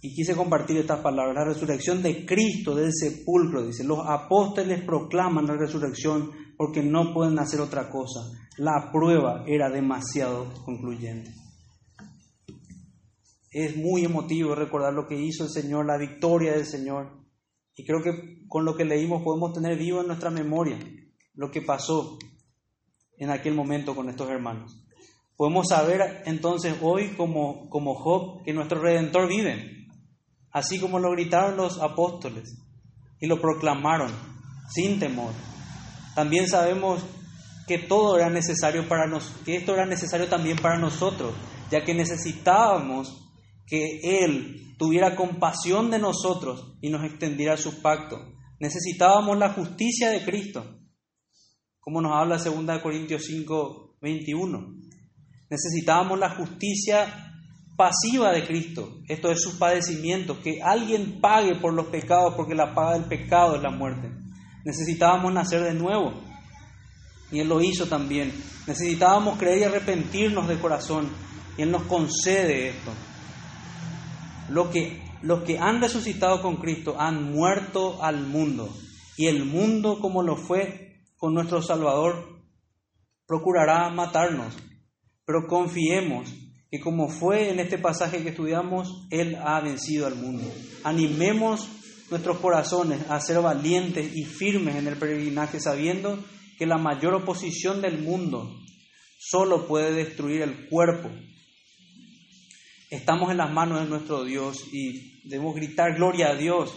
Y 0.02 0.16
quise 0.16 0.36
compartir 0.36 0.78
estas 0.78 0.99
palabras. 1.02 1.36
La 1.36 1.45
resurrección 1.45 2.02
de 2.02 2.26
Cristo 2.26 2.74
del 2.76 2.91
sepulcro, 2.91 3.66
dice, 3.66 3.84
los 3.84 3.99
apóstoles 4.08 4.84
proclaman 4.84 5.45
la 5.45 5.56
resurrección 5.56 6.32
porque 6.58 6.82
no 6.82 7.14
pueden 7.14 7.38
hacer 7.38 7.62
otra 7.62 7.89
cosa. 7.89 8.22
La 8.58 8.91
prueba 8.91 9.43
era 9.45 9.70
demasiado 9.70 10.52
concluyente. 10.66 11.32
Es 13.52 13.76
muy 13.76 14.06
emotivo 14.06 14.56
recordar 14.56 14.93
lo 14.93 15.08
que 15.08 15.22
hizo 15.22 15.43
el 15.43 15.52
Señor, 15.52 15.86
la 15.86 15.97
victoria 15.97 16.54
del 16.54 16.66
Señor. 16.66 17.22
Y 17.76 17.86
creo 17.86 18.02
que 18.02 18.47
con 18.47 18.66
lo 18.66 18.76
que 18.76 18.86
leímos 18.86 19.22
podemos 19.24 19.54
tener 19.54 19.78
vivo 19.78 20.02
en 20.02 20.08
nuestra 20.08 20.30
memoria 20.30 20.80
lo 21.34 21.52
que 21.52 21.62
pasó 21.62 22.18
en 23.18 23.30
aquel 23.30 23.54
momento 23.54 23.95
con 23.95 24.10
estos 24.10 24.30
hermanos. 24.30 24.84
Podemos 25.36 25.68
saber 25.70 26.24
entonces 26.26 26.76
hoy 26.82 27.10
como, 27.16 27.70
como 27.70 27.95
Job 27.95 28.43
que 28.43 28.54
nuestro 28.54 28.82
Redentor 28.82 29.28
vive 29.28 29.80
así 30.52 30.80
como 30.80 30.99
lo 30.99 31.12
gritaron 31.12 31.58
los 31.58 31.80
apóstoles 31.80 32.58
y 33.20 33.28
lo 33.28 33.39
proclamaron 33.39 34.12
sin 34.70 34.99
temor. 34.99 35.34
También 36.16 36.47
sabemos 36.47 37.04
que 37.68 37.78
todo 37.78 38.18
era 38.18 38.30
necesario 38.30 38.88
para 38.88 39.08
nos, 39.08 39.30
que 39.45 39.56
esto 39.56 39.74
era 39.74 39.86
necesario 39.86 40.28
también 40.28 40.58
para 40.58 40.78
nosotros, 40.78 41.34
ya 41.70 41.84
que 41.84 41.93
necesitábamos 41.93 43.30
que 43.66 44.02
él 44.04 44.76
tuviera 44.78 45.16
compasión 45.16 45.89
de 45.91 45.99
nosotros 45.99 46.78
y 46.82 46.89
nos 46.89 47.06
extendiera 47.06 47.56
su 47.56 47.82
pacto. 47.82 48.18
Necesitábamos 48.60 49.38
la 49.38 49.54
justicia 49.54 50.10
de 50.10 50.24
Cristo, 50.26 50.80
como 51.80 52.02
nos 52.02 52.14
habla 52.14 52.38
2 52.38 52.82
Corintios 52.82 53.24
5, 53.26 53.97
21. 54.02 54.76
Necesitábamos 55.49 56.20
la 56.20 56.36
justicia 56.36 57.30
pasiva 57.82 58.32
de 58.32 58.45
Cristo, 58.45 58.99
esto 59.07 59.32
es 59.32 59.41
su 59.41 59.57
padecimiento, 59.57 60.39
que 60.39 60.61
alguien 60.61 61.19
pague 61.19 61.55
por 61.55 61.73
los 61.73 61.88
pecados, 61.88 62.36
porque 62.36 62.53
la 62.53 62.75
paga 62.75 62.93
del 62.93 63.05
pecado 63.05 63.55
es 63.55 63.63
la 63.63 63.71
muerte. 63.71 64.11
Necesitábamos 64.63 65.34
nacer 65.34 65.63
de 65.63 65.73
nuevo, 65.73 66.13
y 67.32 67.39
Él 67.39 67.49
lo 67.49 67.59
hizo 67.59 67.88
también. 67.88 68.32
Necesitábamos 68.67 69.39
creer 69.39 69.57
y 69.57 69.63
arrepentirnos 69.63 70.47
de 70.47 70.59
corazón, 70.59 71.09
y 71.57 71.63
Él 71.63 71.71
nos 71.71 71.82
concede 71.86 72.69
esto. 72.69 72.91
Lo 74.49 74.69
que, 74.69 75.01
los 75.23 75.41
que 75.41 75.57
han 75.57 75.82
resucitado 75.82 76.43
con 76.43 76.57
Cristo 76.57 76.97
han 76.99 77.32
muerto 77.32 78.03
al 78.03 78.27
mundo, 78.27 78.69
y 79.17 79.25
el 79.25 79.43
mundo, 79.43 79.97
como 79.99 80.21
lo 80.21 80.36
fue 80.36 81.01
con 81.17 81.34
nuestro 81.34 81.63
Salvador, 81.63 82.43
procurará 83.25 83.89
matarnos, 83.89 84.55
pero 85.25 85.47
confiemos 85.47 86.32
que 86.72 86.80
como 86.80 87.09
fue 87.09 87.49
en 87.49 87.59
este 87.59 87.78
pasaje 87.78 88.24
que 88.24 88.30
estudiamos, 88.30 89.05
Él 89.09 89.36
ha 89.43 89.59
vencido 89.59 90.07
al 90.07 90.15
mundo. 90.15 90.49
Animemos 90.86 91.67
nuestros 92.09 92.39
corazones 92.39 93.01
a 93.09 93.19
ser 93.19 93.41
valientes 93.41 94.15
y 94.15 94.24
firmes 94.24 94.78
en 94.78 94.88
el 94.88 94.95
peregrinaje, 94.95 95.59
sabiendo 95.59 96.24
que 96.57 96.65
la 96.65 96.78
mayor 96.78 97.13
oposición 97.15 97.82
del 97.82 98.01
mundo 98.01 98.57
solo 99.19 99.67
puede 99.67 99.91
destruir 99.91 100.43
el 100.43 100.69
cuerpo. 100.69 101.09
Estamos 102.89 103.32
en 103.32 103.38
las 103.38 103.51
manos 103.51 103.82
de 103.82 103.89
nuestro 103.89 104.24
Dios 104.24 104.63
y 104.72 105.28
debemos 105.28 105.55
gritar 105.55 105.95
gloria 105.95 106.30
a 106.30 106.36
Dios, 106.36 106.74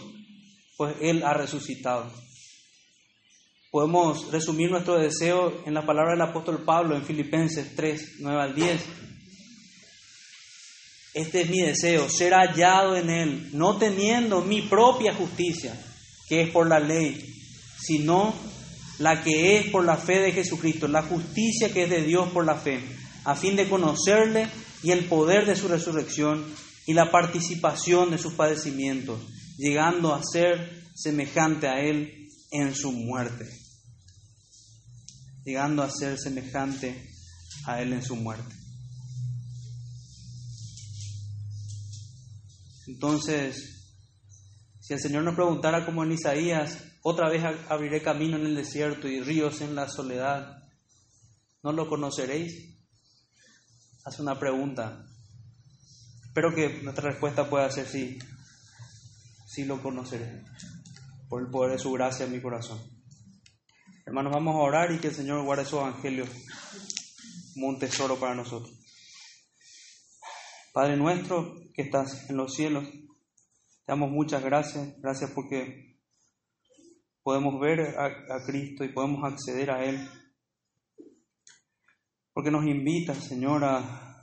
pues 0.75 0.93
Él 0.99 1.23
ha 1.23 1.33
resucitado. 1.33 2.11
Podemos 3.71 4.29
resumir 4.29 4.71
nuestro 4.71 4.97
deseo 4.97 5.63
en 5.65 5.73
la 5.73 5.85
palabra 5.85 6.11
del 6.11 6.21
apóstol 6.21 6.63
Pablo 6.65 6.97
en 6.97 7.03
Filipenses 7.03 7.75
3, 7.77 8.17
9 8.19 8.41
al 8.41 8.55
10 8.55 9.05
este 11.15 11.43
es 11.43 11.49
mi 11.49 11.61
deseo, 11.61 12.09
ser 12.09 12.33
hallado 12.33 12.97
en 12.97 13.09
Él, 13.09 13.49
no 13.53 13.77
teniendo 13.77 14.41
mi 14.41 14.61
propia 14.63 15.13
justicia, 15.13 15.73
que 16.27 16.41
es 16.41 16.51
por 16.51 16.67
la 16.67 16.81
ley, 16.81 17.33
sino 17.81 18.35
la 18.99 19.23
que 19.23 19.57
es 19.57 19.69
por 19.69 19.85
la 19.85 19.95
fe 19.95 20.19
de 20.19 20.33
Jesucristo, 20.33 20.89
la 20.89 21.03
justicia 21.03 21.71
que 21.71 21.83
es 21.83 21.89
de 21.89 22.03
Dios 22.03 22.29
por 22.31 22.45
la 22.45 22.55
fe, 22.55 22.81
a 23.23 23.33
fin 23.33 23.55
de 23.55 23.69
conocerle 23.69 24.49
y 24.83 24.91
el 24.91 25.05
poder 25.05 25.45
de 25.45 25.55
su 25.55 25.69
resurrección 25.69 26.43
y 26.85 26.93
la 26.93 27.09
participación 27.11 28.11
de 28.11 28.17
sus 28.17 28.33
padecimientos, 28.33 29.21
llegando 29.57 30.13
a 30.13 30.21
ser 30.21 30.83
semejante 30.95 31.69
a 31.69 31.79
Él 31.79 32.27
en 32.51 32.75
su 32.75 32.91
muerte. 32.91 33.45
Llegando 35.45 35.81
a 35.81 35.89
ser 35.89 36.19
semejante 36.19 37.09
a 37.65 37.81
Él 37.81 37.93
en 37.93 38.03
su 38.03 38.17
muerte. 38.17 38.64
Entonces, 42.87 43.75
si 44.79 44.93
el 44.93 44.99
Señor 44.99 45.23
nos 45.23 45.35
preguntara 45.35 45.85
como 45.85 46.03
en 46.03 46.11
Isaías, 46.11 46.83
otra 47.01 47.29
vez 47.29 47.43
abriré 47.69 48.01
camino 48.01 48.37
en 48.37 48.45
el 48.45 48.55
desierto 48.55 49.07
y 49.07 49.21
ríos 49.21 49.61
en 49.61 49.75
la 49.75 49.89
soledad, 49.89 50.63
¿no 51.63 51.71
lo 51.71 51.89
conoceréis? 51.89 52.75
Hace 54.03 54.21
una 54.21 54.37
pregunta. 54.37 55.05
Espero 56.25 56.53
que 56.53 56.81
nuestra 56.83 57.09
respuesta 57.09 57.49
pueda 57.49 57.71
ser 57.71 57.87
sí, 57.87 58.19
sí 59.47 59.65
lo 59.65 59.81
conoceré, 59.81 60.43
por 61.29 61.41
el 61.41 61.49
poder 61.49 61.71
de 61.71 61.79
su 61.79 61.91
gracia 61.93 62.25
en 62.25 62.33
mi 62.33 62.41
corazón. 62.41 62.79
Hermanos, 64.05 64.33
vamos 64.33 64.53
a 64.53 64.59
orar 64.59 64.91
y 64.91 64.99
que 64.99 65.07
el 65.07 65.15
Señor 65.15 65.43
guarde 65.43 65.65
su 65.65 65.77
evangelio 65.77 66.25
como 67.53 67.69
un 67.69 67.79
tesoro 67.79 68.19
para 68.19 68.35
nosotros. 68.35 68.74
Padre 70.75 70.97
nuestro 70.97 71.55
que 71.73 71.83
estás 71.83 72.29
en 72.29 72.35
los 72.35 72.53
cielos, 72.53 72.83
te 72.91 73.85
damos 73.87 74.11
muchas 74.11 74.43
gracias, 74.43 74.99
gracias 74.99 75.31
porque 75.31 76.01
podemos 77.23 77.57
ver 77.61 77.97
a, 77.97 78.45
Cristo 78.45 78.83
y 78.83 78.91
podemos 78.91 79.23
acceder 79.23 79.71
a 79.71 79.85
Él, 79.85 79.97
porque 82.33 82.51
nos 82.51 82.65
invita, 82.65 83.13
Señor, 83.13 83.63
a, 83.63 84.17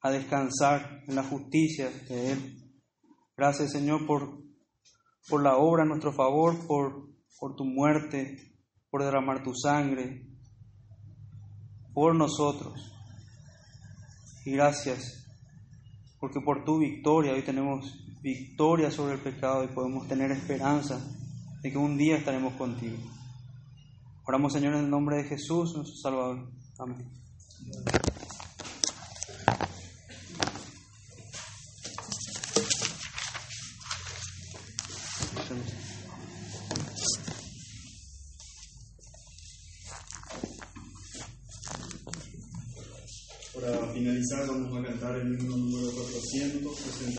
a 0.00 0.10
descansar 0.12 1.02
en 1.08 1.16
la 1.16 1.24
justicia 1.24 1.90
de 2.08 2.30
Él. 2.30 2.72
Gracias, 3.36 3.72
Señor, 3.72 4.06
por, 4.06 4.44
por 5.28 5.42
la 5.42 5.56
obra 5.56 5.82
a 5.82 5.86
nuestro 5.86 6.12
favor, 6.12 6.68
por, 6.68 7.16
por 7.36 7.56
tu 7.56 7.64
muerte, 7.64 8.54
por 8.90 9.02
derramar 9.02 9.42
tu 9.42 9.52
sangre, 9.56 10.24
por 11.92 12.14
nosotros. 12.14 12.92
Y 14.44 14.52
gracias, 14.52 15.25
porque 16.20 16.40
por 16.40 16.64
tu 16.64 16.78
victoria 16.78 17.32
hoy 17.32 17.42
tenemos 17.42 18.04
victoria 18.22 18.90
sobre 18.90 19.14
el 19.14 19.20
pecado 19.20 19.64
y 19.64 19.68
podemos 19.68 20.08
tener 20.08 20.30
esperanza 20.30 21.00
de 21.62 21.70
que 21.70 21.78
un 21.78 21.96
día 21.96 22.16
estaremos 22.16 22.54
contigo. 22.54 22.96
Oramos, 24.24 24.52
Señor, 24.52 24.74
en 24.74 24.84
el 24.84 24.90
nombre 24.90 25.16
de 25.16 25.24
Jesús, 25.24 25.74
nuestro 25.76 25.96
Salvador. 25.96 26.48
Amén. 26.78 28.15